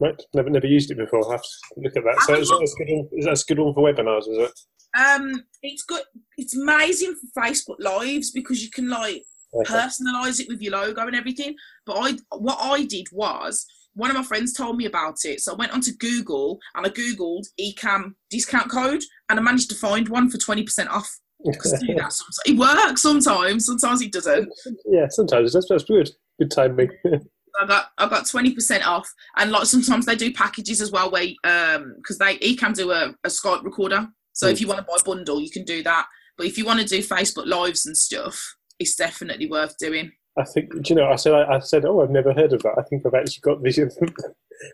Right, 0.00 0.14
never 0.34 0.50
never 0.50 0.66
used 0.66 0.90
it 0.90 0.98
before. 0.98 1.24
I'll 1.24 1.30
have 1.32 1.42
to 1.42 1.48
look 1.78 1.96
at 1.96 2.04
that. 2.04 2.22
So 2.26 2.34
is 2.34 2.48
that 2.48 2.56
a 2.56 2.84
good 2.84 2.92
one, 2.94 3.08
is 3.12 3.24
that 3.24 3.40
a 3.40 3.44
good 3.46 3.58
one 3.62 3.74
for 3.74 3.82
webinars? 3.92 4.28
Is 4.28 4.38
it? 4.38 4.52
Um, 4.98 5.42
it's 5.62 5.82
good. 5.82 6.02
It's 6.36 6.56
amazing 6.56 7.14
for 7.14 7.42
Facebook 7.42 7.76
Lives 7.78 8.30
because 8.30 8.62
you 8.62 8.70
can 8.70 8.88
like 8.88 9.22
Okay. 9.54 9.72
personalize 9.72 10.38
it 10.38 10.48
with 10.48 10.60
your 10.60 10.72
logo 10.72 11.06
and 11.06 11.16
everything. 11.16 11.54
But 11.86 11.94
I, 11.94 12.36
what 12.36 12.58
I 12.60 12.84
did 12.84 13.06
was, 13.12 13.64
one 13.94 14.10
of 14.10 14.16
my 14.16 14.22
friends 14.22 14.52
told 14.52 14.76
me 14.76 14.84
about 14.84 15.24
it, 15.24 15.40
so 15.40 15.52
I 15.52 15.56
went 15.56 15.72
onto 15.72 15.92
Google 15.92 16.58
and 16.74 16.84
I 16.84 16.90
googled 16.90 17.44
Ecamm 17.58 18.14
discount 18.28 18.70
code, 18.70 19.02
and 19.30 19.38
I 19.38 19.42
managed 19.42 19.70
to 19.70 19.76
find 19.76 20.08
one 20.10 20.28
for 20.28 20.36
twenty 20.36 20.62
percent 20.62 20.90
off. 20.90 21.10
Do 21.44 21.52
that 21.96 22.12
sometimes. 22.12 22.40
It 22.46 22.56
works 22.56 23.02
sometimes. 23.02 23.66
Sometimes 23.66 24.02
it 24.02 24.12
doesn't. 24.12 24.48
yeah, 24.86 25.06
sometimes 25.10 25.52
that's 25.52 25.68
that's 25.68 25.84
good. 25.84 26.10
Good 26.38 26.50
timing. 26.50 26.90
I 27.60 27.66
got 27.66 27.86
I 27.98 28.08
got 28.08 28.26
twenty 28.26 28.54
percent 28.54 28.86
off, 28.86 29.08
and 29.36 29.50
like 29.50 29.66
sometimes 29.66 30.06
they 30.06 30.16
do 30.16 30.32
packages 30.32 30.80
as 30.80 30.90
well, 30.90 31.10
where 31.10 31.28
um 31.44 31.94
because 31.96 32.18
they 32.18 32.38
Ecamm 32.38 32.74
do 32.74 32.90
a, 32.90 33.14
a 33.24 33.28
Skype 33.28 33.64
recorder. 33.64 34.08
So 34.32 34.48
if 34.48 34.60
you 34.60 34.68
want 34.68 34.80
to 34.80 34.84
buy 34.84 34.96
a 35.00 35.04
bundle, 35.04 35.40
you 35.40 35.50
can 35.50 35.64
do 35.64 35.82
that. 35.84 36.06
But 36.36 36.46
if 36.46 36.58
you 36.58 36.66
want 36.66 36.80
to 36.80 36.86
do 36.86 36.98
Facebook 36.98 37.46
lives 37.46 37.86
and 37.86 37.96
stuff, 37.96 38.56
it's 38.78 38.94
definitely 38.94 39.46
worth 39.48 39.78
doing. 39.78 40.12
I 40.38 40.44
think 40.44 40.70
do 40.70 40.82
you 40.88 40.94
know. 40.96 41.08
I 41.08 41.16
said 41.16 41.32
I, 41.32 41.56
I 41.56 41.58
said, 41.60 41.86
oh, 41.86 42.02
I've 42.02 42.10
never 42.10 42.34
heard 42.34 42.52
of 42.52 42.62
that. 42.62 42.74
I 42.78 42.82
think 42.82 43.06
I've 43.06 43.14
actually 43.14 43.40
got 43.40 43.62
the, 43.62 43.70
the 43.70 44.12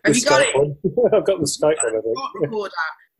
Have 0.03 0.15
you 0.15 0.25
got 0.25 0.41
Skype 0.41 0.49
it? 0.49 0.55
one. 0.57 0.75
I've 1.13 1.25
got 1.25 1.39
the 1.39 1.45
Skype 1.45 1.77
one. 1.81 1.95
I 1.95 2.01
think. 2.01 2.17
Skype 2.17 2.41
recorder. 2.41 2.73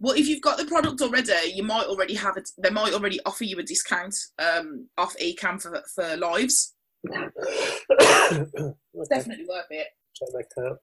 Well, 0.04 0.18
if 0.18 0.28
you've 0.28 0.42
got 0.42 0.58
the 0.58 0.66
product 0.66 1.02
already, 1.02 1.32
you 1.56 1.64
might 1.64 1.86
already 1.86 2.14
have 2.16 2.36
it. 2.36 2.50
They 2.62 2.70
might 2.70 2.94
already 2.94 3.22
offer 3.26 3.46
you 3.46 3.58
a 3.58 3.64
discount 3.64 4.14
um, 4.38 4.90
off 4.98 5.16
Ecamm 5.18 5.62
for 5.62 5.82
for 5.96 6.18
lives. 6.18 6.76
okay, 7.10 7.30
Definitely 9.10 9.46
worth 9.48 9.66
it. 9.70 9.88
check 10.14 10.28
that 10.58 10.66
out. 10.68 10.78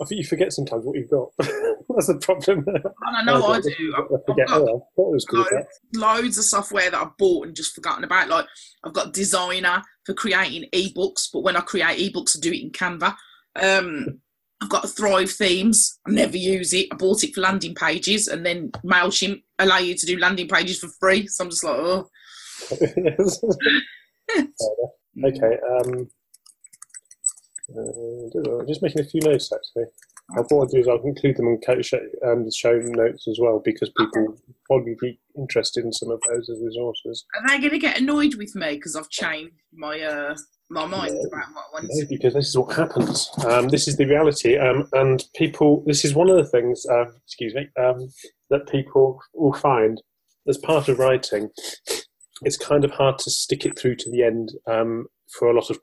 I 0.00 0.04
think 0.04 0.18
you 0.18 0.24
forget 0.24 0.52
sometimes 0.52 0.84
what 0.84 0.98
you've 0.98 1.10
got. 1.10 1.28
That's 1.38 2.08
the 2.08 2.18
problem. 2.20 2.64
And 2.66 2.82
I 3.16 3.22
know 3.22 3.46
I 3.46 3.60
do. 3.60 3.94
I've, 3.96 4.04
I 4.06 4.16
forget. 4.26 4.50
I've 4.50 4.62
got 4.62 4.68
oh, 4.68 4.86
I 4.98 5.02
it 5.02 5.12
was 5.12 5.24
good. 5.24 5.46
loads, 5.52 5.80
loads 5.94 6.38
of 6.38 6.44
software 6.44 6.90
that 6.90 7.00
I've 7.00 7.16
bought 7.18 7.46
and 7.46 7.54
just 7.54 7.72
forgotten 7.72 8.02
about. 8.02 8.28
Like 8.28 8.46
I've 8.82 8.92
got 8.92 9.14
Designrr 9.14 9.84
for 10.04 10.14
creating 10.14 10.68
ebooks, 10.72 11.28
but 11.32 11.44
when 11.44 11.56
I 11.56 11.60
create 11.60 12.12
ebooks, 12.12 12.36
I 12.36 12.40
do 12.40 12.50
it 12.50 12.62
in 12.62 12.72
Canva. 12.72 13.14
Um, 13.54 14.21
I've 14.62 14.68
got 14.68 14.88
Thrive 14.88 15.30
themes. 15.30 15.98
I 16.06 16.12
never 16.12 16.36
use 16.36 16.72
it. 16.72 16.86
I 16.92 16.94
bought 16.94 17.24
it 17.24 17.34
for 17.34 17.40
landing 17.40 17.74
pages, 17.74 18.28
and 18.28 18.46
then 18.46 18.70
Mailchimp 18.84 19.42
allow 19.58 19.78
you 19.78 19.96
to 19.96 20.06
do 20.06 20.18
landing 20.18 20.46
pages 20.46 20.78
for 20.78 20.88
free. 21.00 21.26
So 21.26 21.44
I'm 21.44 21.50
just 21.50 21.64
like, 21.64 21.76
oh. 21.76 22.08
Okay. 25.24 25.58
Um, 25.70 26.08
uh, 27.76 28.64
just 28.66 28.82
making 28.82 29.02
a 29.02 29.04
few 29.04 29.20
notes 29.20 29.52
actually. 29.52 29.90
Uh, 30.38 30.42
What 30.48 30.60
I'll 30.62 30.66
do 30.66 30.78
is 30.78 30.88
I'll 30.88 31.02
include 31.02 31.36
them 31.36 31.48
in 31.48 31.82
show, 31.82 31.98
um, 32.24 32.44
the 32.44 32.52
show 32.52 32.78
notes 32.78 33.28
as 33.28 33.38
well 33.40 33.60
because 33.62 33.90
people 33.98 34.26
will 34.26 34.38
probably 34.66 34.96
be 35.00 35.20
interested 35.36 35.84
in 35.84 35.92
some 35.92 36.10
of 36.10 36.20
those 36.30 36.48
as 36.48 36.62
resources. 36.62 37.24
Are 37.36 37.48
they 37.48 37.58
going 37.58 37.72
to 37.72 37.78
get 37.78 38.00
annoyed 38.00 38.36
with 38.36 38.54
me 38.54 38.76
because 38.76 38.96
I've 38.96 39.10
changed 39.10 39.54
my 39.72 40.00
uh 40.00 40.34
my 40.70 40.86
mind 40.86 41.12
No. 41.14 41.20
about 41.28 41.54
what 41.54 41.64
I 41.70 41.72
want? 41.74 41.88
No, 41.90 42.06
because 42.08 42.34
this 42.34 42.48
is 42.48 42.56
what 42.56 42.74
happens. 42.74 43.28
Um, 43.46 43.68
this 43.68 43.86
is 43.88 43.96
the 43.96 44.06
reality, 44.06 44.56
um, 44.56 44.88
and 44.92 45.22
people. 45.34 45.82
This 45.86 46.04
is 46.04 46.14
one 46.14 46.30
of 46.30 46.36
the 46.36 46.44
things. 46.48 46.84
Uh, 46.90 47.06
excuse 47.26 47.54
me. 47.54 47.68
Um, 47.78 48.08
that 48.50 48.68
people 48.68 49.18
will 49.34 49.52
find 49.54 50.02
as 50.48 50.58
part 50.58 50.88
of 50.88 50.98
writing. 50.98 51.48
It's 52.42 52.56
kind 52.56 52.84
of 52.84 52.90
hard 52.90 53.18
to 53.20 53.30
stick 53.30 53.64
it 53.64 53.78
through 53.78 53.96
to 53.96 54.10
the 54.10 54.22
end 54.24 54.50
um, 54.66 55.06
for 55.38 55.48
a 55.50 55.54
lot 55.54 55.70
of 55.70 55.78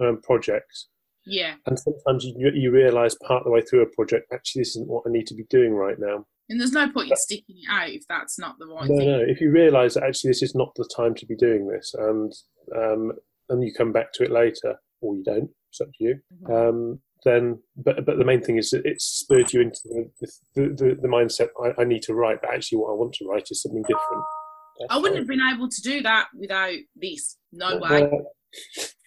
um, 0.00 0.20
projects, 0.22 0.88
Yeah, 1.26 1.54
and 1.66 1.78
sometimes 1.78 2.24
you 2.24 2.50
you 2.54 2.70
realise 2.70 3.14
part 3.26 3.40
of 3.40 3.44
the 3.44 3.50
way 3.50 3.60
through 3.60 3.82
a 3.82 3.94
project 3.94 4.26
actually 4.32 4.62
this 4.62 4.70
isn't 4.70 4.88
what 4.88 5.04
I 5.06 5.10
need 5.10 5.26
to 5.26 5.34
be 5.34 5.44
doing 5.50 5.74
right 5.74 5.96
now. 5.98 6.24
and 6.48 6.58
there's 6.58 6.72
no 6.72 6.90
point 6.90 7.10
in 7.10 7.16
sticking 7.18 7.56
it 7.58 7.70
out 7.70 7.90
if 7.90 8.02
that's 8.08 8.38
not 8.38 8.58
the 8.58 8.66
right 8.66 8.88
No, 8.88 8.96
thing. 8.96 9.06
no. 9.08 9.20
If 9.20 9.40
you 9.42 9.50
realise 9.52 9.94
that 9.94 10.04
actually 10.04 10.30
this 10.30 10.42
is 10.42 10.54
not 10.54 10.72
the 10.76 10.88
time 10.96 11.14
to 11.16 11.26
be 11.26 11.36
doing 11.36 11.68
this, 11.68 11.94
and 11.94 12.32
um, 12.74 13.12
and 13.50 13.62
you 13.62 13.72
come 13.76 13.92
back 13.92 14.12
to 14.14 14.24
it 14.24 14.30
later, 14.30 14.76
or 15.00 15.14
you 15.16 15.22
don't, 15.24 15.50
it's 15.70 15.80
up 15.80 15.88
to 15.88 16.04
you. 16.04 16.14
Mhm. 16.42 16.68
Um, 16.68 17.00
then, 17.24 17.58
but 17.76 18.06
but 18.06 18.16
the 18.16 18.24
main 18.24 18.40
thing 18.40 18.56
is 18.56 18.70
that 18.70 18.86
it 18.86 19.00
spurred 19.00 19.52
you 19.52 19.60
into 19.60 19.80
the 19.84 20.10
the, 20.54 20.62
the, 20.68 20.98
the 21.02 21.08
mindset. 21.08 21.48
I, 21.62 21.82
I 21.82 21.84
need 21.84 22.02
to 22.04 22.14
write, 22.14 22.38
but 22.40 22.50
actually, 22.54 22.78
what 22.78 22.90
I 22.92 22.94
want 22.94 23.12
to 23.14 23.26
write 23.26 23.48
is 23.50 23.60
something 23.62 23.82
different. 23.82 24.24
I 24.88 24.96
wouldn't 24.96 25.18
have 25.18 25.26
been 25.28 25.42
able 25.54 25.68
to 25.68 25.82
do 25.82 26.00
that 26.02 26.28
without 26.38 26.72
this. 26.96 27.36
No 27.52 27.66
Uh, 27.66 27.78
way. 27.80 28.10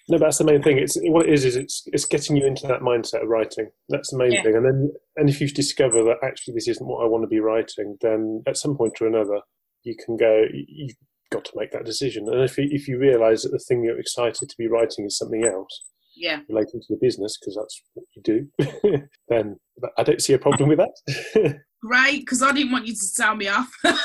No, 0.10 0.18
but 0.20 0.26
that's 0.26 0.38
the 0.38 0.44
main 0.44 0.62
thing. 0.62 0.78
It's 0.78 0.96
what 1.02 1.26
it 1.28 1.34
is. 1.34 1.44
Is 1.46 1.56
it's 1.56 1.82
it's 1.88 2.06
getting 2.06 2.36
you 2.38 2.46
into 2.46 2.68
that 2.68 2.82
mindset 2.82 3.24
of 3.24 3.30
writing. 3.30 3.70
That's 3.90 4.12
the 4.12 4.18
main 4.18 4.34
Yeah. 4.34 4.44
thing. 4.44 4.56
And 4.58 4.66
then, 4.66 4.92
and 5.16 5.30
if 5.30 5.42
you 5.42 5.48
discover 5.48 6.04
that 6.04 6.18
actually 6.22 6.54
this 6.54 6.68
isn't 6.68 6.86
what 6.86 7.04
I 7.04 7.08
want 7.08 7.24
to 7.24 7.28
be 7.28 7.40
writing, 7.40 7.98
then 8.02 8.44
at 8.46 8.58
some 8.58 8.78
point 8.78 9.02
or 9.02 9.08
another, 9.08 9.40
you 9.84 9.96
can 10.06 10.18
go. 10.18 10.44
you- 10.54 10.94
got 11.32 11.46
to 11.46 11.52
make 11.56 11.72
that 11.72 11.86
decision. 11.86 12.28
And 12.30 12.42
if 12.44 12.58
you, 12.58 12.68
if 12.72 12.88
you 12.88 12.98
realise 13.00 13.44
that 13.44 13.50
the 13.52 13.60
thing 13.60 13.84
you're 13.84 14.00
excited 14.00 14.50
to 14.50 14.56
be 14.58 14.68
writing 14.68 15.06
is 15.06 15.18
something 15.18 15.46
else 15.46 15.84
Yeah. 16.16 16.42
relating 16.50 16.82
to 16.82 16.88
the 16.90 16.98
business, 17.02 17.38
because 17.40 17.56
that's 17.56 17.82
what 17.94 18.06
you 18.16 18.22
do, 18.24 19.04
then 19.30 19.58
I 19.98 20.04
don't 20.04 20.22
see 20.22 20.34
a 20.34 20.40
problem 20.40 20.70
with 20.70 20.80
that. 20.80 21.60
Great, 21.82 22.22
because 22.22 22.42
I 22.42 22.52
didn't 22.54 22.72
want 22.72 22.88
you 22.88 22.94
to 22.96 23.14
tell 23.16 23.36
me 23.36 23.48
off. 23.48 23.70
I 23.84 23.98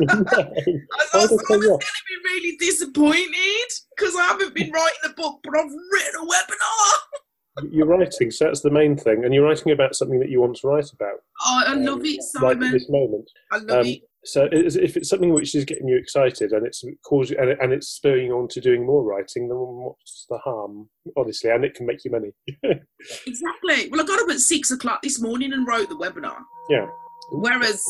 No. 0.00 0.06
was, 0.06 1.08
I 1.12 1.18
was 1.18 1.30
did 1.30 1.40
I 1.40 1.44
tell 1.46 1.56
you 1.62 1.68
going 1.68 1.78
to 1.80 2.04
be 2.08 2.28
really 2.30 2.56
disappointed 2.58 3.68
because 3.96 4.14
I 4.16 4.22
haven't 4.24 4.54
been 4.54 4.70
writing 4.72 4.98
a 5.04 5.08
book, 5.10 5.40
but 5.44 5.56
I've 5.56 5.70
written 5.92 6.20
a 6.20 6.26
webinar. 6.26 7.70
You're 7.70 7.86
writing, 7.86 8.30
so 8.32 8.46
that's 8.46 8.62
the 8.62 8.70
main 8.70 8.96
thing, 8.96 9.24
and 9.24 9.32
you're 9.32 9.44
writing 9.44 9.70
about 9.72 9.94
something 9.94 10.18
that 10.18 10.28
you 10.28 10.40
want 10.40 10.56
to 10.56 10.66
write 10.66 10.90
about. 10.92 11.18
Oh, 11.46 11.62
I 11.66 11.74
love 11.74 12.00
um, 12.00 12.04
it, 12.04 12.20
right 12.42 12.60
at 12.60 12.72
this 12.72 12.88
moment. 12.88 13.30
I 13.52 13.58
love 13.58 13.70
Um, 13.80 13.86
it. 13.86 14.00
So 14.24 14.48
if 14.50 14.96
it's 14.96 15.08
something 15.08 15.32
which 15.32 15.54
is 15.54 15.64
getting 15.64 15.88
you 15.88 15.96
excited 15.96 16.52
and 16.52 16.66
it's 16.66 16.82
causing 17.04 17.38
and, 17.38 17.50
and 17.60 17.72
it's 17.72 17.88
spurring 17.88 18.26
you 18.26 18.38
on 18.38 18.48
to 18.48 18.60
doing 18.60 18.84
more 18.86 19.04
writing, 19.04 19.48
then 19.48 19.56
what's 19.56 20.26
the 20.28 20.38
harm? 20.38 20.88
Honestly, 21.16 21.50
and 21.50 21.64
it 21.64 21.74
can 21.74 21.86
make 21.86 22.04
you 22.04 22.10
money. 22.10 22.32
Exactly. 23.26 23.90
Well, 23.90 24.00
I 24.00 24.04
got 24.04 24.22
up 24.22 24.30
at 24.30 24.40
six 24.40 24.70
o'clock 24.70 25.02
this 25.02 25.20
morning 25.20 25.52
and 25.52 25.66
wrote 25.68 25.90
the 25.90 25.94
webinar. 25.94 26.38
Yeah. 26.70 26.86
Whereas, 27.32 27.84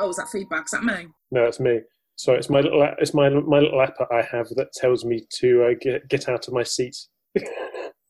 oh, 0.00 0.08
is 0.08 0.16
that 0.16 0.28
feedback? 0.30 0.64
Is 0.64 0.70
that 0.70 0.82
me? 0.82 1.08
No, 1.30 1.44
it's 1.44 1.60
me. 1.60 1.80
So 2.16 2.32
it's 2.32 2.48
my 2.48 2.60
little 2.60 2.88
it's 2.98 3.12
my 3.12 3.28
my 3.28 3.58
little 3.58 3.82
app 3.82 3.96
I 4.10 4.22
have 4.22 4.48
that 4.56 4.72
tells 4.72 5.04
me 5.04 5.26
to 5.40 5.64
uh, 5.64 5.74
get 5.78 6.08
get 6.08 6.28
out 6.28 6.48
of 6.48 6.54
my 6.54 6.62
seat. 6.62 6.96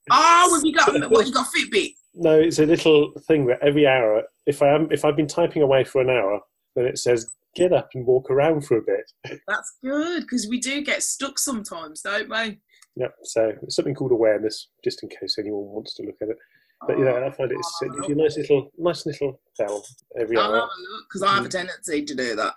Oh, 0.08 0.54
have 0.54 0.64
you 0.64 0.72
got 0.72 1.10
what? 1.10 1.26
You 1.26 1.32
got 1.32 1.48
Fitbit? 1.48 1.90
no, 2.16 2.38
it's 2.38 2.58
a 2.58 2.66
little 2.66 3.12
thing 3.26 3.46
that 3.46 3.58
every 3.62 3.86
hour, 3.86 4.22
if 4.46 4.62
I 4.62 4.68
am 4.68 4.88
if 4.90 5.04
I've 5.04 5.16
been 5.16 5.26
typing 5.26 5.62
away 5.62 5.84
for 5.84 6.00
an 6.00 6.10
hour, 6.10 6.40
then 6.74 6.86
it 6.86 6.98
says 6.98 7.30
get 7.56 7.72
up 7.72 7.88
and 7.94 8.06
walk 8.06 8.30
around 8.30 8.64
for 8.66 8.76
a 8.76 8.82
bit. 8.82 9.40
That's 9.48 9.78
good 9.82 10.22
because 10.22 10.46
we 10.48 10.60
do 10.60 10.82
get 10.82 11.02
stuck 11.02 11.38
sometimes, 11.38 12.02
don't 12.02 12.30
we? 12.30 12.58
Yep. 12.96 13.14
So 13.24 13.52
it's 13.62 13.76
something 13.76 13.94
called 13.94 14.12
awareness, 14.12 14.68
just 14.84 15.02
in 15.02 15.08
case 15.08 15.36
anyone 15.38 15.64
wants 15.64 15.94
to 15.94 16.02
look 16.04 16.16
at 16.22 16.28
it. 16.28 16.36
But 16.86 16.98
yeah, 16.98 17.24
I 17.26 17.30
find 17.30 17.50
it's 17.50 17.78
it 17.82 17.92
gives 17.94 18.08
you 18.08 18.14
a 18.14 18.18
nice 18.18 18.36
little, 18.36 18.70
nice 18.78 19.06
little 19.06 19.40
bell 19.58 19.82
every 20.20 20.36
hour. 20.38 20.68
Because 21.08 21.22
I 21.22 21.34
have 21.34 21.46
a 21.46 21.48
tendency 21.48 22.04
to 22.04 22.14
do 22.14 22.36
that. 22.36 22.54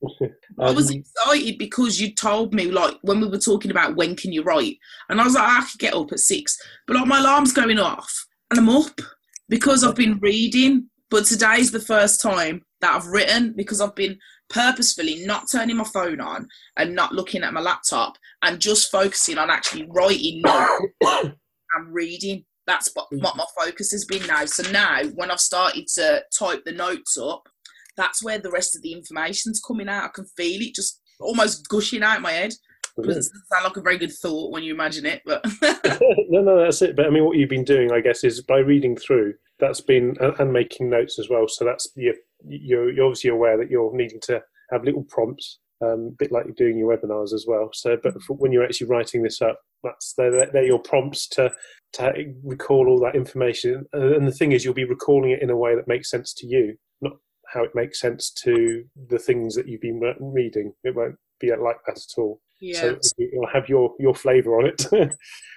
I 0.58 0.70
was 0.70 0.90
Um, 0.90 0.96
excited 0.96 1.58
because 1.58 2.00
you 2.00 2.14
told 2.14 2.54
me 2.54 2.70
like 2.70 2.94
when 3.02 3.20
we 3.20 3.28
were 3.28 3.38
talking 3.38 3.70
about 3.70 3.96
when 3.96 4.16
can 4.16 4.32
you 4.32 4.42
write, 4.42 4.78
and 5.10 5.20
I 5.20 5.24
was 5.24 5.34
like 5.34 5.44
I 5.44 5.66
could 5.70 5.80
get 5.80 5.94
up 5.94 6.12
at 6.12 6.18
six, 6.20 6.58
but 6.86 6.96
like 6.96 7.06
my 7.06 7.18
alarm's 7.18 7.52
going 7.52 7.78
off 7.78 8.26
and 8.50 8.58
I'm 8.58 8.68
up 8.70 9.00
because 9.48 9.84
I've 9.84 9.96
been 9.96 10.18
reading. 10.18 10.88
But 11.10 11.24
today's 11.24 11.70
the 11.70 11.80
first 11.80 12.20
time 12.20 12.64
that 12.80 12.94
I've 12.94 13.06
written 13.06 13.54
because 13.56 13.80
I've 13.80 13.94
been 13.94 14.18
purposefully 14.48 15.24
not 15.26 15.50
turning 15.50 15.76
my 15.76 15.84
phone 15.84 16.20
on 16.20 16.48
and 16.76 16.94
not 16.94 17.12
looking 17.12 17.42
at 17.42 17.52
my 17.52 17.60
laptop 17.60 18.16
and 18.42 18.60
just 18.60 18.90
focusing 18.90 19.38
on 19.38 19.50
actually 19.50 19.86
writing 19.90 20.42
notes 20.44 21.36
and 21.74 21.92
reading. 21.92 22.44
That's 22.66 22.90
what, 22.94 23.06
what 23.10 23.36
my 23.36 23.46
focus 23.58 23.92
has 23.92 24.04
been 24.04 24.26
now. 24.26 24.44
So 24.44 24.70
now 24.70 25.02
when 25.14 25.30
I've 25.30 25.40
started 25.40 25.86
to 25.94 26.22
type 26.38 26.64
the 26.64 26.72
notes 26.72 27.16
up, 27.16 27.48
that's 27.96 28.22
where 28.22 28.38
the 28.38 28.50
rest 28.50 28.76
of 28.76 28.82
the 28.82 28.92
information's 28.92 29.60
coming 29.66 29.88
out. 29.88 30.04
I 30.04 30.08
can 30.08 30.26
feel 30.36 30.62
it 30.62 30.74
just 30.74 31.00
almost 31.20 31.68
gushing 31.68 32.02
out 32.02 32.22
my 32.22 32.32
head. 32.32 32.52
It 32.96 33.06
doesn't 33.06 33.22
sound 33.24 33.64
like 33.64 33.76
a 33.76 33.80
very 33.80 33.96
good 33.96 34.12
thought 34.12 34.50
when 34.50 34.64
you 34.64 34.74
imagine 34.74 35.06
it, 35.06 35.22
but 35.24 35.44
no, 36.28 36.42
no, 36.42 36.58
that's 36.58 36.82
it. 36.82 36.96
But 36.96 37.06
I 37.06 37.10
mean, 37.10 37.24
what 37.24 37.36
you've 37.36 37.48
been 37.48 37.64
doing, 37.64 37.92
I 37.92 38.00
guess, 38.00 38.24
is 38.24 38.40
by 38.40 38.58
reading 38.58 38.96
through. 38.96 39.34
That's 39.60 39.80
been 39.80 40.16
and, 40.20 40.52
making 40.52 40.90
notes 40.90 41.18
as 41.18 41.28
well. 41.28 41.46
So 41.48 41.64
that's 41.64 41.88
you're, 41.96 42.14
you're 42.46 42.90
you're 42.92 43.06
obviously 43.06 43.30
aware 43.30 43.56
that 43.58 43.70
you're 43.70 43.94
needing 43.94 44.20
to 44.22 44.42
have 44.70 44.84
little 44.84 45.04
prompts, 45.04 45.58
um, 45.80 46.08
a 46.12 46.16
bit 46.18 46.32
like 46.32 46.44
you're 46.46 46.54
doing 46.54 46.78
your 46.78 46.96
webinars 46.96 47.32
as 47.32 47.46
well. 47.48 47.70
So, 47.72 47.96
but 48.02 48.20
for 48.22 48.36
when 48.36 48.52
you're 48.52 48.64
actually 48.64 48.88
writing 48.88 49.22
this 49.22 49.40
up, 49.40 49.60
that's 49.82 50.14
they're, 50.14 50.46
they're 50.52 50.64
your 50.64 50.80
prompts 50.82 51.28
to 51.30 51.50
to 51.94 52.34
recall 52.44 52.88
all 52.88 53.00
that 53.00 53.16
information. 53.16 53.86
And 53.92 54.26
the 54.26 54.32
thing 54.32 54.52
is, 54.52 54.64
you'll 54.64 54.74
be 54.74 54.84
recalling 54.84 55.30
it 55.30 55.42
in 55.42 55.50
a 55.50 55.56
way 55.56 55.74
that 55.74 55.88
makes 55.88 56.10
sense 56.10 56.34
to 56.34 56.46
you, 56.46 56.76
not 57.00 57.14
how 57.52 57.64
it 57.64 57.74
makes 57.74 58.00
sense 58.00 58.30
to 58.44 58.84
the 59.08 59.18
things 59.18 59.54
that 59.54 59.66
you've 59.68 59.80
been 59.80 60.00
reading. 60.20 60.72
It 60.84 60.94
won't 60.94 61.16
be 61.40 61.48
like 61.50 61.78
that 61.86 61.96
at 61.96 62.18
all. 62.20 62.40
yeah. 62.60 62.80
So 62.80 62.98
it'll 63.18 63.46
have 63.52 63.68
your 63.68 63.94
your 63.98 64.14
flavour 64.14 64.58
on 64.58 64.66
it, 64.66 64.84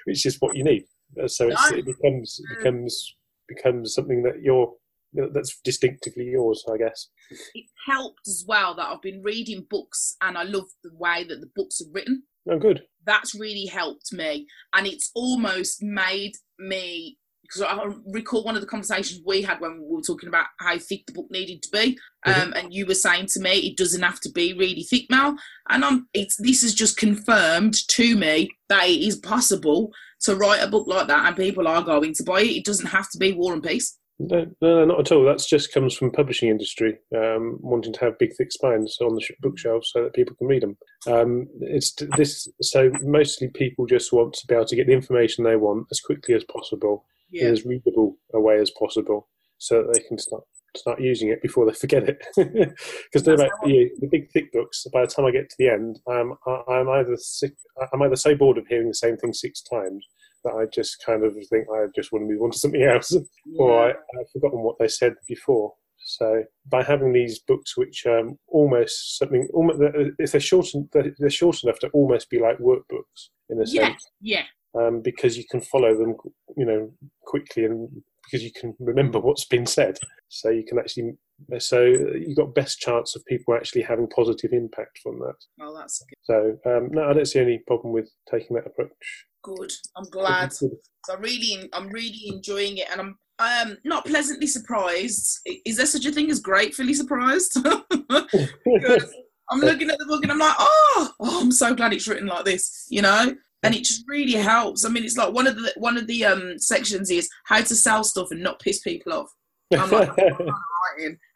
which 0.05 0.25
is 0.25 0.37
what 0.39 0.55
you 0.55 0.63
need. 0.63 0.85
Uh, 1.21 1.27
So 1.27 1.49
it's, 1.49 1.71
it 1.71 1.85
becomes 1.85 2.39
it 2.39 2.57
becomes 2.57 3.15
becomes 3.47 3.93
something 3.93 4.23
that 4.23 4.41
you're 4.41 4.71
that's 5.13 5.59
distinctively 5.63 6.25
yours, 6.25 6.63
I 6.71 6.77
guess. 6.77 7.09
it 7.53 7.65
helped 7.87 8.27
as 8.27 8.45
well 8.47 8.75
that 8.75 8.87
I've 8.87 9.01
been 9.01 9.21
reading 9.23 9.65
books 9.69 10.15
and 10.21 10.37
I 10.37 10.43
love 10.43 10.65
the 10.83 10.91
way 10.93 11.23
that 11.27 11.41
the 11.41 11.49
books 11.55 11.81
are 11.81 11.91
written. 11.91 12.23
Oh, 12.49 12.57
good. 12.57 12.83
That's 13.05 13.35
really 13.35 13.65
helped 13.65 14.11
me, 14.13 14.47
and 14.73 14.87
it's 14.87 15.11
almost 15.15 15.81
made 15.81 16.33
me 16.59 17.17
because 17.43 17.61
I 17.63 17.85
recall 18.13 18.43
one 18.43 18.55
of 18.55 18.61
the 18.61 18.67
conversations 18.67 19.21
we 19.25 19.41
had 19.41 19.59
when 19.59 19.73
we 19.73 19.95
were 19.95 20.01
talking 20.01 20.29
about 20.29 20.45
how 20.59 20.77
thick 20.77 21.05
the 21.05 21.13
book 21.13 21.27
needed 21.29 21.61
to 21.63 21.69
be, 21.69 21.97
um, 22.25 22.53
and 22.55 22.73
you 22.73 22.85
were 22.85 22.95
saying 22.95 23.27
to 23.33 23.41
me 23.41 23.51
it 23.57 23.77
doesn't 23.77 24.01
have 24.01 24.21
to 24.21 24.31
be 24.31 24.53
really 24.53 24.83
thick, 24.83 25.05
Mel, 25.09 25.35
and 25.69 25.83
I'm 25.83 26.07
it's 26.13 26.37
this 26.37 26.61
has 26.61 26.73
just 26.73 26.97
confirmed 26.97 27.75
to 27.89 28.15
me 28.15 28.49
that 28.69 28.87
it 28.87 29.01
is 29.01 29.17
possible 29.17 29.91
to 30.21 30.35
write 30.35 30.63
a 30.63 30.69
book 30.69 30.87
like 30.87 31.07
that, 31.07 31.27
and 31.27 31.35
people 31.35 31.67
are 31.67 31.83
going 31.83 32.13
to 32.15 32.23
buy 32.23 32.41
it. 32.41 32.57
It 32.57 32.65
doesn't 32.65 32.87
have 32.87 33.09
to 33.11 33.17
be 33.17 33.33
War 33.33 33.53
and 33.53 33.63
Peace. 33.63 33.97
No, 34.29 34.45
no, 34.61 34.79
no, 34.79 34.85
not 34.85 34.99
at 34.99 35.11
all. 35.11 35.23
That's 35.23 35.49
just 35.49 35.73
comes 35.73 35.95
from 35.95 36.11
publishing 36.11 36.49
industry 36.49 36.97
um, 37.15 37.57
wanting 37.61 37.93
to 37.93 37.99
have 38.01 38.19
big, 38.19 38.35
thick 38.37 38.51
spines 38.51 38.97
on 39.01 39.15
the 39.15 39.23
bookshelves 39.41 39.89
so 39.91 40.03
that 40.03 40.13
people 40.13 40.35
can 40.35 40.47
read 40.47 40.63
them. 40.63 40.77
Um, 41.07 41.47
it's 41.61 41.93
this. 42.17 42.47
So 42.61 42.91
mostly 43.01 43.49
people 43.49 43.85
just 43.85 44.13
want 44.13 44.33
to 44.33 44.47
be 44.47 44.53
able 44.53 44.65
to 44.65 44.75
get 44.75 44.87
the 44.87 44.93
information 44.93 45.43
they 45.43 45.55
want 45.55 45.87
as 45.91 45.99
quickly 45.99 46.35
as 46.35 46.43
possible 46.43 47.05
in 47.33 47.47
as 47.47 47.65
readable 47.65 48.17
a 48.33 48.39
way 48.39 48.59
as 48.59 48.71
possible, 48.71 49.27
so 49.57 49.81
that 49.81 49.93
they 49.93 50.07
can 50.07 50.17
start 50.17 50.43
start 50.75 51.01
using 51.01 51.29
it 51.29 51.41
before 51.41 51.65
they 51.65 51.73
forget 51.73 52.03
it. 52.07 52.23
Because 53.05 53.23
they're 53.23 53.35
about 53.35 53.51
you, 53.65 53.89
the 53.99 54.07
big 54.07 54.31
thick 54.31 54.51
books. 54.53 54.85
By 54.93 55.01
the 55.01 55.07
time 55.07 55.25
I 55.25 55.31
get 55.31 55.49
to 55.49 55.55
the 55.57 55.69
end, 55.69 55.99
I'm 56.07 56.33
I'm 56.69 56.89
either 56.89 57.17
sick, 57.17 57.53
I'm 57.91 58.01
either 58.03 58.15
so 58.15 58.35
bored 58.35 58.57
of 58.57 58.67
hearing 58.67 58.87
the 58.87 58.93
same 58.93 59.17
thing 59.17 59.33
six 59.33 59.61
times 59.61 60.05
that 60.43 60.53
I 60.53 60.65
just 60.73 61.03
kind 61.05 61.23
of 61.23 61.33
think 61.49 61.67
I 61.73 61.85
just 61.95 62.11
want 62.11 62.23
to 62.23 62.33
move 62.33 62.41
on 62.41 62.51
to 62.51 62.57
something 62.57 62.83
else, 62.83 63.15
or 63.57 63.87
I, 63.87 63.89
I've 63.89 64.31
forgotten 64.33 64.61
what 64.61 64.77
they 64.79 64.87
said 64.87 65.13
before. 65.27 65.73
So 66.03 66.43
by 66.69 66.83
having 66.83 67.13
these 67.13 67.39
books, 67.39 67.77
which 67.77 68.05
um, 68.07 68.37
almost 68.47 69.19
something, 69.19 69.47
almost 69.53 69.79
if 70.17 70.31
they're 70.31 70.41
short, 70.41 70.67
they're 70.93 71.29
short 71.29 71.63
enough 71.63 71.79
to 71.79 71.89
almost 71.89 72.29
be 72.29 72.39
like 72.39 72.57
workbooks 72.57 73.29
in 73.49 73.61
a 73.61 73.65
yeah, 73.65 73.87
sense 73.87 74.09
yeah. 74.21 74.43
um, 74.79 75.01
because 75.01 75.37
you 75.37 75.43
can 75.49 75.61
follow 75.61 75.95
them, 75.95 76.15
you 76.57 76.65
know, 76.65 76.91
quickly 77.25 77.65
and 77.65 77.89
because 78.23 78.43
you 78.43 78.51
can 78.51 78.73
remember 78.79 79.19
what's 79.19 79.45
been 79.45 79.65
said. 79.65 79.97
So 80.29 80.49
you 80.49 80.63
can 80.63 80.79
actually, 80.79 81.13
so 81.59 81.81
you've 81.83 82.37
got 82.37 82.55
best 82.55 82.79
chance 82.79 83.15
of 83.15 83.25
people 83.25 83.53
actually 83.53 83.81
having 83.81 84.07
positive 84.07 84.51
impact 84.53 84.99
from 85.01 85.19
that. 85.19 85.35
Oh, 85.61 85.75
that's 85.75 86.03
good. 86.03 86.15
So 86.23 86.57
um, 86.69 86.89
no, 86.91 87.09
I 87.09 87.13
don't 87.13 87.25
see 87.25 87.39
any 87.39 87.59
problem 87.67 87.93
with 87.93 88.09
taking 88.29 88.55
that 88.55 88.67
approach. 88.67 89.25
Good. 89.43 89.71
I'm 89.97 90.05
glad. 90.05 90.53
So 90.53 90.69
I 91.09 91.15
really, 91.15 91.69
I'm 91.73 91.89
really 91.89 92.27
enjoying 92.27 92.77
it, 92.77 92.87
and 92.91 93.01
I'm 93.01 93.17
um 93.39 93.77
not 93.83 94.05
pleasantly 94.05 94.47
surprised. 94.47 95.39
Is 95.65 95.77
there 95.77 95.85
such 95.85 96.05
a 96.05 96.11
thing 96.11 96.29
as 96.29 96.39
gratefully 96.39 96.93
surprised? 96.93 97.57
I'm 97.65 97.99
looking 99.59 99.89
at 99.89 99.97
the 99.97 100.05
book 100.07 100.23
and 100.23 100.31
I'm 100.31 100.39
like, 100.39 100.55
oh, 100.59 101.11
oh, 101.19 101.41
I'm 101.41 101.51
so 101.51 101.73
glad 101.73 101.93
it's 101.93 102.07
written 102.07 102.27
like 102.27 102.45
this, 102.45 102.87
you 102.89 103.01
know. 103.01 103.35
And 103.63 103.75
it 103.75 103.83
just 103.83 104.05
really 104.07 104.33
helps. 104.33 104.85
I 104.85 104.89
mean, 104.89 105.03
it's 105.03 105.17
like 105.17 105.33
one 105.33 105.45
of 105.45 105.55
the 105.55 105.71
one 105.77 105.97
of 105.97 106.07
the 106.07 106.25
um 106.25 106.57
sections 106.57 107.09
is 107.11 107.29
how 107.45 107.61
to 107.61 107.75
sell 107.75 108.03
stuff 108.03 108.31
and 108.31 108.41
not 108.41 108.59
piss 108.59 108.79
people 108.79 109.13
off. 109.13 109.31
I'm 109.73 109.89
like, 109.89 110.09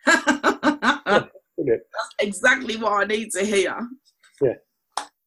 That's 0.06 1.30
exactly 2.20 2.78
what 2.78 2.92
I 2.94 3.06
need 3.06 3.32
to 3.32 3.46
hear. 3.46 3.78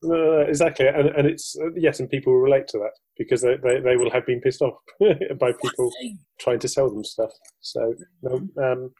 Uh, 0.04 0.46
exactly, 0.46 0.86
and, 0.86 1.08
and 1.08 1.26
it's 1.26 1.56
uh, 1.60 1.72
yes, 1.76 1.98
and 1.98 2.08
people 2.08 2.32
will 2.32 2.40
relate 2.40 2.68
to 2.68 2.78
that 2.78 2.92
because 3.16 3.42
they, 3.42 3.56
they, 3.56 3.80
they 3.80 3.96
will 3.96 4.10
have 4.10 4.24
been 4.26 4.40
pissed 4.40 4.62
off 4.62 4.74
by 5.40 5.50
people 5.60 5.90
trying 6.38 6.60
to 6.60 6.68
sell 6.68 6.88
them 6.88 7.02
stuff. 7.02 7.30
So, 7.60 7.94
no, 8.22 8.48
um, 8.62 8.92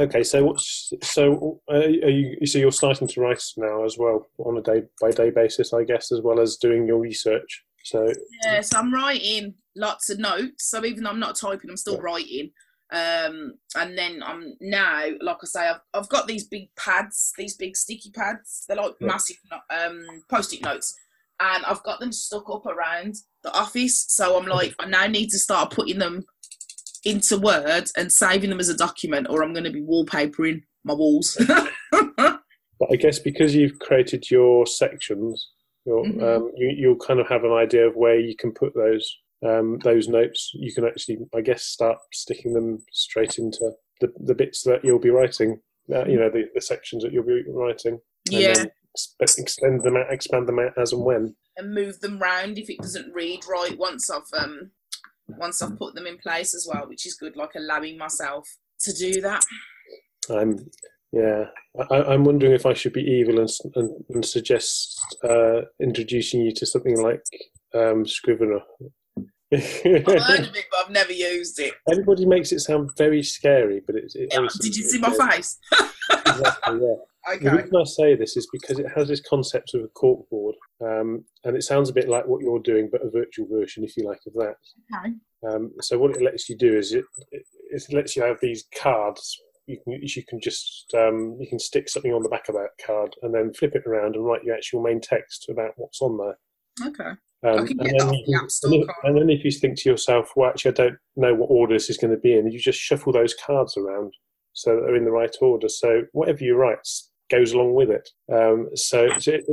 okay. 0.00 0.24
So, 0.24 0.46
what's 0.46 0.92
so? 1.02 1.60
Uh, 1.70 1.76
are 1.76 2.10
you 2.10 2.44
so 2.44 2.58
you're 2.58 2.72
starting 2.72 3.06
to 3.06 3.20
write 3.20 3.42
now 3.56 3.84
as 3.84 3.98
well 3.98 4.26
on 4.38 4.58
a 4.58 4.62
day 4.62 4.82
by 5.00 5.12
day 5.12 5.30
basis, 5.30 5.72
I 5.72 5.84
guess, 5.84 6.10
as 6.10 6.20
well 6.22 6.40
as 6.40 6.56
doing 6.56 6.88
your 6.88 6.98
research. 6.98 7.62
So, 7.84 8.12
Yeah, 8.44 8.62
so 8.62 8.78
I'm 8.78 8.92
writing 8.92 9.54
lots 9.76 10.10
of 10.10 10.18
notes. 10.18 10.68
So 10.68 10.84
even 10.84 11.04
though 11.04 11.10
I'm 11.10 11.20
not 11.20 11.36
typing, 11.36 11.70
I'm 11.70 11.76
still 11.76 12.00
writing. 12.00 12.50
Um, 12.92 13.54
and 13.76 13.96
then 13.96 14.22
I'm 14.22 14.54
now, 14.60 15.06
like 15.20 15.36
I 15.42 15.46
say, 15.46 15.68
I've, 15.68 15.80
I've 15.94 16.08
got 16.08 16.26
these 16.26 16.44
big 16.48 16.74
pads, 16.76 17.32
these 17.38 17.56
big 17.56 17.76
sticky 17.76 18.10
pads. 18.10 18.64
They're 18.66 18.76
like 18.76 18.94
Yeah. 19.00 19.06
massive 19.08 19.36
um, 19.70 20.04
post-it 20.28 20.62
notes, 20.62 20.96
and 21.38 21.64
I've 21.64 21.82
got 21.84 22.00
them 22.00 22.12
stuck 22.12 22.50
up 22.50 22.66
around 22.66 23.14
the 23.42 23.52
office. 23.56 24.06
So 24.08 24.36
I'm 24.38 24.46
like, 24.46 24.74
I 24.80 24.86
now 24.86 25.06
need 25.06 25.30
to 25.30 25.38
start 25.38 25.70
putting 25.72 25.98
them 25.98 26.24
into 27.04 27.38
Word 27.38 27.84
and 27.96 28.12
saving 28.12 28.50
them 28.50 28.60
as 28.60 28.68
a 28.68 28.76
document, 28.76 29.28
or 29.30 29.42
I'm 29.42 29.52
going 29.52 29.64
to 29.64 29.70
be 29.70 29.82
wallpapering 29.82 30.62
my 30.84 30.94
walls. 30.94 31.36
but 31.92 32.88
I 32.90 32.96
guess 32.96 33.18
because 33.18 33.54
you've 33.54 33.78
created 33.78 34.30
your 34.30 34.66
sections, 34.66 35.48
you're, 35.86 36.04
Mhm. 36.04 36.22
um, 36.22 36.50
you 36.56 36.74
you'll 36.76 36.96
kind 36.96 37.20
of 37.20 37.28
have 37.28 37.44
an 37.44 37.52
idea 37.52 37.86
of 37.86 37.94
where 37.94 38.18
you 38.18 38.34
can 38.36 38.52
put 38.52 38.74
those 38.74 39.16
um, 39.46 39.78
those 39.82 40.08
notes. 40.08 40.50
You 40.54 40.72
can 40.72 40.84
actually, 40.84 41.18
I 41.34 41.40
guess, 41.40 41.64
start 41.64 41.98
sticking 42.12 42.52
them 42.52 42.78
straight 42.92 43.38
into 43.38 43.72
the, 44.00 44.12
the 44.24 44.34
bits 44.34 44.62
that 44.64 44.84
you'll 44.84 44.98
be 44.98 45.10
writing. 45.10 45.60
Uh, 45.92 46.04
you 46.06 46.18
know, 46.18 46.30
the, 46.30 46.44
the 46.54 46.60
sections 46.60 47.02
that 47.02 47.12
you'll 47.12 47.24
be 47.24 47.42
writing. 47.48 47.98
yeah. 48.28 48.64
extend 49.20 49.82
them 49.82 49.96
out, 49.96 50.12
expand 50.12 50.48
them 50.48 50.58
out 50.58 50.72
as 50.78 50.92
and 50.92 51.04
when. 51.04 51.34
and 51.56 51.74
move 51.74 52.00
them 52.00 52.18
round 52.18 52.58
if 52.58 52.70
it 52.70 52.78
doesn't 52.78 53.12
read 53.12 53.40
right 53.48 53.76
once 53.76 54.10
I've 54.10 54.22
um 54.36 54.70
once 55.38 55.62
I've 55.62 55.78
put 55.78 55.94
them 55.94 56.06
in 56.06 56.18
place 56.18 56.54
as 56.54 56.68
well, 56.70 56.88
which 56.88 57.06
is 57.06 57.14
good, 57.14 57.36
like 57.36 57.54
allowing 57.54 57.96
myself 57.96 58.48
to 58.80 58.92
do 58.92 59.20
that. 59.20 59.44
I'm, 60.28 60.70
yeah, 61.12 61.44
I, 61.90 62.02
I'm 62.02 62.24
wondering 62.24 62.52
if 62.52 62.66
I 62.66 62.74
should 62.74 62.92
be 62.92 63.02
evil 63.02 63.38
and, 63.38 63.50
and, 63.74 64.04
and 64.10 64.24
suggest 64.24 65.00
uh, 65.28 65.62
introducing 65.80 66.40
you 66.40 66.52
to 66.54 66.66
something 66.66 67.00
like 67.00 67.22
um, 67.74 68.06
Scrivener. 68.06 68.60
I've 69.52 69.62
heard 69.82 70.40
of 70.48 70.54
it, 70.56 70.66
but 70.70 70.80
I've 70.84 70.90
never 70.90 71.12
used 71.12 71.58
it. 71.58 71.74
Everybody 71.90 72.26
makes 72.26 72.52
it 72.52 72.60
sound 72.60 72.90
very 72.96 73.22
scary, 73.22 73.80
but 73.86 73.96
it's. 73.96 74.14
It 74.14 74.28
Yeah, 74.32 74.46
Did 74.60 74.76
you 74.76 74.84
see 74.84 74.98
my 74.98 75.10
very- 75.16 75.30
face? 75.32 75.58
Exactly, 76.10 76.74
yeah. 76.80 76.94
The 77.40 77.48
Okay. 77.48 77.56
reason 77.62 77.76
I 77.76 77.84
say 77.84 78.14
this 78.14 78.36
is 78.36 78.48
because 78.52 78.78
it 78.78 78.86
has 78.96 79.08
this 79.08 79.20
concept 79.20 79.74
of 79.74 79.82
a 79.84 79.88
corkboard, 79.88 80.54
um, 80.80 81.24
and 81.44 81.56
it 81.56 81.62
sounds 81.62 81.88
a 81.90 81.92
bit 81.92 82.08
like 82.08 82.26
what 82.26 82.40
you're 82.40 82.58
doing, 82.60 82.88
but 82.90 83.04
a 83.04 83.10
virtual 83.10 83.46
version, 83.46 83.84
if 83.84 83.96
you 83.96 84.04
like, 84.04 84.20
of 84.26 84.32
that. 84.34 84.56
Okay. 84.94 85.12
Um, 85.46 85.72
so 85.80 85.98
what 85.98 86.16
it 86.16 86.22
lets 86.22 86.48
you 86.48 86.56
do 86.56 86.76
is 86.78 86.92
it, 86.92 87.04
it, 87.30 87.42
it 87.70 87.82
lets 87.92 88.16
you 88.16 88.22
have 88.22 88.38
these 88.40 88.64
cards. 88.80 89.38
You 89.66 89.78
can 89.84 89.92
you 90.02 90.24
can 90.28 90.40
just 90.40 90.92
um, 90.94 91.36
you 91.38 91.46
can 91.48 91.58
stick 91.58 91.88
something 91.88 92.12
on 92.12 92.22
the 92.22 92.28
back 92.28 92.48
of 92.48 92.54
that 92.54 92.70
card 92.84 93.14
and 93.22 93.32
then 93.34 93.52
flip 93.52 93.74
it 93.74 93.86
around 93.86 94.16
and 94.16 94.24
write 94.24 94.42
your 94.44 94.56
actual 94.56 94.82
main 94.82 95.00
text 95.00 95.48
about 95.48 95.72
what's 95.76 96.00
on 96.00 96.16
there. 96.18 96.88
Okay. 96.88 97.10
Um, 97.42 97.58
and, 97.60 97.68
then 97.68 97.86
you 97.86 97.98
the 97.98 98.22
can- 98.26 98.34
App 98.44 98.50
Store, 98.50 98.84
and, 99.04 99.16
then, 99.16 99.30
if 99.30 99.44
you 99.44 99.50
think 99.50 99.78
to 99.80 99.88
yourself, 99.88 100.32
well, 100.36 100.50
actually, 100.50 100.72
I 100.72 100.74
don't 100.74 100.96
know 101.16 101.34
what 101.34 101.46
order 101.46 101.74
this 101.74 101.88
is 101.88 101.96
going 101.96 102.12
to 102.12 102.20
be 102.20 102.36
in, 102.36 102.50
you 102.50 102.58
just 102.58 102.78
shuffle 102.78 103.12
those 103.12 103.34
cards 103.34 103.76
around 103.76 104.12
so 104.52 104.74
that 104.74 104.82
they're 104.82 104.96
in 104.96 105.04
the 105.04 105.10
right 105.10 105.34
order. 105.40 105.68
So 105.68 106.02
whatever 106.12 106.44
you 106.44 106.56
write 106.56 106.86
goes 107.30 107.52
along 107.52 107.74
with 107.74 107.90
it. 107.90 108.08
Um, 108.32 108.68
so 108.74 109.08
it, 109.26 109.44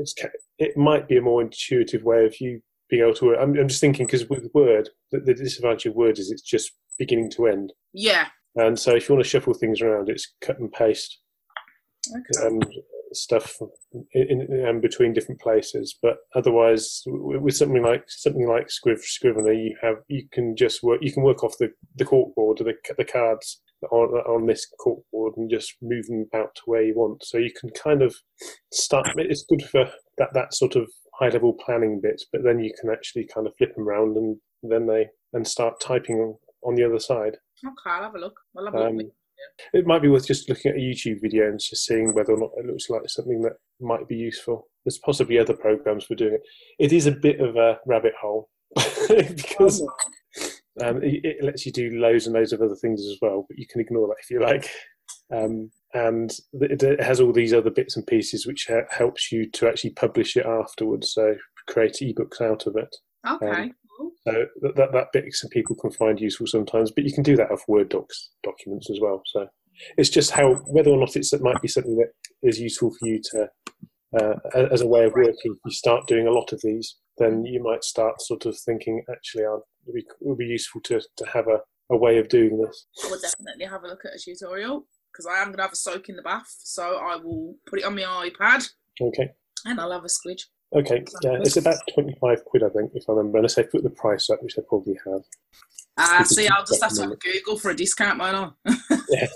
it 0.58 0.78
might 0.78 1.08
be 1.08 1.18
a 1.18 1.22
more 1.22 1.42
intuitive 1.42 2.04
way 2.04 2.26
of 2.26 2.36
you 2.42 2.62
being 2.90 3.04
able 3.04 3.14
to. 3.16 3.36
I'm, 3.36 3.58
I'm 3.58 3.68
just 3.68 3.82
thinking 3.82 4.06
because 4.06 4.28
with 4.30 4.50
Word, 4.54 4.90
the, 5.12 5.20
the 5.20 5.34
disadvantage 5.34 5.86
of 5.86 5.96
Word 5.96 6.20
is 6.20 6.32
it's 6.32 6.42
just 6.42 6.72
beginning 6.98 7.30
to 7.32 7.48
end. 7.48 7.72
Yeah. 7.94 8.28
And 8.56 8.78
so 8.78 8.96
if 8.96 9.08
you 9.08 9.16
want 9.16 9.24
to 9.24 9.30
shuffle 9.30 9.54
things 9.54 9.82
around, 9.82 10.10
it's 10.10 10.34
cut 10.42 10.60
and 10.60 10.72
paste 10.72 11.20
Okay. 12.10 12.48
and 12.48 12.66
stuff 13.14 13.58
in, 14.14 14.30
in, 14.30 14.42
in 14.42 14.82
between 14.82 15.14
different 15.14 15.42
places. 15.42 15.98
But 16.02 16.18
otherwise, 16.36 17.04
with 17.06 17.56
something 17.56 17.84
like 17.84 18.04
something 18.08 18.48
like 18.48 18.68
Scriv, 18.68 19.00
Scrivener, 19.00 19.54
you 19.54 19.76
have 19.82 19.96
you 20.08 20.28
can 20.32 20.56
just 20.56 20.84
work 20.84 21.00
you 21.02 21.12
can 21.12 21.24
work 21.24 21.44
off 21.44 21.58
the 21.60 21.70
the 21.96 22.06
cork 22.06 22.34
board 22.36 22.62
or 22.62 22.64
the 22.64 22.74
the 22.98 23.06
cards 23.06 23.62
on 23.92 24.10
on 24.10 24.46
this 24.46 24.66
cork 24.80 25.00
board 25.12 25.34
and 25.38 25.50
just 25.50 25.76
move 25.82 26.06
them 26.08 26.26
about 26.34 26.56
to 26.56 26.62
where 26.66 26.84
you 26.84 26.96
want. 26.96 27.24
So 27.24 27.38
you 27.38 27.52
can 27.60 27.70
kind 27.72 28.02
of 28.02 28.16
start. 28.74 29.10
It's 29.16 29.46
good 29.48 29.64
for 29.64 29.90
that 30.18 30.30
that 30.34 30.54
sort 30.54 30.76
of 30.76 30.88
high 31.20 31.30
level 31.30 31.58
planning 31.66 32.00
bit, 32.02 32.22
but 32.32 32.44
then 32.44 32.60
you 32.60 32.72
can 32.80 32.92
actually 32.92 33.28
kind 33.34 33.48
of 33.48 33.54
flip 33.58 33.76
them 33.76 33.88
around 33.88 34.18
and 34.18 34.38
then 34.64 34.88
they 34.88 35.08
and 35.34 35.48
start 35.48 35.80
typing 35.80 36.16
on, 36.18 36.36
on 36.64 36.76
the 36.76 36.84
other 36.84 37.00
side. 37.00 37.38
Okay, 37.66 37.74
I'll 37.88 38.04
have 38.04 38.16
a 38.16 38.20
look. 38.20 38.40
I'll 38.58 38.66
have 38.66 38.74
a 38.74 38.78
look. 38.78 38.90
Um, 38.90 39.12
it 39.74 39.86
might 39.86 40.02
be 40.02 40.08
worth 40.08 40.28
just 40.28 40.50
looking 40.50 40.72
at 40.72 40.78
a 40.78 40.80
YouTube 40.80 41.22
video 41.22 41.48
and 41.48 41.60
just 41.60 41.86
seeing 41.86 42.14
whether 42.14 42.34
or 42.34 42.40
not 42.40 42.52
it 42.58 42.66
looks 42.66 42.90
like 42.90 43.02
something 43.08 43.42
that 43.42 43.54
might 43.80 44.08
be 44.08 44.16
useful. 44.16 44.68
There's 44.86 45.00
possibly 45.00 45.38
other 45.40 45.56
programs 45.56 46.06
for 46.06 46.16
doing 46.16 46.36
it. 46.36 46.42
It 46.80 46.94
is 46.94 47.08
a 47.08 47.12
bit 47.12 47.40
of 47.40 47.56
a 47.56 47.80
rabbit 47.86 48.14
hole 48.20 48.50
because 49.08 49.82
um, 50.84 51.04
it, 51.04 51.22
it 51.24 51.44
lets 51.44 51.66
you 51.66 51.72
do 51.72 52.00
loads 52.00 52.26
and 52.26 52.36
loads 52.36 52.54
of 52.54 52.62
other 52.62 52.76
things 52.76 53.02
as 53.02 53.18
well, 53.22 53.46
but 53.48 53.58
you 53.58 53.66
can 53.68 53.82
ignore 53.82 54.08
that 54.08 54.18
if 54.22 54.30
you 54.30 54.42
like. 54.42 54.70
Um, 55.34 55.72
and 55.94 56.32
it, 56.54 57.02
has 57.02 57.20
all 57.20 57.34
these 57.34 57.54
other 57.54 57.70
bits 57.70 57.96
and 57.96 58.06
pieces 58.06 58.46
which 58.46 58.70
helps 58.90 59.32
you 59.32 59.50
to 59.52 59.68
actually 59.68 59.92
publish 59.92 60.36
it 60.36 60.46
afterwards. 60.46 61.14
So 61.14 61.36
create 61.68 61.98
ebooks 62.02 62.42
out 62.42 62.68
of 62.68 62.76
it. 62.76 62.96
Okay. 63.36 63.62
um, 63.64 63.72
cool. 63.98 64.12
So 64.26 64.46
that, 64.62 64.76
that, 64.76 64.92
that 64.94 65.08
bit 65.14 65.26
some 65.34 65.50
people 65.50 65.76
can 65.76 65.92
find 65.92 66.20
useful 66.20 66.48
sometimes, 66.48 66.92
but 66.92 67.04
you 67.04 67.14
can 67.14 67.24
do 67.24 67.36
that 67.38 67.52
off 67.52 67.64
Word 67.68 67.90
docs 67.90 68.30
documents 68.44 68.90
as 68.90 69.00
well. 69.02 69.22
So 69.28 69.48
it's 69.98 70.10
just 70.10 70.32
how 70.32 70.56
whether 70.68 70.90
or 70.90 70.98
not 70.98 71.16
it's, 71.16 71.34
it 71.34 71.42
might 71.42 71.62
be 71.62 71.68
something 71.68 71.98
that 71.98 72.12
is 72.44 72.60
useful 72.60 72.92
for 73.00 73.08
you 73.08 73.22
to 73.32 73.50
uh, 74.20 74.34
as 74.72 74.82
a 74.82 74.88
way 74.88 75.06
of 75.06 75.14
working. 75.14 75.52
If 75.52 75.58
you 75.66 75.72
start 75.72 76.08
doing 76.08 76.28
a 76.28 76.32
lot 76.32 76.54
of 76.54 76.62
these, 76.64 76.98
then 77.18 77.44
you 77.46 77.62
might 77.62 77.84
start 77.84 78.22
sort 78.22 78.46
of 78.46 78.58
thinking, 78.58 79.04
actually, 79.12 79.44
I'd, 79.44 79.60
it 79.88 79.88
would 79.88 79.96
be, 79.96 80.02
it 80.02 80.08
would 80.22 80.38
be 80.38 80.46
useful 80.46 80.82
to, 80.82 81.02
to 81.18 81.26
have 81.34 81.48
a, 81.48 81.60
a 81.90 81.98
way 81.98 82.18
of 82.18 82.30
doing 82.30 82.62
this. 82.62 82.88
I 83.06 83.10
will 83.10 83.20
definitely 83.20 83.66
have 83.66 83.84
a 83.84 83.88
look 83.88 84.06
at 84.06 84.16
a 84.16 84.20
tutorial 84.20 84.88
because 85.12 85.26
I 85.26 85.40
am 85.40 85.48
going 85.48 85.58
to 85.58 85.64
have 85.64 85.74
a 85.74 85.78
soak 85.78 86.10
in 86.10 86.16
the 86.16 86.22
bath. 86.22 86.56
So 86.60 86.98
I 86.98 87.16
will 87.16 87.56
put 87.66 87.80
it 87.80 87.86
on 87.86 87.96
my 87.96 88.04
iPad 88.04 88.70
Okay. 89.02 89.30
and 89.66 89.80
I'll 89.80 89.92
have 89.92 90.04
a 90.04 90.08
squidge. 90.08 90.44
Okay, 90.76 91.04
yeah, 91.24 91.38
it's 91.42 91.56
about 91.58 91.78
25 91.94 92.44
quid, 92.46 92.64
I 92.64 92.70
think, 92.70 92.92
if 92.94 93.04
I 93.10 93.14
remember. 93.14 93.38
Unless 93.38 93.56
they 93.56 93.64
put 93.64 93.84
the 93.84 93.90
price 93.90 94.30
up, 94.30 94.44
which 94.44 94.56
they 94.56 94.64
probably 94.68 94.98
have. 95.06 95.22
Ah, 95.98 96.18
People 96.20 96.26
see, 96.26 96.48
I'll 96.48 96.66
just 96.66 96.84
have 96.84 96.94
to 96.94 97.02
have 97.04 97.20
Google 97.20 97.58
for 97.58 97.72
a 97.72 97.76
discount, 97.76 98.20
won't 98.20 98.36
I? 98.68 98.76
Yeah, 99.10 99.28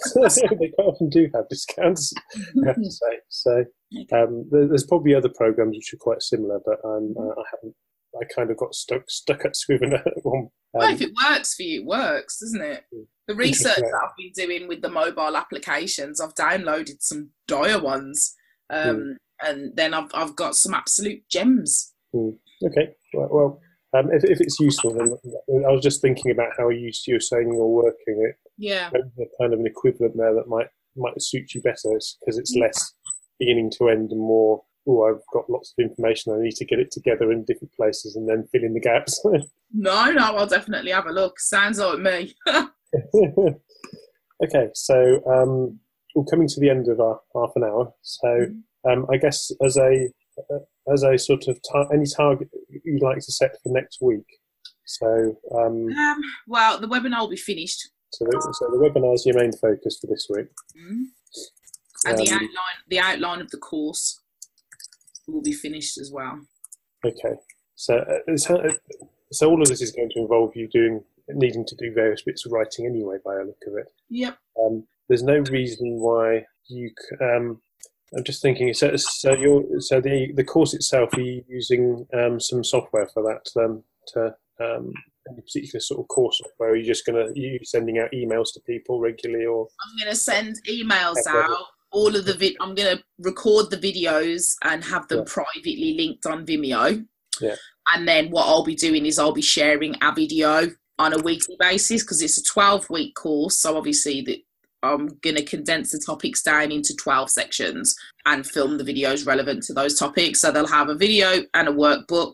they 0.60 0.68
quite 0.70 0.86
often 0.86 1.10
do 1.10 1.30
have 1.34 1.48
discounts, 1.50 2.14
I 2.36 2.68
have 2.68 2.76
to 2.76 2.92
say. 2.92 3.20
So 3.30 3.66
um, 4.14 4.46
there's 4.52 4.86
probably 4.86 5.16
other 5.16 5.30
programs 5.30 5.78
which 5.78 5.94
are 5.94 5.98
quite 5.98 6.22
similar, 6.22 6.60
but 6.66 6.80
um, 6.84 7.16
uh, 7.18 7.30
I 7.30 7.44
haven't. 7.52 7.76
I 8.22 8.26
kind 8.36 8.52
of 8.52 8.58
got 8.58 8.76
stuck 8.76 9.04
stuck 9.10 9.46
at 9.46 9.56
Scrivener. 9.56 9.96
at 10.06 10.14
one- 10.24 10.50
well, 10.74 10.88
um, 10.90 10.94
if 10.94 11.02
it 11.02 11.12
works 11.30 11.56
for 11.56 11.64
you, 11.64 11.82
it 11.82 11.86
works, 11.86 12.40
doesn't 12.42 12.62
it? 12.62 12.84
Mm. 12.94 13.06
The 13.28 13.36
research 13.36 13.78
that 13.78 14.02
I've 14.04 14.16
been 14.18 14.32
doing 14.36 14.68
with 14.68 14.82
the 14.82 14.90
mobile 14.90 15.38
applications, 15.38 16.20
I've 16.20 16.36
downloaded 16.36 16.98
some 17.02 17.30
dire 17.48 17.80
ones, 17.82 18.36
um, 18.70 18.98
Mm. 18.98 19.16
And 19.44 19.76
then 19.76 19.94
I've 19.94 20.10
I've 20.14 20.36
got 20.36 20.56
some 20.56 20.74
absolute 20.74 21.28
gems. 21.30 21.94
okay, 22.16 22.96
well, 23.14 23.30
well 23.32 23.62
um, 23.94 24.10
if, 24.12 24.24
if 24.24 24.40
it's 24.40 24.60
useful, 24.60 24.94
then 24.94 25.18
I 25.66 25.72
was 25.72 25.84
just 25.84 26.02
thinking 26.02 26.32
about 26.32 26.52
how 26.58 26.70
you 26.70 26.92
you're 27.08 27.20
saying 27.20 27.52
you're 27.52 27.66
working 27.66 28.26
it. 28.30 28.36
Yeah, 28.58 28.90
kind 28.90 29.54
of 29.54 29.60
an 29.60 29.68
equivalent 29.68 30.16
there 30.18 30.34
that 30.34 30.48
might 30.48 30.68
might 30.96 31.22
suit 31.22 31.54
you 31.54 31.62
better 31.62 31.90
because 32.20 32.38
it's 32.38 32.56
less 32.56 32.94
beginning 33.40 33.72
to 33.78 33.90
end 33.90 34.12
and 34.12 34.20
more. 34.20 34.64
Oh, 34.88 35.04
I've 35.04 35.22
got 35.34 35.50
lots 35.50 35.74
of 35.78 35.84
information. 35.84 36.34
I 36.34 36.42
need 36.42 36.56
to 36.56 36.66
get 36.66 36.80
it 36.80 36.92
together 36.92 37.32
in 37.32 37.46
different 37.46 37.74
places 37.74 38.16
and 38.16 38.28
then 38.28 38.48
fill 38.52 38.64
in 38.64 38.74
the 38.74 38.80
gaps. 38.80 39.24
no, 39.74 40.12
no, 40.12 40.36
I'll 40.38 40.48
definitely 40.48 40.92
have 40.92 41.06
a 41.06 41.12
look. 41.12 41.40
Sounds 41.40 41.80
like 41.80 42.00
me. 42.00 42.36
okay, 44.44 44.70
so 44.74 45.22
um, 45.28 45.80
we're 46.16 46.26
coming 46.26 46.48
to 46.48 46.60
the 46.60 46.70
end 46.70 46.88
of 46.88 47.00
our 47.00 47.20
half 47.36 47.52
an 47.56 47.64
hour. 47.64 47.94
So 48.02 48.48
um, 48.90 49.06
I 49.12 49.18
guess 49.18 49.52
as 49.64 49.78
a 49.78 50.10
as 50.92 51.04
a 51.04 51.18
sort 51.18 51.48
of 51.48 51.60
tar- 51.72 51.94
any 51.94 52.06
target 52.06 52.50
you'd 52.84 53.02
like 53.02 53.18
to 53.18 53.32
set 53.32 53.52
for 53.64 53.72
next 53.72 54.00
week. 54.02 54.26
So 54.86 55.36
um, 55.56 55.88
um, 55.98 56.22
well, 56.48 56.80
the 56.80 56.88
webinar 56.88 57.20
will 57.22 57.30
be 57.30 57.38
finished, 57.38 57.90
so 58.12 58.26
the, 58.26 58.56
so 58.60 58.66
the 58.72 58.78
webinar 58.78 59.14
is 59.14 59.26
your 59.26 59.36
main 59.36 59.52
focus 59.54 60.00
for 60.00 60.08
this 60.08 60.28
week. 60.30 60.48
mm. 60.76 61.06
and 62.06 62.18
the 62.18 62.30
Um, 62.30 62.36
outline 62.36 62.78
the 62.88 63.00
outline 63.00 63.42
of 63.42 63.52
the 63.52 63.58
course 63.58 64.20
will 65.28 65.42
be 65.42 65.54
finished 65.54 65.98
as 65.98 66.12
well. 66.12 66.40
Okay, 67.06 67.36
so 67.76 67.98
uh, 67.98 68.32
uh, 68.54 68.74
so 69.32 69.50
all 69.50 69.62
of 69.62 69.68
this 69.68 69.82
is 69.82 69.92
going 69.92 70.10
to 70.10 70.20
involve 70.20 70.56
you 70.56 70.68
doing 70.68 71.04
needing 71.30 71.66
to 71.66 71.76
do 71.76 71.94
various 71.94 72.24
bits 72.24 72.46
of 72.46 72.52
writing 72.52 72.86
anyway, 72.86 73.18
by 73.24 73.36
a 73.36 73.44
look 73.46 73.62
of 73.68 73.78
it. 73.78 73.88
Yep. 74.10 74.38
Um, 74.60 74.86
there's 75.08 75.24
no 75.24 75.38
reason 75.40 76.00
why 76.00 76.46
you. 76.68 76.92
Um, 77.22 77.62
I'm 78.16 78.24
just 78.24 78.42
thinking. 78.42 78.74
So, 78.74 78.96
so 78.98 79.34
you're 79.34 79.64
so 79.80 80.02
the 80.02 80.32
the 80.34 80.44
course 80.44 80.74
itself. 80.74 81.14
Are 81.14 81.22
you 81.22 81.44
using 81.48 82.06
um, 82.14 82.40
some 82.40 82.64
software 82.64 83.08
for 83.14 83.24
that? 83.24 83.62
Um, 83.62 83.84
to 84.08 84.36
um, 84.60 84.92
any 85.30 85.42
particular 85.42 85.80
sort 85.80 86.02
of 86.02 86.08
course 86.08 86.40
software? 86.40 86.72
Are 86.72 86.76
you 86.76 86.86
just 86.86 87.06
going 87.06 87.34
to 87.34 87.40
you 87.40 87.60
sending 87.64 88.00
out 88.00 88.12
emails 88.12 88.54
to 88.54 88.60
people 88.66 89.00
regularly, 89.00 89.46
or 89.46 89.68
I'm 89.82 89.98
going 90.04 90.14
to 90.14 90.20
send 90.20 90.58
emails 90.70 91.26
out. 91.28 91.58
All 91.94 92.16
of 92.16 92.26
the 92.26 92.34
vid- 92.34 92.56
I'm 92.62 92.74
going 92.74 92.98
to 92.98 93.04
record 93.20 93.70
the 93.70 93.78
videos 93.78 94.54
and 94.64 94.82
have 94.84 95.08
them 95.10 95.20
Yeah. 95.20 95.26
privately 95.28 95.94
linked 95.98 96.26
on 96.26 96.46
Vimeo. 96.46 97.06
Yeah. 97.42 97.56
And 97.94 98.08
then 98.08 98.30
what 98.30 98.48
I'll 98.48 98.64
be 98.64 98.76
doing 98.76 99.06
is 99.06 99.20
I'll 99.20 99.34
be 99.34 99.42
sharing 99.42 99.96
a 100.02 100.14
video 100.16 100.70
on 100.98 101.14
a 101.14 101.22
weekly 101.22 101.58
basis 101.60 102.04
because 102.04 102.22
it's 102.22 102.38
a 102.38 102.44
12 102.44 102.90
week 102.90 103.16
course. 103.16 103.60
So 103.60 103.76
obviously 103.76 104.22
that 104.22 104.38
I'm 104.84 105.08
going 105.22 105.36
to 105.36 105.44
condense 105.44 105.92
the 105.92 106.00
topics 106.04 106.42
down 106.42 106.72
into 106.72 106.96
12 106.96 107.30
sections 107.30 107.96
and 108.26 108.46
film 108.46 108.78
the 108.78 108.84
videos 108.84 109.28
relevant 109.28 109.64
to 109.64 109.74
those 109.74 109.98
topics. 109.98 110.42
So 110.42 110.52
they'll 110.52 110.68
have 110.68 110.90
a 110.90 110.96
video 110.96 111.44
and 111.54 111.68
a 111.68 111.72
workbook. 111.72 112.34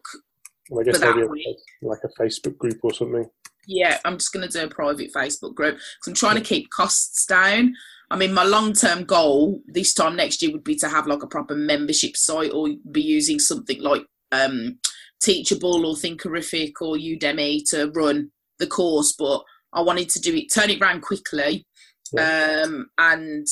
I 0.77 0.83
guess 0.83 0.99
maybe 0.99 1.21
a- 1.21 1.85
like 1.85 1.99
a 2.03 2.21
Facebook 2.21 2.57
group 2.57 2.79
or 2.83 2.93
something? 2.93 3.29
Yeah, 3.67 3.99
I'm 4.05 4.17
just 4.17 4.31
going 4.31 4.47
to 4.47 4.51
do 4.51 4.65
a 4.65 4.69
private 4.69 5.11
Facebook 5.13 5.53
group 5.53 5.75
because 5.75 6.07
I'm 6.07 6.13
trying 6.13 6.35
to 6.35 6.41
keep 6.41 6.69
costs 6.69 7.25
down. 7.25 7.73
I 8.09 8.15
mean, 8.15 8.33
my 8.33 8.45
long 8.45 8.71
term 8.71 9.03
goal 9.03 9.61
this 9.67 9.93
time 9.93 10.15
next 10.15 10.41
year 10.41 10.51
would 10.53 10.63
be 10.63 10.75
to 10.75 10.87
have 10.87 11.07
like 11.07 11.23
a 11.23 11.27
proper 11.27 11.55
membership 11.55 12.15
site 12.15 12.51
or 12.53 12.69
be 12.91 13.01
using 13.01 13.39
something 13.39 13.81
like 13.81 14.05
um, 14.31 14.79
Teachable 15.21 15.85
or 15.85 15.95
Thinkerific 15.95 16.73
or 16.79 16.95
Udemy 16.95 17.69
to 17.71 17.91
run 17.91 18.31
the 18.59 18.67
course. 18.67 19.13
But 19.17 19.43
I 19.73 19.81
wanted 19.81 20.09
to 20.11 20.21
do 20.21 20.33
it, 20.33 20.53
turn 20.53 20.69
it 20.69 20.81
around 20.81 21.01
quickly 21.01 21.65
um, 22.19 22.89
and 22.97 23.47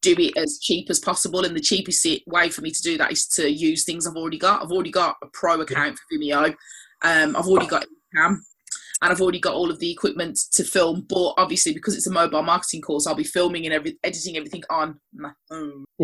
do 0.00 0.14
it 0.18 0.36
as 0.36 0.58
cheap 0.60 0.88
as 0.90 0.98
possible. 0.98 1.44
And 1.44 1.56
the 1.56 1.60
cheapest 1.60 2.06
way 2.26 2.50
for 2.50 2.62
me 2.62 2.70
to 2.70 2.82
do 2.82 2.98
that 2.98 3.12
is 3.12 3.26
to 3.28 3.50
use 3.50 3.84
things 3.84 4.06
I've 4.06 4.16
already 4.16 4.38
got. 4.38 4.62
I've 4.62 4.70
already 4.70 4.90
got 4.90 5.16
a 5.22 5.26
pro 5.32 5.60
account 5.60 5.98
for 5.98 6.16
Vimeo. 6.16 6.54
Um, 7.02 7.36
I've 7.36 7.46
already 7.46 7.66
got 7.66 7.86
Cam 8.14 8.44
and 9.00 9.12
I've 9.12 9.20
already 9.20 9.40
got 9.40 9.54
all 9.54 9.70
of 9.70 9.78
the 9.78 9.90
equipment 9.90 10.38
to 10.52 10.64
film. 10.64 11.06
But 11.08 11.34
obviously, 11.36 11.72
because 11.72 11.96
it's 11.96 12.06
a 12.06 12.12
mobile 12.12 12.42
marketing 12.42 12.82
course, 12.82 13.06
I'll 13.06 13.14
be 13.14 13.24
filming 13.24 13.64
and 13.64 13.74
every, 13.74 13.98
editing 14.02 14.36
everything 14.36 14.62
on 14.70 15.00
my 15.12 15.30
phone. 15.48 15.84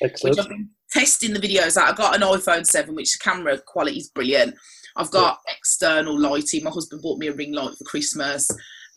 Excellent. 0.00 0.36
which 0.36 0.44
I've 0.44 0.48
been 0.48 0.70
testing 0.90 1.32
the 1.32 1.40
videos 1.40 1.76
out. 1.76 1.88
I've 1.88 1.96
got 1.96 2.14
an 2.16 2.22
iPhone 2.22 2.64
7, 2.64 2.94
which 2.94 3.12
the 3.12 3.18
camera 3.18 3.58
quality 3.66 3.98
is 3.98 4.10
brilliant. 4.10 4.54
I've 4.96 5.10
got 5.10 5.38
external 5.48 6.18
lighting. 6.18 6.64
My 6.64 6.70
husband 6.70 7.02
bought 7.02 7.18
me 7.18 7.28
a 7.28 7.34
ring 7.34 7.52
light 7.52 7.76
for 7.76 7.84
Christmas. 7.84 8.48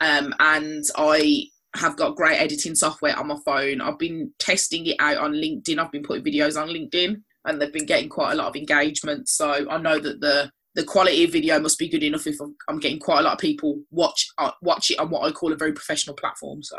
Um, 0.01 0.33
and 0.39 0.83
I 0.97 1.45
have 1.75 1.95
got 1.95 2.17
great 2.17 2.37
editing 2.37 2.75
software 2.75 3.17
on 3.17 3.27
my 3.27 3.37
phone. 3.45 3.79
I've 3.79 3.99
been 3.99 4.33
testing 4.39 4.87
it 4.87 4.97
out 4.99 5.17
on 5.17 5.33
LinkedIn. 5.33 5.79
I've 5.79 5.91
been 5.91 6.03
putting 6.03 6.25
videos 6.25 6.61
on 6.61 6.67
LinkedIn 6.67 7.21
and 7.45 7.61
they've 7.61 7.71
been 7.71 7.85
getting 7.85 8.09
quite 8.09 8.33
a 8.33 8.35
lot 8.35 8.47
of 8.47 8.55
engagement. 8.55 9.29
So 9.29 9.69
I 9.69 9.77
know 9.77 9.99
that 9.99 10.19
the 10.19 10.51
the 10.73 10.83
quality 10.85 11.25
of 11.25 11.33
video 11.33 11.59
must 11.59 11.77
be 11.77 11.89
good 11.89 12.01
enough 12.01 12.25
if 12.25 12.39
I'm, 12.39 12.55
I'm 12.69 12.79
getting 12.79 12.97
quite 12.97 13.19
a 13.19 13.23
lot 13.23 13.33
of 13.33 13.39
people 13.39 13.81
watch 13.91 14.27
uh, 14.37 14.51
watch 14.61 14.89
it 14.89 14.99
on 14.99 15.09
what 15.09 15.23
I 15.23 15.31
call 15.31 15.51
a 15.51 15.57
very 15.57 15.73
professional 15.73 16.15
platform. 16.15 16.63
So 16.63 16.77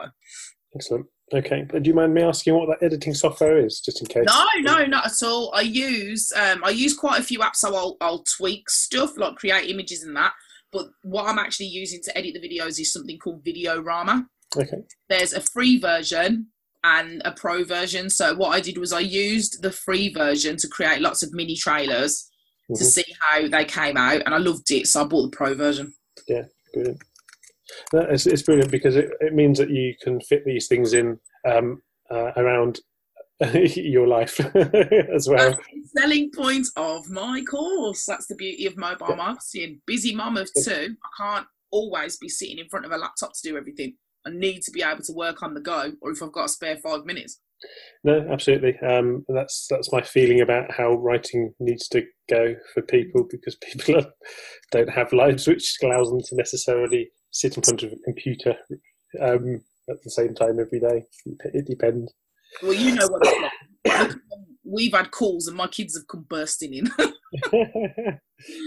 Excellent. 0.74 1.06
Okay. 1.34 1.64
Do 1.64 1.80
you 1.82 1.94
mind 1.94 2.12
me 2.12 2.22
asking 2.22 2.54
what 2.54 2.68
that 2.68 2.84
editing 2.84 3.14
software 3.14 3.58
is, 3.58 3.80
just 3.80 4.00
in 4.00 4.06
case? 4.06 4.24
No, 4.26 4.44
no, 4.60 4.84
not 4.84 5.06
at 5.06 5.26
all. 5.26 5.52
I 5.54 5.62
use 5.62 6.30
um, 6.36 6.62
I 6.64 6.70
use 6.70 6.96
quite 6.96 7.20
a 7.20 7.22
few 7.22 7.38
apps, 7.40 7.56
so 7.56 7.74
I'll 7.74 7.96
I'll 8.00 8.24
tweak 8.36 8.68
stuff 8.68 9.16
like 9.16 9.36
create 9.36 9.70
images 9.70 10.02
and 10.02 10.16
that. 10.16 10.32
But 10.72 10.86
what 11.02 11.26
I'm 11.26 11.38
actually 11.38 11.66
using 11.66 12.00
to 12.04 12.16
edit 12.18 12.34
the 12.34 12.40
videos 12.48 12.80
is 12.80 12.92
something 12.92 13.18
called 13.18 13.44
Videorama. 13.44 14.26
Okay. 14.56 14.82
There's 15.08 15.32
a 15.34 15.40
free 15.40 15.78
version 15.78 16.48
and 16.82 17.22
a 17.24 17.32
pro 17.32 17.62
version. 17.64 18.08
So 18.10 18.34
what 18.34 18.50
I 18.50 18.60
did 18.60 18.78
was 18.78 18.92
I 18.92 19.00
used 19.00 19.62
the 19.62 19.70
free 19.70 20.12
version 20.12 20.56
to 20.56 20.68
create 20.68 21.00
lots 21.00 21.22
of 21.22 21.32
mini 21.32 21.56
trailers 21.56 22.28
to 22.74 22.82
Mhm. 22.82 22.86
see 22.86 23.04
how 23.20 23.48
they 23.48 23.64
came 23.64 23.96
out, 23.96 24.22
and 24.24 24.34
I 24.34 24.38
loved 24.38 24.70
it, 24.70 24.86
so 24.86 25.02
I 25.02 25.04
bought 25.04 25.30
the 25.30 25.36
pro 25.36 25.54
version. 25.54 25.92
Yeah, 26.26 26.44
brilliant. 26.72 27.02
No, 27.92 28.00
it's, 28.00 28.26
it's 28.26 28.42
brilliant 28.42 28.70
because 28.70 28.96
it, 28.96 29.10
it 29.20 29.34
means 29.34 29.58
that 29.58 29.70
you 29.70 29.94
can 30.02 30.20
fit 30.20 30.44
these 30.44 30.68
things 30.68 30.94
in 30.94 31.18
um, 31.46 31.82
uh, 32.10 32.32
around 32.36 32.80
your 33.76 34.06
life 34.06 34.40
as 35.14 35.28
well. 35.28 35.58
Selling 35.96 36.30
point 36.34 36.66
of 36.76 37.08
my 37.10 37.42
course. 37.48 38.04
That's 38.06 38.26
the 38.26 38.34
beauty 38.34 38.66
of 38.66 38.76
mobile 38.76 39.16
marketing. 39.16 39.80
Busy 39.86 40.14
mum 40.14 40.36
of 40.36 40.48
two, 40.64 40.96
I 41.04 41.22
can't 41.22 41.46
always 41.70 42.16
be 42.18 42.28
sitting 42.28 42.58
in 42.58 42.68
front 42.68 42.86
of 42.86 42.92
a 42.92 42.96
laptop 42.96 43.32
to 43.32 43.48
do 43.48 43.56
everything. 43.56 43.94
I 44.26 44.30
need 44.30 44.62
to 44.62 44.70
be 44.70 44.82
able 44.82 45.02
to 45.02 45.12
work 45.12 45.42
on 45.42 45.54
the 45.54 45.60
go, 45.60 45.92
or 46.00 46.12
if 46.12 46.22
I've 46.22 46.32
got 46.32 46.44
a 46.44 46.48
spare 46.48 46.76
five 46.76 47.04
minutes. 47.04 47.40
No, 48.04 48.26
absolutely. 48.30 48.78
Um, 48.80 49.24
that's 49.28 49.66
that's 49.68 49.92
my 49.92 50.02
feeling 50.02 50.40
about 50.40 50.72
how 50.72 50.94
writing 50.94 51.54
needs 51.60 51.88
to 51.88 52.02
go 52.28 52.54
for 52.74 52.82
people 52.82 53.26
because 53.30 53.56
people 53.56 53.96
are, 53.98 54.06
don't 54.70 54.90
have 54.90 55.12
lives 55.12 55.46
which 55.46 55.76
allows 55.82 56.10
them 56.10 56.20
to 56.20 56.36
necessarily 56.36 57.10
sit 57.30 57.56
in 57.56 57.62
front 57.62 57.82
of 57.82 57.92
a 57.92 57.96
computer 58.04 58.56
um, 59.20 59.60
at 59.88 60.02
the 60.02 60.10
same 60.10 60.34
time 60.34 60.58
every 60.60 60.80
day. 60.80 61.04
It 61.52 61.66
depends. 61.66 62.12
Well, 62.62 62.72
you 62.72 62.94
know 62.94 63.08
what 63.08 63.22
it's 63.24 63.52
like. 63.86 64.14
We've 64.64 64.92
had 64.92 65.10
calls 65.10 65.48
and 65.48 65.56
my 65.56 65.66
kids 65.66 65.96
have 65.96 66.06
come 66.08 66.24
bursting 66.28 66.74
in. 66.74 66.90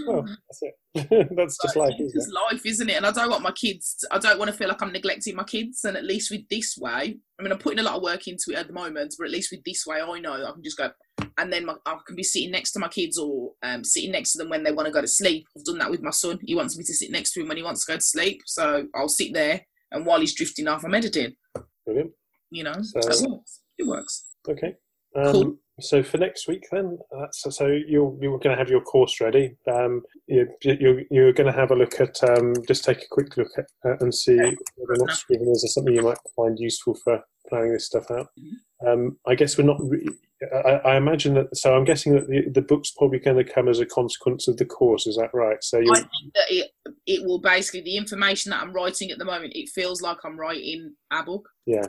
well, 0.06 0.24
that's 0.24 0.62
it. 0.62 0.74
that's 1.36 1.58
just 1.62 1.76
life, 1.76 1.94
isn't 2.00 2.14
just 2.14 2.32
life, 2.32 2.64
isn't 2.64 2.88
it? 2.88 2.96
And 2.96 3.06
I 3.06 3.12
don't 3.12 3.30
want 3.30 3.42
my 3.42 3.52
kids. 3.52 4.04
I 4.10 4.18
don't 4.18 4.38
want 4.38 4.50
to 4.50 4.56
feel 4.56 4.68
like 4.68 4.82
I'm 4.82 4.92
neglecting 4.92 5.36
my 5.36 5.44
kids. 5.44 5.84
And 5.84 5.96
at 5.96 6.04
least 6.04 6.30
with 6.30 6.48
this 6.48 6.76
way, 6.78 7.18
I 7.38 7.42
mean, 7.42 7.52
I'm 7.52 7.58
putting 7.58 7.78
a 7.78 7.82
lot 7.82 7.94
of 7.94 8.02
work 8.02 8.26
into 8.26 8.50
it 8.50 8.56
at 8.56 8.66
the 8.66 8.72
moment, 8.72 9.14
but 9.18 9.26
at 9.26 9.30
least 9.30 9.52
with 9.52 9.62
this 9.64 9.84
way, 9.86 10.00
I 10.00 10.18
know 10.18 10.32
I 10.32 10.52
can 10.52 10.62
just 10.62 10.78
go. 10.78 10.90
And 11.38 11.52
then 11.52 11.66
my, 11.66 11.74
I 11.84 11.96
can 12.06 12.16
be 12.16 12.22
sitting 12.22 12.50
next 12.50 12.72
to 12.72 12.78
my 12.78 12.88
kids 12.88 13.18
or 13.18 13.52
um, 13.62 13.84
sitting 13.84 14.12
next 14.12 14.32
to 14.32 14.38
them 14.38 14.48
when 14.48 14.64
they 14.64 14.72
want 14.72 14.86
to 14.86 14.92
go 14.92 15.00
to 15.00 15.08
sleep. 15.08 15.46
I've 15.56 15.64
done 15.64 15.78
that 15.78 15.90
with 15.90 16.02
my 16.02 16.10
son. 16.10 16.38
He 16.42 16.54
wants 16.54 16.76
me 16.76 16.84
to 16.84 16.94
sit 16.94 17.10
next 17.10 17.32
to 17.32 17.40
him 17.40 17.48
when 17.48 17.56
he 17.56 17.62
wants 17.62 17.84
to 17.84 17.92
go 17.92 17.96
to 17.96 18.04
sleep. 18.04 18.42
So 18.46 18.86
I'll 18.94 19.08
sit 19.08 19.32
there, 19.32 19.60
and 19.92 20.06
while 20.06 20.20
he's 20.20 20.34
drifting 20.34 20.68
off, 20.68 20.84
I'm 20.84 20.94
editing. 20.94 21.36
Brilliant. 21.84 22.12
You 22.50 22.64
know, 22.64 22.74
so 22.80 23.42
it 23.78 23.86
works. 23.86 24.24
Okay. 24.48 24.74
Um, 25.14 25.32
Cool. 25.32 25.56
So 25.80 26.02
for 26.02 26.16
next 26.16 26.48
week, 26.48 26.66
then, 26.72 26.98
that's, 27.20 27.44
so 27.54 27.66
you're 27.66 28.16
you're 28.18 28.38
going 28.38 28.56
to 28.56 28.56
have 28.56 28.70
your 28.70 28.80
course 28.80 29.20
ready. 29.20 29.56
Um, 29.70 30.02
you, 30.26 30.48
you're 30.62 31.02
you're 31.10 31.32
going 31.34 31.52
to 31.52 31.58
have 31.58 31.70
a 31.70 31.76
look 31.76 32.00
at 32.00 32.22
um, 32.24 32.54
just 32.66 32.82
take 32.82 33.02
a 33.02 33.08
quick 33.10 33.36
look 33.36 33.50
at 33.58 33.66
uh, 33.84 33.96
and 34.00 34.14
see 34.14 34.38
whether 34.38 34.56
or 34.88 34.96
not 34.96 35.10
Scriveners 35.10 35.62
is 35.64 35.74
something 35.74 35.92
you 35.92 36.00
might 36.02 36.16
find 36.34 36.58
useful 36.58 36.94
for 37.04 37.20
planning 37.46 37.74
this 37.74 37.84
stuff 37.84 38.10
out. 38.10 38.28
Mm-hmm. 38.40 38.88
Um, 38.88 39.18
I 39.26 39.34
guess 39.34 39.58
we're 39.58 39.64
not. 39.64 39.76
Re- 39.80 40.08
I, 40.54 40.80
I 40.92 40.96
imagine 40.96 41.34
that. 41.34 41.54
So 41.54 41.74
I'm 41.74 41.84
guessing 41.84 42.14
that 42.14 42.26
the, 42.26 42.48
the 42.48 42.62
book's 42.62 42.92
probably 42.92 43.18
going 43.18 43.36
to 43.36 43.52
come 43.52 43.68
as 43.68 43.78
a 43.78 43.86
consequence 43.86 44.48
of 44.48 44.56
the 44.56 44.64
course. 44.64 45.06
Is 45.06 45.16
that 45.16 45.34
right? 45.34 45.62
So 45.62 45.78
you 45.78 45.92
I 45.92 45.96
think 45.96 46.32
that 46.34 46.46
it 46.48 46.70
it 47.06 47.26
will 47.26 47.40
basically 47.40 47.82
the 47.82 47.98
information 47.98 48.48
that 48.50 48.62
I'm 48.62 48.72
writing 48.72 49.10
at 49.10 49.18
the 49.18 49.26
moment. 49.26 49.52
It 49.54 49.68
feels 49.68 50.00
like 50.00 50.18
I'm 50.24 50.40
writing 50.40 50.94
a 51.12 51.22
book. 51.22 51.50
Yeah. 51.66 51.86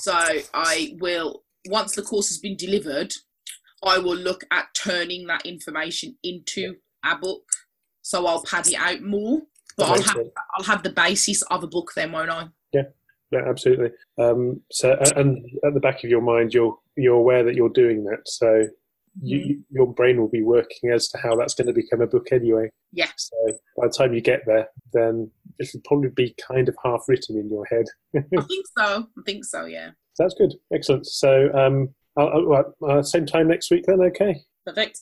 So 0.00 0.12
I 0.54 0.94
will 1.00 1.42
once 1.68 1.94
the 1.96 2.02
course 2.02 2.28
has 2.28 2.38
been 2.38 2.56
delivered, 2.56 3.12
I 3.84 3.98
will 3.98 4.16
look 4.16 4.44
at 4.50 4.66
turning 4.74 5.26
that 5.26 5.44
information 5.44 6.16
into 6.22 6.76
a 7.04 7.16
book. 7.16 7.42
So 8.02 8.26
I'll 8.26 8.44
pad 8.44 8.68
it 8.68 8.74
out 8.76 9.02
more, 9.02 9.40
but 9.76 9.86
I'll 9.88 9.94
have 9.96 10.04
sense. 10.14 10.28
I'll 10.56 10.64
have 10.64 10.82
the 10.84 10.90
basis 10.90 11.42
of 11.42 11.64
a 11.64 11.66
book 11.66 11.90
then, 11.96 12.12
won't 12.12 12.30
I? 12.30 12.46
Yeah, 12.72 12.82
yeah 13.32 13.40
absolutely. 13.48 13.90
Um, 14.18 14.60
so, 14.70 14.96
and 15.16 15.44
at 15.64 15.74
the 15.74 15.80
back 15.80 16.04
of 16.04 16.10
your 16.10 16.20
mind, 16.22 16.54
you're 16.54 16.78
you're 16.96 17.16
aware 17.16 17.42
that 17.42 17.54
you're 17.56 17.68
doing 17.70 18.04
that. 18.04 18.20
So, 18.26 18.68
you, 19.22 19.38
Mm-hmm. 19.38 19.48
you- 19.50 19.64
your 19.70 19.92
brain 19.92 20.20
will 20.20 20.28
be 20.28 20.42
working 20.42 20.90
as 20.90 21.08
to 21.08 21.18
how 21.18 21.34
that's 21.36 21.54
going 21.54 21.66
to 21.66 21.72
become 21.72 22.00
a 22.02 22.06
book 22.06 22.28
anyway. 22.32 22.70
Yeah. 22.92 23.10
So, 23.16 23.34
by 23.76 23.86
the 23.88 23.92
time 23.96 24.14
you 24.14 24.20
get 24.20 24.42
there, 24.46 24.68
then 24.92 25.30
it'll 25.58 25.80
probably 25.84 26.10
be 26.10 26.34
kind 26.46 26.68
of 26.68 26.76
half 26.84 27.02
written 27.08 27.38
in 27.38 27.48
your 27.48 27.64
head. 27.66 27.86
I 28.16 28.20
think 28.46 28.66
so. 28.76 29.06
I 29.18 29.22
think 29.24 29.44
so. 29.44 29.64
Yeah. 29.66 29.90
That's 30.18 30.34
good. 30.34 30.54
Excellent. 30.72 31.06
So, 31.06 31.52
um, 31.52 31.94
I'll, 32.16 32.54
I'll, 32.82 32.98
uh, 32.98 33.02
same 33.02 33.26
time 33.26 33.48
next 33.48 33.70
week 33.70 33.84
then. 33.86 34.00
Okay. 34.00 34.40
Perfect. 34.64 35.00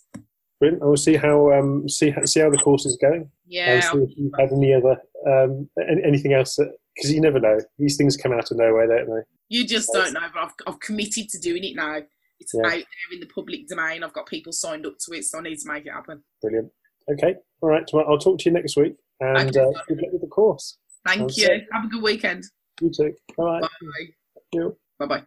Brilliant. 0.60 0.82
I 0.82 0.86
will 0.86 0.96
see 0.96 1.14
how 1.16 1.52
um, 1.52 1.88
see 1.88 2.10
how, 2.10 2.24
see 2.24 2.40
how 2.40 2.50
the 2.50 2.58
course 2.58 2.86
is 2.86 2.96
going. 3.00 3.30
Yeah. 3.46 3.74
and 3.74 3.84
see 3.84 3.98
if 3.98 4.16
you 4.16 4.30
have 4.38 4.50
any 4.52 4.74
other 4.74 4.96
um, 5.26 5.68
any, 5.88 6.02
anything 6.04 6.32
else 6.32 6.58
because 6.96 7.12
you 7.12 7.20
never 7.20 7.38
know. 7.40 7.58
These 7.78 7.96
things 7.96 8.16
come 8.16 8.32
out 8.32 8.50
of 8.50 8.56
nowhere, 8.56 8.86
don't 8.86 9.06
they? 9.06 9.22
You 9.48 9.66
just 9.66 9.90
don't 9.92 10.12
know, 10.12 10.26
but 10.32 10.42
I've, 10.44 10.52
I've 10.66 10.80
committed 10.80 11.28
to 11.30 11.38
doing 11.38 11.64
it 11.64 11.76
now. 11.76 12.00
It's 12.40 12.52
Yeah. 12.54 12.66
out 12.66 12.72
there 12.72 13.12
in 13.12 13.20
the 13.20 13.26
public 13.26 13.68
domain. 13.68 14.02
I've 14.02 14.12
got 14.12 14.26
people 14.26 14.52
signed 14.52 14.86
up 14.86 14.94
to 15.06 15.16
it, 15.16 15.24
so 15.24 15.38
I 15.38 15.42
need 15.42 15.58
to 15.58 15.68
make 15.72 15.86
it 15.86 15.92
happen. 15.92 16.22
Brilliant. 16.42 16.70
Okay. 17.12 17.34
All 17.60 17.68
right. 17.68 17.88
Well, 17.92 18.04
I'll 18.08 18.18
talk 18.18 18.38
to 18.40 18.44
you 18.48 18.54
next 18.54 18.76
week, 18.76 18.94
and 19.20 19.56
uh, 19.56 19.70
good 19.88 19.98
luck 19.98 20.12
with 20.12 20.20
the 20.20 20.26
course. 20.26 20.76
Thank 21.06 21.22
That's 21.22 21.38
you. 21.38 21.48
it. 21.48 21.64
Have 21.72 21.84
a 21.84 21.88
good 21.88 22.02
weekend. 22.02 22.44
You 22.80 22.90
too. 22.90 23.14
All 23.36 23.46
right. 23.46 23.62
Bye. 23.62 23.68
you. 24.52 24.76
Bye 24.98 25.06
bye. 25.06 25.22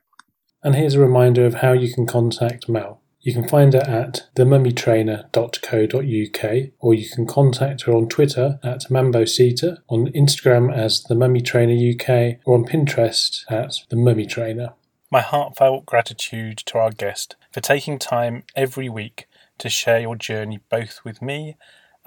And 0.63 0.75
here's 0.75 0.95
a 0.95 0.99
reminder 0.99 1.45
of 1.45 1.55
how 1.55 1.73
you 1.73 1.93
can 1.93 2.05
contact 2.05 2.67
Mel. 2.67 3.01
You 3.19 3.33
can 3.33 3.47
find 3.47 3.73
her 3.73 3.81
at 3.81 4.27
themummytrainer.co.uk 4.35 6.69
or 6.79 6.93
you 6.93 7.09
can 7.09 7.25
contact 7.25 7.81
her 7.83 7.93
on 7.93 8.07
Twitter 8.07 8.59
at 8.63 8.81
Mambosita, 8.89 9.79
on 9.89 10.07
Instagram 10.13 10.73
as 10.73 11.03
The 11.03 11.15
Mummy 11.15 11.41
Trainer 11.41 11.73
UK, 11.73 12.37
or 12.45 12.55
on 12.55 12.63
Pinterest 12.65 13.43
at 13.49 13.73
The 13.89 13.97
Mummy 13.97 14.25
Trainer. 14.25 14.73
My 15.11 15.19
heartfelt 15.21 15.85
gratitude 15.85 16.59
to 16.67 16.77
our 16.77 16.91
guest 16.91 17.35
for 17.51 17.59
taking 17.59 17.99
time 17.99 18.43
every 18.55 18.87
week 18.87 19.27
to 19.57 19.69
share 19.69 19.99
your 19.99 20.15
journey 20.15 20.59
both 20.69 21.01
with 21.03 21.21
me 21.21 21.57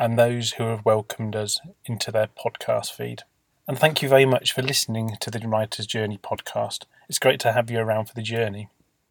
and 0.00 0.18
those 0.18 0.52
who 0.52 0.64
have 0.64 0.82
welcomed 0.82 1.36
us 1.36 1.60
into 1.84 2.10
their 2.10 2.26
podcast 2.26 2.90
feed. 2.90 3.22
And 3.68 3.78
thank 3.78 4.00
you 4.00 4.08
very 4.08 4.24
much 4.24 4.50
for 4.50 4.62
listening 4.62 5.18
to 5.20 5.30
the 5.30 5.46
Writer's 5.46 5.86
Journey 5.86 6.18
podcast. 6.18 6.86
It's 7.06 7.18
great 7.18 7.38
to 7.40 7.52
have 7.52 7.70
you 7.70 7.80
around 7.80 8.06
for 8.06 8.14
the 8.14 8.22
journey. 8.22 8.70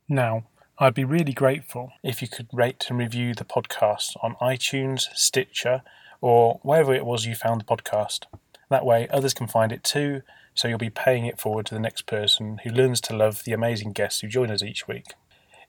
Now, 0.09 0.45
I'd 0.79 0.95
be 0.95 1.03
really 1.03 1.31
grateful 1.31 1.91
if 2.03 2.23
you 2.23 2.27
could 2.27 2.47
rate 2.51 2.87
and 2.89 2.97
review 2.97 3.35
the 3.35 3.45
podcast 3.45 4.15
on 4.23 4.35
iTunes, 4.41 5.03
Stitcher, 5.13 5.83
or 6.21 6.59
wherever 6.63 6.91
it 6.91 7.05
was 7.05 7.27
you 7.27 7.35
found 7.35 7.61
the 7.61 7.65
podcast. 7.65 8.25
That 8.71 8.83
way, 8.83 9.07
others 9.09 9.35
can 9.35 9.47
find 9.47 9.71
it 9.71 9.83
too, 9.83 10.23
so 10.55 10.67
you'll 10.67 10.79
be 10.79 10.89
paying 10.89 11.27
it 11.27 11.39
forward 11.39 11.67
to 11.67 11.75
the 11.75 11.79
next 11.79 12.07
person 12.07 12.61
who 12.63 12.71
learns 12.71 12.99
to 13.01 13.15
love 13.15 13.43
the 13.43 13.53
amazing 13.53 13.91
guests 13.91 14.21
who 14.21 14.27
join 14.27 14.49
us 14.49 14.63
each 14.63 14.87
week. 14.87 15.13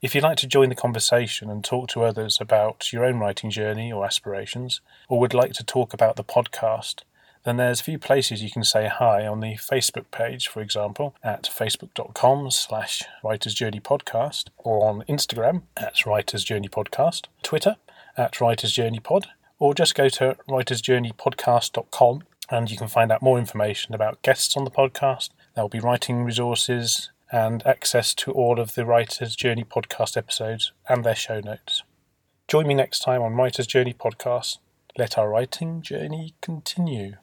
If 0.01 0.15
you'd 0.15 0.23
like 0.23 0.37
to 0.37 0.47
join 0.47 0.69
the 0.69 0.75
conversation 0.75 1.51
and 1.51 1.63
talk 1.63 1.87
to 1.89 2.01
others 2.01 2.39
about 2.41 2.91
your 2.91 3.05
own 3.05 3.19
writing 3.19 3.51
journey 3.51 3.93
or 3.93 4.03
aspirations, 4.03 4.81
or 5.07 5.19
would 5.19 5.35
like 5.35 5.53
to 5.53 5.63
talk 5.63 5.93
about 5.93 6.15
the 6.15 6.23
podcast, 6.23 7.01
then 7.43 7.57
there's 7.57 7.81
a 7.81 7.83
few 7.83 7.99
places 7.99 8.41
you 8.41 8.49
can 8.49 8.63
say 8.63 8.87
hi 8.87 9.27
on 9.27 9.41
the 9.41 9.57
Facebook 9.57 10.09
page, 10.09 10.47
for 10.47 10.59
example, 10.59 11.15
at 11.23 11.43
facebook.com 11.43 12.49
slash 12.49 13.03
Writers 13.23 13.53
Podcast, 13.53 14.45
or 14.57 14.89
on 14.89 15.03
Instagram 15.07 15.61
at 15.77 16.03
Writers 16.03 16.43
Journey 16.43 16.67
Podcast, 16.67 17.27
Twitter 17.43 17.75
at 18.17 18.41
Writers 18.41 18.71
Journey 18.71 18.99
Pod, 18.99 19.27
or 19.59 19.75
just 19.75 19.93
go 19.93 20.09
to 20.09 20.35
writersjourneypodcast.com 20.49 22.23
and 22.49 22.71
you 22.71 22.77
can 22.77 22.87
find 22.87 23.11
out 23.11 23.21
more 23.21 23.37
information 23.37 23.93
about 23.93 24.23
guests 24.23 24.57
on 24.57 24.63
the 24.63 24.71
podcast. 24.71 25.29
There 25.53 25.63
will 25.63 25.69
be 25.69 25.79
writing 25.79 26.23
resources 26.23 27.11
and 27.31 27.65
access 27.65 28.13
to 28.15 28.31
all 28.31 28.59
of 28.59 28.75
the 28.75 28.85
Writers 28.85 29.35
Journey 29.35 29.63
podcast 29.63 30.17
episodes 30.17 30.73
and 30.89 31.03
their 31.03 31.15
show 31.15 31.39
notes. 31.39 31.83
Join 32.47 32.67
me 32.67 32.73
next 32.73 32.99
time 32.99 33.21
on 33.21 33.35
Writers 33.35 33.67
Journey 33.67 33.93
Podcast. 33.93 34.57
Let 34.97 35.17
our 35.17 35.29
writing 35.29 35.81
journey 35.81 36.35
continue. 36.41 37.15